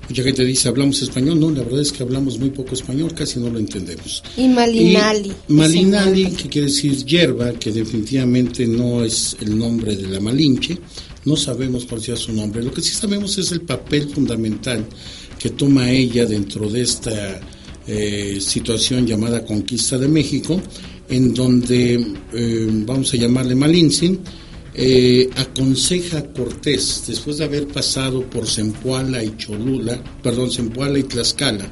mucha 0.08 0.22
gente 0.22 0.44
dice, 0.44 0.68
hablamos 0.68 1.00
español. 1.02 1.40
No, 1.40 1.50
la 1.50 1.62
verdad 1.62 1.80
es 1.80 1.92
que 1.92 2.02
hablamos 2.02 2.38
muy 2.38 2.50
poco 2.50 2.74
español, 2.74 3.14
casi 3.14 3.38
no 3.38 3.48
lo 3.48 3.58
entendemos. 3.58 4.22
Y 4.36 4.48
Malinali. 4.48 5.32
Y 5.48 5.52
Malinali, 5.52 6.26
que 6.32 6.48
quiere 6.48 6.66
decir 6.66 7.04
hierba, 7.04 7.52
que 7.52 7.72
definitivamente 7.72 8.66
no 8.66 9.04
es 9.04 9.36
el 9.40 9.58
nombre 9.58 9.96
de 9.96 10.08
la 10.08 10.20
Malinche, 10.20 10.78
no 11.24 11.36
sabemos 11.36 11.86
cuál 11.86 12.02
sea 12.02 12.16
su 12.16 12.32
nombre. 12.32 12.62
Lo 12.62 12.72
que 12.72 12.82
sí 12.82 12.94
sabemos 12.94 13.38
es 13.38 13.50
el 13.52 13.62
papel 13.62 14.08
fundamental 14.08 14.84
que 15.38 15.50
toma 15.50 15.90
ella 15.90 16.26
dentro 16.26 16.68
de 16.68 16.82
esta 16.82 17.40
eh, 17.86 18.38
situación 18.40 19.06
llamada 19.06 19.44
conquista 19.44 19.98
de 19.98 20.08
México, 20.08 20.60
en 21.08 21.34
donde, 21.34 21.94
eh, 22.32 22.66
vamos 22.70 23.12
a 23.12 23.16
llamarle 23.16 23.54
Malintzin, 23.54 24.20
eh, 24.74 25.30
aconseja 25.36 26.18
a 26.18 26.32
Cortés, 26.32 27.04
después 27.06 27.38
de 27.38 27.44
haber 27.44 27.68
pasado 27.68 28.28
por 28.28 28.48
Zempoala 28.48 29.22
y 29.22 29.36
Cholula, 29.36 30.02
perdón, 30.22 30.50
Zempoala 30.50 30.98
y 30.98 31.04
Tlaxcala, 31.04 31.66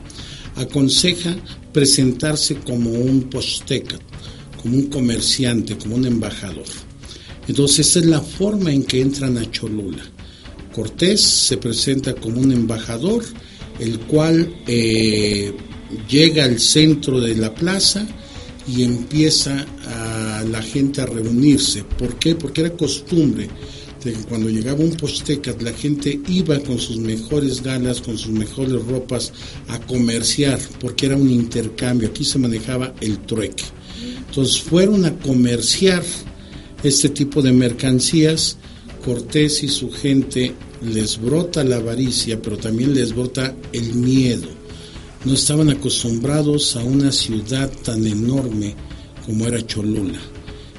aconseja 0.57 1.36
presentarse 1.72 2.57
como 2.57 2.90
un 2.90 3.24
posteca, 3.24 3.98
como 4.61 4.76
un 4.76 4.86
comerciante, 4.86 5.76
como 5.76 5.96
un 5.96 6.07
embajador. 6.07 6.66
Entonces, 7.48 7.88
esa 7.88 7.98
es 7.98 8.07
la 8.07 8.20
forma 8.20 8.72
en 8.72 8.84
que 8.84 9.00
entran 9.00 9.36
a 9.36 9.50
Cholula. 9.50 10.05
Cortés 10.72 11.20
se 11.20 11.57
presenta 11.57 12.14
como 12.14 12.40
un 12.40 12.53
embajador, 12.53 13.24
el 13.80 13.98
cual 14.00 14.55
eh, 14.66 15.53
llega 16.09 16.44
al 16.44 16.61
centro 16.61 17.20
de 17.20 17.34
la 17.34 17.53
plaza 17.53 18.07
y 18.66 18.82
empieza 18.82 19.66
a 19.86 20.44
la 20.44 20.62
gente 20.62 21.00
a 21.00 21.06
reunirse. 21.06 21.84
¿Por 21.84 22.18
qué? 22.18 22.34
Porque 22.34 22.62
era 22.62 22.70
costumbre 22.70 23.48
de 24.04 24.12
que 24.12 24.22
cuando 24.24 24.48
llegaba 24.48 24.80
un 24.80 24.94
posteca 24.96 25.54
la 25.60 25.72
gente 25.72 26.20
iba 26.28 26.58
con 26.60 26.78
sus 26.78 26.98
mejores 26.98 27.62
galas, 27.62 28.00
con 28.00 28.18
sus 28.18 28.32
mejores 28.32 28.84
ropas 28.84 29.32
a 29.68 29.78
comerciar, 29.80 30.58
porque 30.80 31.06
era 31.06 31.16
un 31.16 31.30
intercambio. 31.30 32.08
Aquí 32.08 32.24
se 32.24 32.38
manejaba 32.38 32.94
el 33.00 33.18
trueque. 33.18 33.64
Entonces 34.28 34.60
fueron 34.60 35.04
a 35.04 35.16
comerciar 35.18 36.02
este 36.82 37.10
tipo 37.10 37.42
de 37.42 37.52
mercancías. 37.52 38.56
Cortés 39.04 39.64
y 39.64 39.68
su 39.68 39.90
gente 39.90 40.54
les 40.82 41.20
brota 41.20 41.64
la 41.64 41.76
avaricia, 41.76 42.40
pero 42.40 42.56
también 42.56 42.94
les 42.94 43.14
brota 43.14 43.54
el 43.72 43.94
miedo. 43.94 44.61
No 45.24 45.34
estaban 45.34 45.70
acostumbrados 45.70 46.76
a 46.76 46.82
una 46.82 47.12
ciudad 47.12 47.70
tan 47.84 48.06
enorme 48.06 48.74
como 49.24 49.46
era 49.46 49.64
Cholula. 49.64 50.20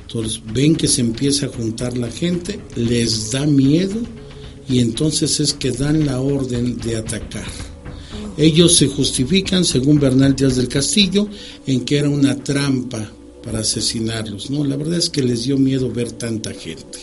Entonces 0.02 0.42
ven 0.54 0.76
que 0.76 0.88
se 0.88 1.02
empieza 1.02 1.48
a 1.48 1.50
juntar 1.50 1.98
la 1.98 2.12
gente, 2.12 2.60
les 2.76 3.32
da 3.32 3.46
miedo 3.46 3.96
y 4.68 4.80
entonces 4.80 5.40
es 5.40 5.54
que 5.54 5.72
dan 5.72 6.06
la 6.06 6.20
orden 6.20 6.78
de 6.78 6.98
atacar. 6.98 7.48
Ellos 8.38 8.76
se 8.76 8.88
justifican, 8.88 9.64
según 9.64 10.00
Bernal 10.00 10.36
Díaz 10.36 10.56
del 10.56 10.68
Castillo, 10.68 11.28
en 11.68 11.86
que 11.86 11.98
era 11.98 12.10
una 12.10 12.36
trampa 12.36 13.12
para 13.44 13.60
asesinarlos. 13.60 14.50
No, 14.50 14.64
la 14.64 14.76
verdad 14.76 14.98
es 14.98 15.10
que 15.10 15.22
les 15.22 15.44
dio 15.44 15.58
miedo 15.58 15.92
ver 15.92 16.12
tanta 16.14 16.52
gente. 16.54 17.00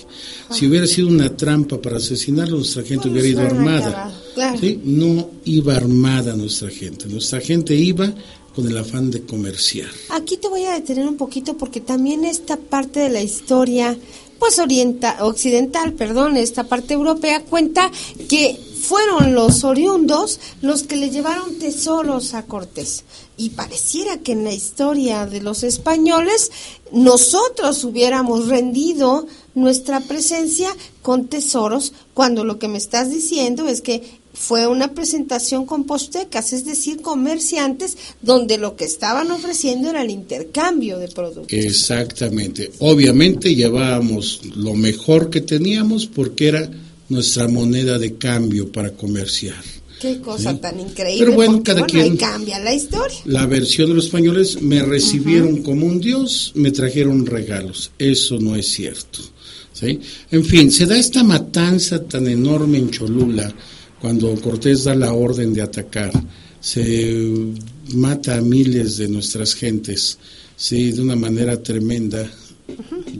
Si 0.50 0.66
hubiera 0.66 0.86
sido 0.86 1.08
una 1.08 1.36
trampa 1.36 1.80
para 1.80 1.98
asesinarlos, 1.98 2.58
nuestra 2.60 2.82
gente 2.82 3.08
hubiera 3.08 3.28
ido 3.28 3.42
armada. 3.42 4.12
Acabado, 4.30 4.34
claro. 4.34 4.58
¿sí? 4.58 4.80
No 4.84 5.30
iba 5.44 5.76
armada 5.76 6.34
nuestra 6.34 6.70
gente. 6.70 7.06
Nuestra 7.06 7.40
gente 7.40 7.74
iba 7.74 8.12
con 8.54 8.66
el 8.66 8.76
afán 8.76 9.10
de 9.10 9.22
comerciar. 9.24 9.88
Aquí 10.10 10.36
te 10.36 10.48
voy 10.48 10.64
a 10.64 10.72
detener 10.72 11.06
un 11.06 11.16
poquito 11.16 11.56
porque 11.56 11.80
también 11.80 12.24
esta 12.24 12.56
parte 12.56 13.00
de 13.00 13.08
la 13.08 13.22
historia, 13.22 13.96
pues 14.38 14.58
orienta, 14.58 15.24
occidental, 15.24 15.92
perdón, 15.92 16.36
esta 16.36 16.64
parte 16.64 16.94
europea 16.94 17.44
cuenta 17.44 17.90
que 18.28 18.58
fueron 18.80 19.34
los 19.34 19.62
oriundos 19.62 20.40
los 20.62 20.82
que 20.82 20.96
le 20.96 21.10
llevaron 21.10 21.58
tesoros 21.58 22.34
a 22.34 22.46
Cortés. 22.46 23.04
Y 23.36 23.50
pareciera 23.50 24.18
que 24.18 24.32
en 24.32 24.44
la 24.44 24.52
historia 24.52 25.26
de 25.26 25.40
los 25.40 25.62
españoles 25.62 26.50
nosotros 26.90 27.84
hubiéramos 27.84 28.48
rendido 28.48 29.26
nuestra 29.54 30.00
presencia 30.00 30.74
con 31.02 31.28
tesoros 31.28 31.92
cuando 32.14 32.44
lo 32.44 32.58
que 32.58 32.68
me 32.68 32.78
estás 32.78 33.10
diciendo 33.10 33.68
es 33.68 33.80
que 33.80 34.19
fue 34.32 34.66
una 34.66 34.94
presentación 34.94 35.66
con 35.66 35.84
postecas, 35.84 36.52
es 36.52 36.64
decir, 36.64 37.00
comerciantes 37.02 37.96
donde 38.22 38.58
lo 38.58 38.76
que 38.76 38.84
estaban 38.84 39.30
ofreciendo 39.30 39.90
era 39.90 40.02
el 40.02 40.10
intercambio 40.10 40.98
de 40.98 41.08
productos. 41.08 41.52
Exactamente. 41.52 42.70
Obviamente 42.78 43.54
llevábamos 43.54 44.40
lo 44.54 44.74
mejor 44.74 45.30
que 45.30 45.40
teníamos 45.40 46.06
porque 46.06 46.48
era 46.48 46.70
nuestra 47.08 47.48
moneda 47.48 47.98
de 47.98 48.14
cambio 48.14 48.70
para 48.70 48.92
comerciar. 48.92 49.62
Qué 50.00 50.18
cosa 50.20 50.58
tan 50.58 50.80
increíble. 50.80 51.26
Pero 51.26 51.32
bueno, 51.36 51.52
porque, 51.54 51.72
cada 51.74 51.86
quien. 51.86 52.12
ahí 52.12 52.16
cambia 52.16 52.58
la 52.58 52.72
historia. 52.72 53.18
La 53.26 53.44
versión 53.46 53.90
de 53.90 53.96
los 53.96 54.06
españoles 54.06 54.62
me 54.62 54.82
recibieron 54.82 55.62
como 55.62 55.84
un 55.84 56.00
dios, 56.00 56.52
me 56.54 56.70
trajeron 56.70 57.26
regalos. 57.26 57.90
Eso 57.98 58.38
no 58.38 58.56
es 58.56 58.66
cierto. 58.72 59.18
¿sí? 59.74 60.00
En 60.30 60.42
fin, 60.42 60.70
se 60.70 60.86
da 60.86 60.96
esta 60.96 61.22
matanza 61.22 62.02
tan 62.02 62.28
enorme 62.28 62.78
en 62.78 62.90
Cholula 62.90 63.52
cuando 64.00 64.34
Cortés 64.40 64.84
da 64.84 64.94
la 64.94 65.12
orden 65.12 65.52
de 65.54 65.62
atacar. 65.62 66.12
Se 66.60 67.24
mata 67.94 68.36
a 68.36 68.40
miles 68.40 68.96
de 68.98 69.08
nuestras 69.08 69.54
gentes, 69.54 70.18
sí, 70.56 70.92
de 70.92 71.00
una 71.02 71.16
manera 71.16 71.62
tremenda. 71.62 72.30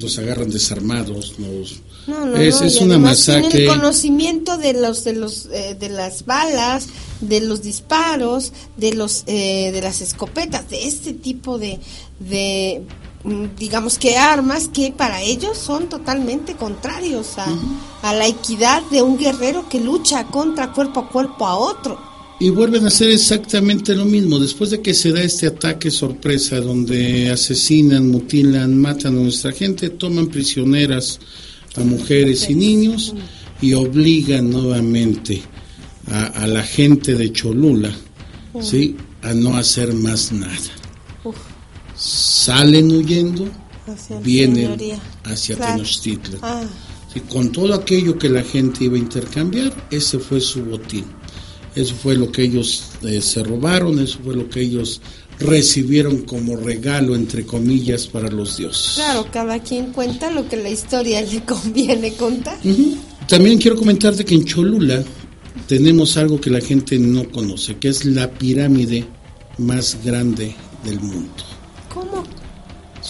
Nos 0.01 0.19
agarran 0.19 0.51
desarmados, 0.51 1.35
nos 1.39 1.81
No, 2.07 2.27
no, 2.27 2.37
es, 2.37 2.61
no, 2.61 2.67
es 2.67 2.81
y 2.81 2.85
una 2.85 2.95
además 2.95 3.25
tienen 3.25 3.43
masacre. 3.43 3.67
conocimiento 3.67 4.59
de 4.59 4.73
los 4.75 5.05
de 5.05 5.13
los 5.15 5.47
eh, 5.53 5.77
de 5.79 5.89
las 5.89 6.25
balas, 6.25 6.87
de 7.21 7.41
los 7.41 7.63
disparos, 7.63 8.53
de 8.77 8.95
los 8.95 9.25
eh, 9.27 9.71
de 9.73 9.81
las 9.83 10.01
escopetas, 10.03 10.69
de 10.71 10.87
este 10.87 11.13
tipo 11.15 11.59
de 11.59 11.81
de 12.21 12.83
digamos 13.59 13.99
que 13.99 14.17
armas 14.17 14.69
que 14.69 14.93
para 14.93 15.21
ellos 15.23 15.59
son 15.59 15.89
totalmente 15.89 16.55
contrarios 16.55 17.39
a, 17.39 17.47
a 18.03 18.15
la 18.15 18.27
equidad 18.27 18.83
de 18.91 19.03
un 19.03 19.19
guerrero 19.19 19.69
que 19.69 19.81
lucha 19.81 20.25
contra 20.25 20.73
cuerpo 20.73 21.01
a 21.01 21.09
cuerpo 21.09 21.47
a 21.47 21.57
otro. 21.57 21.99
Y 22.39 22.49
vuelven 22.49 22.85
a 22.85 22.89
hacer 22.89 23.11
exactamente 23.11 23.95
lo 23.95 24.07
mismo. 24.07 24.39
Después 24.39 24.71
de 24.71 24.81
que 24.81 24.95
se 24.95 25.13
da 25.13 25.23
este 25.23 25.47
ataque 25.47 25.91
sorpresa 25.91 26.59
donde 26.61 27.31
asesinan, 27.31 28.11
mutilan, 28.11 28.79
matan 28.79 29.19
a 29.19 29.23
nuestra 29.23 29.53
gente, 29.53 29.91
toman 29.91 30.29
prisioneras 30.29 31.21
a 31.77 31.81
mujeres 31.81 32.49
y 32.49 32.55
niños 32.55 33.15
y 33.61 33.75
obligan 33.75 34.49
nuevamente 34.51 35.43
a, 36.11 36.27
a 36.29 36.47
la 36.47 36.63
gente 36.63 37.15
de 37.15 37.31
Cholula 37.31 37.95
¿sí? 38.63 38.97
a 39.21 39.35
no 39.35 39.57
hacer 39.57 39.93
más 39.93 40.33
nada. 40.33 40.80
Salen 42.01 42.91
huyendo, 42.93 43.47
Hacia 43.87 44.19
vienen 44.21 44.65
señoría. 44.67 44.99
hacia 45.25 45.57
Claro. 45.57 45.73
Tenochtitlan. 45.75 46.39
Ah, 46.43 46.63
Sí, 47.13 47.21
con 47.29 47.51
todo 47.51 47.75
aquello 47.75 48.17
que 48.17 48.29
la 48.29 48.43
gente 48.45 48.85
iba 48.85 48.95
a 48.95 49.01
intercambiar, 49.01 49.73
ese 49.91 50.21
fue 50.21 50.41
su 50.41 50.65
botín. 50.65 51.05
Eso 51.75 51.93
fue 51.97 52.17
lo 52.17 52.31
que 52.31 52.43
ellos 52.45 52.85
eh, 53.03 53.21
se 53.21 53.43
robaron, 53.43 53.99
eso 53.99 54.19
fue 54.25 54.37
lo 54.37 54.49
que 54.49 54.61
ellos 54.61 55.01
recibieron 55.41 56.19
como 56.23 56.57
regalo, 56.57 57.17
entre 57.17 57.45
comillas, 57.45 58.07
para 58.07 58.29
los 58.31 58.57
dioses. 58.59 58.93
claro, 58.95 59.27
cada 59.33 59.59
quien 59.59 59.93
cuenta 59.93 60.31
lo 60.31 60.49
que 60.49 60.57
la 60.57 60.71
historia 60.71 61.21
le 61.23 61.43
conviene 61.45 62.13
contar. 62.13 62.59
También 63.27 63.59
quiero 63.59 63.77
comentarte 63.77 64.25
que 64.25 64.35
en 64.37 64.45
Cholula 64.45 65.03
tenemos 65.67 66.17
algo 66.17 66.41
que 66.41 66.51
la 66.51 66.61
gente 66.61 66.97
no 66.99 67.29
conoce, 67.31 67.77
que 67.79 67.89
es 67.89 68.05
la 68.05 68.31
pirámide 68.31 69.05
más 69.59 69.99
grande 70.05 70.55
del 70.85 71.01
mundo. 71.01 71.43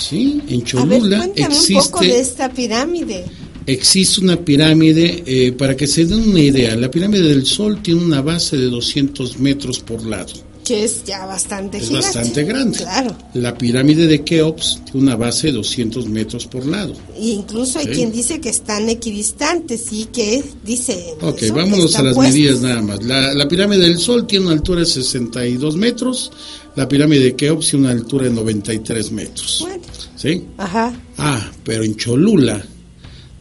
Sí, 0.01 0.41
en 0.49 0.55
A 0.55 0.57
ver, 0.57 0.65
Cholula 0.65 1.19
cuéntame 1.19 1.55
un 1.57 1.67
poco 1.75 2.01
de 2.01 2.07
existe 2.07 2.21
esta 2.21 2.49
pirámide. 2.53 3.25
Existe 3.67 4.21
una 4.23 4.37
pirámide, 4.37 5.23
eh, 5.27 5.53
para 5.53 5.77
que 5.77 5.87
se 5.87 6.05
den 6.07 6.31
una 6.31 6.41
idea, 6.41 6.75
la 6.77 6.91
pirámide 6.91 7.23
del 7.29 7.45
Sol 7.47 7.83
tiene 7.83 8.03
una 8.03 8.23
base 8.23 8.57
de 8.57 8.67
200 8.67 9.39
metros 9.39 9.81
por 9.81 10.05
lado. 10.05 10.33
Que 10.65 10.85
es 10.85 11.03
ya 11.05 11.27
bastante 11.27 11.79
Es 11.79 11.89
gigante. 11.89 12.07
bastante 12.07 12.45
grande. 12.45 12.79
Claro. 12.79 13.17
La 13.35 13.57
pirámide 13.59 14.07
de 14.07 14.23
Keops 14.23 14.83
tiene 14.85 15.01
una 15.01 15.17
base 15.17 15.49
de 15.49 15.55
200 15.55 16.07
metros 16.09 16.47
por 16.47 16.65
lado. 16.65 16.95
Y 17.21 17.31
incluso 17.33 17.79
hay 17.81 17.87
Sí. 17.87 17.91
quien 17.93 18.13
dice 18.13 18.41
que 18.41 18.51
están 18.51 18.89
equidistantes 18.89 19.93
y 19.93 20.05
que 20.07 20.45
dice. 20.65 21.15
Ok, 21.23 21.43
vámonos 21.55 21.97
a 21.97 22.03
las 22.03 22.15
puestos. 22.15 22.35
medidas 22.35 22.61
nada 22.61 22.83
más. 22.83 23.03
La, 23.05 23.35
la 23.35 23.49
pirámide 23.49 23.83
del 23.83 23.99
Sol 23.99 24.27
tiene 24.27 24.47
una 24.47 24.55
altura 24.55 24.81
de 24.81 24.87
62 24.87 25.77
metros, 25.77 26.31
la 26.77 26.89
pirámide 26.89 27.25
de 27.25 27.37
Keops 27.37 27.71
tiene 27.71 27.87
una 27.87 27.95
altura 27.95 28.25
de 28.25 28.31
93 28.31 29.13
metros. 29.13 29.59
Bueno, 29.61 29.83
¿Sí? 30.17 30.45
ajá. 30.59 30.93
Ah, 31.19 31.51
pero 31.65 31.83
en 31.85 31.97
Cholula 31.97 32.65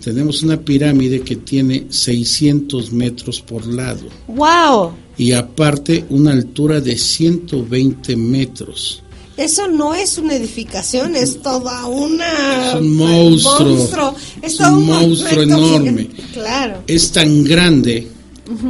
tenemos 0.04 0.44
una 0.44 0.60
pirámide 0.60 1.22
que 1.22 1.38
tiene 1.38 1.88
600 1.90 2.92
metros 2.92 3.42
por 3.42 3.66
lado. 3.68 4.08
¡Wow! 4.28 4.94
y 5.20 5.34
aparte 5.34 6.06
una 6.10 6.32
altura 6.32 6.80
de 6.80 6.98
120 6.98 8.16
metros. 8.16 9.04
Eso 9.36 9.68
no 9.68 9.94
es 9.94 10.18
una 10.18 10.36
edificación, 10.36 11.16
es 11.16 11.42
toda 11.42 11.86
una. 11.86 12.70
Es 12.70 12.76
un 12.76 12.96
monstruo. 12.96 14.16
Es, 14.42 14.60
un 14.62 14.86
monstruo 14.86 15.44
enorme. 15.44 16.10
Claro. 16.34 16.84
Es 16.88 17.12
tan 17.12 17.44
grande 17.44 18.08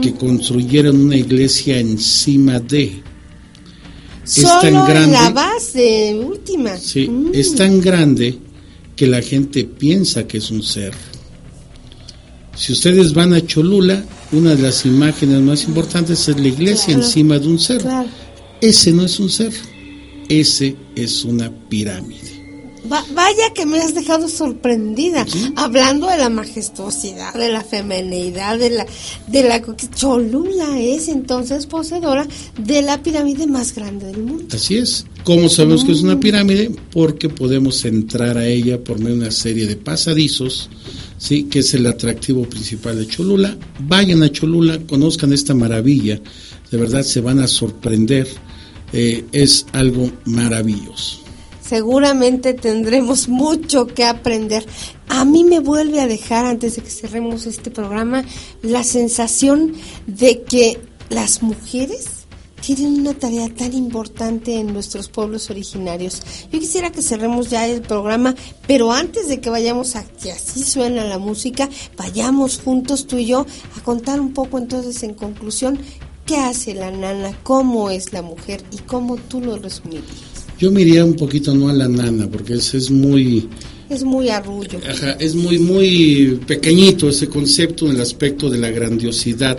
que 0.02 0.14
construyeron 0.16 1.00
una 1.00 1.16
iglesia 1.16 1.80
encima 1.80 2.60
de. 2.60 3.04
Es 4.38 4.44
tan 4.62 4.76
en 4.76 4.86
grande. 4.86 5.12
la 5.14 5.30
base 5.32 6.16
última. 6.24 6.78
Sí, 6.78 7.08
Mm. 7.08 7.32
es 7.34 7.56
tan 7.56 7.82
grande 7.82 8.38
que 8.96 9.08
la 9.08 9.22
gente 9.22 9.64
piensa 9.66 10.28
que 10.28 10.38
es 10.38 10.52
un 10.52 10.62
cerro. 10.64 10.98
Si 12.56 12.74
ustedes 12.74 13.14
van 13.14 13.34
a 13.34 13.46
Cholula, 13.46 14.04
una 14.34 14.56
de 14.56 14.62
las 14.64 14.86
imágenes 14.86 15.40
más 15.42 15.64
importantes 15.64 16.28
es 16.28 16.38
la 16.40 16.48
iglesia 16.48 16.88
Claro. 16.88 17.02
encima 17.04 17.40
de 17.40 17.48
un 17.48 17.60
cerro. 17.60 17.82
Claro. 17.86 18.10
Ese 18.62 18.92
no 18.92 19.06
es 19.06 19.20
un 19.20 19.30
cerro, 19.30 19.58
ese 20.28 20.76
es 20.96 21.24
una 21.24 21.50
pirámide. 21.70 22.39
Va- 22.92 23.06
vaya 23.14 23.54
que 23.54 23.66
me 23.66 23.80
has 23.80 23.94
dejado 23.94 24.28
sorprendida, 24.30 25.26
hablando 25.56 26.08
de 26.10 26.18
la 26.18 26.30
majestuosidad, 26.30 27.34
de 27.34 27.50
la 27.52 27.62
femenidad, 27.64 28.58
de 28.58 28.70
la, 28.70 28.86
de 29.28 29.44
la 29.44 29.62
Cholula 29.96 30.80
es 30.80 31.08
entonces 31.10 31.66
poseedora 31.66 32.28
de 32.58 32.82
la 32.82 33.02
pirámide 33.04 33.48
más 33.48 33.76
grande 33.76 34.08
del 34.08 34.24
mundo. 34.24 34.46
Así 34.56 34.78
es. 34.78 35.06
¿Cómo 35.24 35.50
sabemos 35.50 35.84
que 35.84 35.92
es 35.92 36.02
una 36.02 36.20
pirámide? 36.20 36.72
Porque 36.92 37.30
podemos 37.30 37.84
entrar 37.86 38.38
a 38.38 38.48
ella 38.48 38.82
por 38.84 38.98
medio 39.00 39.16
de 39.18 39.22
una 39.24 39.32
serie 39.32 39.68
de 39.68 39.76
pasadizos, 39.76 40.70
¿sí? 41.18 41.44
que 41.44 41.60
es 41.60 41.74
el 41.74 41.86
atractivo 41.86 42.44
principal 42.44 42.98
de 42.98 43.08
Cholula. 43.08 43.58
Vayan 43.88 44.24
a 44.24 44.32
Cholula, 44.32 44.80
conozcan 44.88 45.34
esta 45.34 45.54
maravilla, 45.54 46.20
de 46.72 46.78
verdad 46.78 47.04
se 47.04 47.22
van 47.22 47.40
a 47.40 47.48
sorprender. 47.48 48.28
Eh, 48.92 49.24
es 49.34 49.68
algo 49.74 50.10
maravilloso. 50.26 51.20
Seguramente 51.70 52.56
tendremos 52.56 53.30
mucho 53.30 53.86
que 53.86 54.04
aprender. 54.04 54.66
A 55.08 55.24
mí 55.24 55.44
me 55.44 55.60
vuelve 55.60 56.02
a 56.02 56.08
dejar, 56.08 56.48
antes 56.48 56.76
de 56.76 56.82
que 56.82 56.90
cerremos 56.90 57.46
este 57.46 57.70
programa, 57.70 58.24
la 58.64 58.84
sensación 58.84 59.74
de 60.08 60.42
que 60.42 60.82
las 61.10 61.44
mujeres 61.44 62.26
tienen 62.60 63.02
una 63.02 63.14
tarea 63.14 63.54
tan 63.54 63.74
importante 63.74 64.56
en 64.56 64.74
nuestros 64.74 65.10
pueblos 65.10 65.52
originarios. 65.52 66.24
Yo 66.52 66.60
quisiera 66.60 66.92
que 66.92 67.04
cerremos 67.04 67.52
ya 67.52 67.68
el 67.68 67.84
programa, 67.84 68.34
pero 68.66 68.92
antes 68.92 69.28
de 69.28 69.40
que 69.40 69.52
vayamos 69.52 69.96
a 69.96 70.04
que 70.04 70.32
así 70.32 70.64
suena 70.64 71.04
la 71.04 71.20
música, 71.20 71.70
vayamos 71.96 72.60
juntos 72.60 73.06
tú 73.06 73.20
y 73.20 73.28
yo 73.28 73.46
a 73.78 73.84
contar 73.84 74.20
un 74.20 74.34
poco 74.34 74.58
entonces 74.58 75.04
en 75.04 75.14
conclusión 75.14 75.80
qué 76.26 76.38
hace 76.38 76.74
la 76.74 76.90
nana, 76.90 77.38
cómo 77.44 77.92
es 77.92 78.12
la 78.12 78.24
mujer 78.24 78.64
y 78.72 78.78
cómo 78.78 79.18
tú 79.18 79.40
lo 79.40 79.60
resumirías. 79.60 80.29
Yo 80.60 80.72
me 80.72 80.82
iría 80.82 81.06
un 81.06 81.16
poquito 81.16 81.56
no 81.56 81.70
a 81.70 81.74
la 81.74 81.88
nana, 81.88 82.30
porque 82.30 82.56
ese 82.56 82.78
es 82.78 82.92
muy, 82.92 83.48
Es 83.90 84.04
muy 84.04 84.30
arrullo. 84.30 84.80
Ajá, 84.88 85.14
es 85.14 85.34
muy, 85.34 85.58
muy 85.58 86.40
pequeñito 86.46 87.10
ese 87.10 87.28
concepto 87.28 87.86
en 87.88 87.96
el 87.96 88.02
aspecto 88.02 88.50
de 88.50 88.58
la 88.58 88.70
grandiosidad 88.70 89.58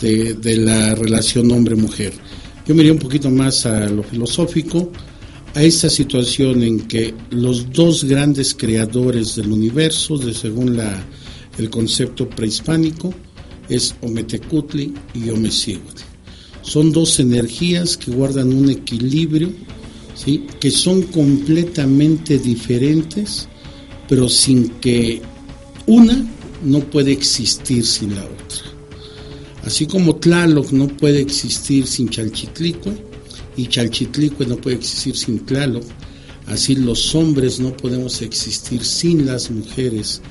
de, 0.00 0.34
de 0.34 0.56
la 0.56 0.94
relación 0.94 1.50
hombre-mujer. 1.50 2.12
Yo 2.66 2.74
me 2.74 2.82
iría 2.82 2.92
un 2.92 2.98
poquito 2.98 3.30
más 3.30 3.66
a 3.66 3.88
lo 3.88 4.02
filosófico, 4.02 4.90
a 5.54 5.62
esta 5.62 5.90
situación 5.90 6.62
en 6.62 6.80
que 6.86 7.12
los 7.30 7.70
dos 7.72 8.04
grandes 8.04 8.54
creadores 8.54 9.34
del 9.36 9.50
universo, 9.50 10.16
de 10.16 10.32
según 10.32 10.76
la, 10.76 11.04
el 11.58 11.68
concepto 11.68 12.28
prehispánico, 12.30 13.12
es 13.68 13.94
Ometecutli 14.00 14.94
y 15.14 15.28
Omecihuatl. 15.28 16.02
Son 16.62 16.92
dos 16.92 17.18
energías 17.20 17.96
que 17.96 18.10
guardan 18.10 18.52
un 18.52 18.70
equilibrio, 18.70 19.50
¿sí? 20.24 20.46
que 20.60 20.70
son 20.70 21.02
completamente 21.02 22.38
diferentes, 22.38 23.48
pero 24.08 24.28
sin 24.28 24.68
que 24.80 25.22
una 25.86 26.26
no 26.64 26.80
puede 26.80 27.12
existir 27.12 27.86
sin 27.86 28.14
la 28.14 28.24
otra. 28.24 28.70
Así 29.64 29.86
como 29.86 30.16
Tlaloc 30.16 30.72
no 30.72 30.88
puede 30.88 31.20
existir 31.20 31.86
sin 31.86 32.08
Chalchitlicue 32.08 32.96
y 33.56 33.66
Chalchitlicue 33.66 34.46
no 34.46 34.56
puede 34.56 34.76
existir 34.76 35.16
sin 35.16 35.40
Tlaloc, 35.40 35.84
así 36.46 36.74
los 36.76 37.14
hombres 37.14 37.60
no 37.60 37.76
podemos 37.76 38.22
existir 38.22 38.84
sin 38.84 39.26
las 39.26 39.50
mujeres 39.50 40.22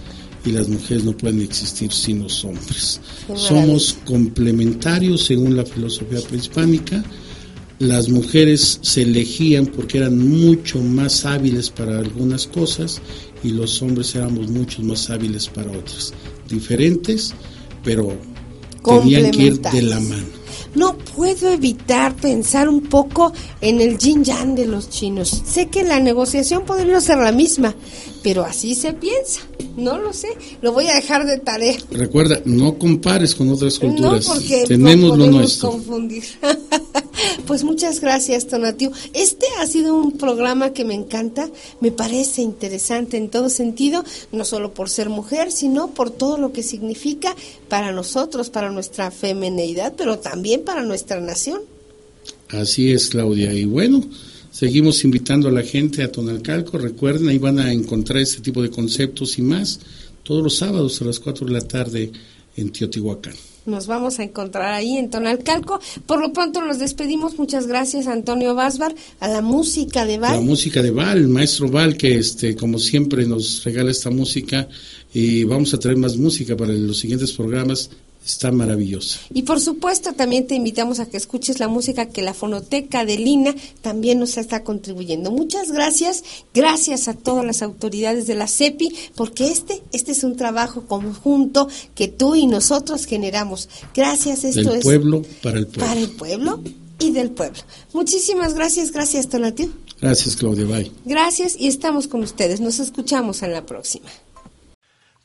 y 0.46 0.52
las 0.52 0.68
mujeres 0.68 1.04
no 1.04 1.16
pueden 1.16 1.42
existir 1.42 1.92
sin 1.92 2.24
los 2.24 2.44
hombres. 2.44 3.02
Somos 3.36 3.98
complementarios 4.06 5.26
según 5.26 5.56
la 5.56 5.66
filosofía 5.66 6.22
prehispánica. 6.22 7.04
Las 7.80 8.10
mujeres 8.10 8.80
se 8.82 9.04
elegían 9.04 9.66
porque 9.66 10.00
eran 10.00 10.18
mucho 10.18 10.80
más 10.80 11.26
hábiles 11.26 11.70
para 11.70 11.98
algunas 12.00 12.46
cosas 12.46 13.02
y 13.44 13.50
los 13.52 13.82
hombres 13.82 14.14
éramos 14.16 14.50
mucho 14.50 14.82
más 14.84 15.10
hábiles 15.10 15.48
para 15.48 15.72
otras. 15.72 16.14
Diferentes, 16.50 17.34
pero 17.84 18.18
tenían 18.84 19.32
que 19.32 19.44
ir 19.44 19.60
de 19.60 19.82
la 19.82 20.00
mano 20.00 20.40
no 20.76 20.98
puedo 20.98 21.50
evitar 21.52 22.16
pensar 22.16 22.70
un 22.70 22.82
poco 22.82 23.34
en 23.62 23.82
el 23.82 23.98
yin 23.98 24.24
yang 24.24 24.56
de 24.56 24.66
los 24.66 24.90
chinos. 24.90 25.42
Sé 25.46 25.68
que 25.68 25.84
la 25.84 26.00
negociación 26.00 26.66
podría 26.66 27.02
ser 27.02 27.18
la 27.18 27.32
misma, 27.32 27.76
pero 28.24 28.44
así 28.44 28.76
se 28.76 28.94
piensa. 28.94 29.42
No 29.80 29.98
lo 29.98 30.14
sé, 30.14 30.30
lo 30.62 30.74
voy 30.74 30.88
a 30.88 30.96
dejar 30.96 31.26
de 31.26 31.40
tarea. 31.40 31.78
Recuerda, 31.92 32.42
no 32.46 32.78
compares 32.78 33.34
con 33.34 33.50
otras 33.50 33.80
culturas. 33.80 34.28
No, 34.28 34.34
porque 34.34 34.66
tenemos 34.68 35.18
lo 35.18 35.28
nuestro. 35.28 35.72
confundir. 35.72 36.24
pues 37.48 37.64
muchas 37.64 38.02
gracias, 38.02 38.48
Tonatiu. 38.48 38.92
Este 39.14 39.46
ha 39.60 39.66
sido 39.66 39.96
un 39.96 40.18
programa 40.18 40.74
que 40.74 40.86
me 40.86 40.94
encanta, 40.94 41.50
me 41.80 41.92
parece 41.92 42.42
interesante 42.42 43.18
en 43.18 43.30
todo 43.30 43.50
sentido, 43.50 44.04
no 44.32 44.46
solo 44.46 44.74
por 44.74 44.90
ser 44.90 45.10
mujer, 45.10 45.52
sino 45.52 45.92
por 45.92 46.10
todo 46.10 46.38
lo 46.38 46.52
que 46.52 46.64
significa 46.64 47.36
para 47.68 47.92
nosotros, 47.92 48.50
para 48.50 48.72
nuestra 48.72 49.12
femineidad, 49.12 49.94
pero 49.98 50.20
también 50.20 50.64
para 50.64 50.84
nuestra 50.84 51.22
nación. 51.22 51.62
Así 52.50 52.92
es, 52.92 53.10
Claudia. 53.10 53.54
Y 53.54 53.66
bueno, 53.66 54.04
seguimos 54.60 55.06
invitando 55.06 55.48
a 55.48 55.52
la 55.54 55.64
gente 55.64 56.04
a 56.04 56.12
Tonalcalco. 56.12 56.78
Recuerden, 56.78 57.30
ahí 57.30 57.38
van 57.38 57.60
a 57.60 57.72
encontrar 57.72 58.22
este 58.22 58.42
tipo 58.42 58.62
de 58.62 58.70
conceptos 58.70 59.38
y 59.38 59.42
más 59.42 59.80
todos 60.22 60.44
los 60.44 60.58
sábados 60.58 61.02
a 61.02 61.06
las 61.06 61.22
4 61.22 61.48
de 61.48 61.54
la 61.54 61.62
tarde 61.62 62.12
en 62.58 62.70
Teotihuacán. 62.70 63.36
Nos 63.66 63.88
vamos 63.88 64.20
a 64.20 64.24
encontrar 64.24 64.74
ahí 64.74 64.98
en 64.98 65.10
Tonalcalco. 65.10 65.80
Por 66.06 66.20
lo 66.20 66.34
pronto 66.34 66.62
nos 66.62 66.78
despedimos. 66.78 67.40
Muchas 67.40 67.68
gracias 67.68 68.08
Antonio 68.08 68.54
Basbar, 68.54 68.94
a 69.22 69.30
la 69.30 69.42
música 69.42 70.06
de 70.06 70.18
Val. 70.18 70.34
La 70.34 70.42
música 70.42 70.82
de 70.82 70.92
Val, 70.92 71.20
el 71.20 71.30
maestro 71.30 71.70
Val, 71.70 71.96
que 71.96 72.18
este, 72.18 72.54
como 72.58 72.80
siempre 72.80 73.26
nos 73.26 73.64
regala 73.64 73.92
esta 73.92 74.10
música. 74.10 74.68
Y 75.14 75.46
vamos 75.46 75.74
a 75.74 75.80
traer 75.80 75.98
más 75.98 76.18
música 76.18 76.58
para 76.58 76.74
los 76.74 77.00
siguientes 77.00 77.32
programas 77.32 77.90
está 78.30 78.52
maravillosa. 78.52 79.20
Y 79.34 79.44
por 79.44 79.60
supuesto 79.60 80.14
también 80.14 80.48
te 80.48 80.56
invitamos 80.56 81.00
a 81.00 81.08
que 81.08 81.18
escuches 81.18 81.60
la 81.60 81.68
música 81.68 82.08
que 82.08 82.22
la 82.22 82.34
Fonoteca 82.34 83.06
de 83.06 83.18
Lina 83.18 83.56
también 83.82 84.20
nos 84.20 84.38
está 84.38 84.64
contribuyendo. 84.64 85.32
Muchas 85.32 85.72
gracias, 85.72 86.24
gracias 86.54 87.08
a 87.08 87.14
todas 87.14 87.46
las 87.46 87.62
autoridades 87.62 88.28
de 88.28 88.36
la 88.36 88.48
CEPI, 88.48 88.94
porque 89.16 89.48
este, 89.48 89.82
este 89.92 90.12
es 90.12 90.24
un 90.24 90.36
trabajo 90.36 90.86
conjunto 90.88 91.68
que 91.96 92.08
tú 92.08 92.36
y 92.36 92.48
nosotros 92.48 93.06
generamos. 93.06 93.70
Gracias, 93.96 94.44
esto 94.44 94.72
del 94.72 94.82
pueblo 94.82 95.24
para 95.42 95.60
el 95.60 95.68
pueblo. 95.68 95.88
Para 95.88 96.00
el 96.00 96.10
pueblo 96.12 96.64
y 97.00 97.12
del 97.12 97.32
pueblo. 97.32 97.60
Muchísimas 97.94 98.54
gracias, 98.54 98.92
gracias 98.92 99.30
Tonatio. 99.30 99.70
Gracias 100.02 100.36
Claudia, 100.36 100.66
bye. 100.66 100.92
Gracias 101.06 101.56
y 101.60 101.68
estamos 101.68 102.08
con 102.08 102.24
ustedes. 102.24 102.62
Nos 102.62 102.80
escuchamos 102.80 103.42
en 103.44 103.52
la 103.52 103.66
próxima 103.66 104.10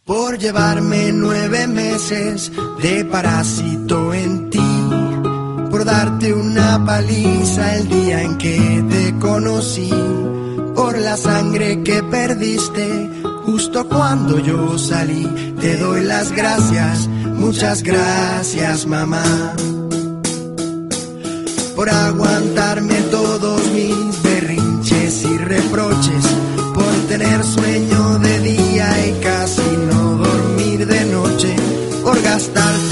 por 0.04 0.38
llevarme 0.38 1.12
nueve 1.12 1.66
meses 1.66 2.52
de 2.82 3.06
parásito 3.06 4.12
en 4.12 4.50
ti, 4.50 4.88
por 5.70 5.86
darte 5.86 6.34
una 6.34 6.84
paliza 6.84 7.76
el 7.76 7.88
día 7.88 8.22
en 8.22 8.36
que 8.36 8.84
te 8.90 9.18
conocí, 9.18 9.90
por 10.74 10.98
la 10.98 11.16
sangre 11.16 11.82
que 11.82 12.02
perdiste 12.02 13.10
justo 13.46 13.88
cuando 13.88 14.38
yo 14.38 14.76
salí. 14.78 15.26
Te 15.58 15.78
doy 15.78 16.02
las 16.02 16.32
gracias, 16.32 17.08
muchas 17.08 17.82
gracias 17.82 18.86
mamá, 18.86 19.54
por 21.74 21.88
aguantarme 21.88 22.96
todos 23.10 23.62
mis 23.72 24.22
berrinches 24.22 25.24
y 25.24 25.38
reproches, 25.38 26.26
por 26.74 26.92
tener 27.08 27.42
sueño 27.42 28.18
de 28.18 28.38
día 28.40 29.08
y 29.08 29.12
por 32.48 32.83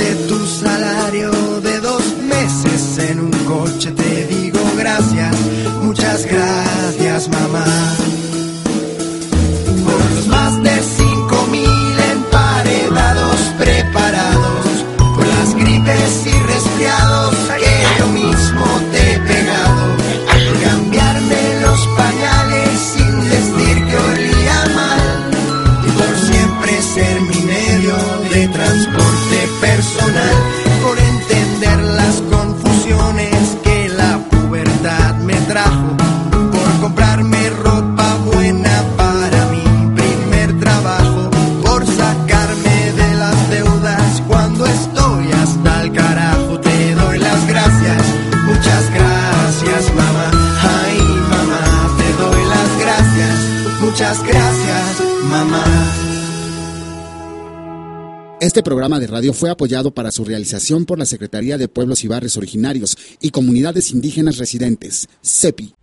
Este 58.52 58.62
programa 58.62 59.00
de 59.00 59.06
radio 59.06 59.32
fue 59.32 59.48
apoyado 59.48 59.92
para 59.92 60.10
su 60.10 60.26
realización 60.26 60.84
por 60.84 60.98
la 60.98 61.06
Secretaría 61.06 61.56
de 61.56 61.68
Pueblos 61.68 62.04
y 62.04 62.08
Barrios 62.08 62.36
Originarios 62.36 62.98
y 63.18 63.30
Comunidades 63.30 63.92
Indígenas 63.92 64.36
Residentes, 64.36 65.08
CEPI. 65.24 65.74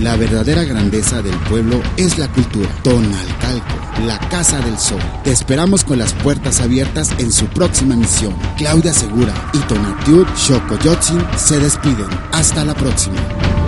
La 0.00 0.16
verdadera 0.16 0.64
grandeza 0.64 1.20
del 1.20 1.36
pueblo 1.40 1.82
es 1.98 2.16
la 2.16 2.32
cultura. 2.32 2.70
Tonalcalco, 2.82 4.06
la 4.06 4.18
Casa 4.30 4.60
del 4.60 4.78
Sol. 4.78 5.02
Te 5.24 5.32
esperamos 5.32 5.84
con 5.84 5.98
las 5.98 6.14
puertas 6.14 6.62
abiertas 6.62 7.10
en 7.18 7.30
su 7.30 7.44
próxima 7.48 7.94
misión. 7.94 8.34
Claudia 8.56 8.94
Segura 8.94 9.34
y 9.52 9.58
Tonatiuh 9.68 10.24
Xocoyotzin 10.34 11.22
se 11.36 11.58
despiden. 11.58 12.08
Hasta 12.32 12.64
la 12.64 12.74
próxima. 12.74 13.67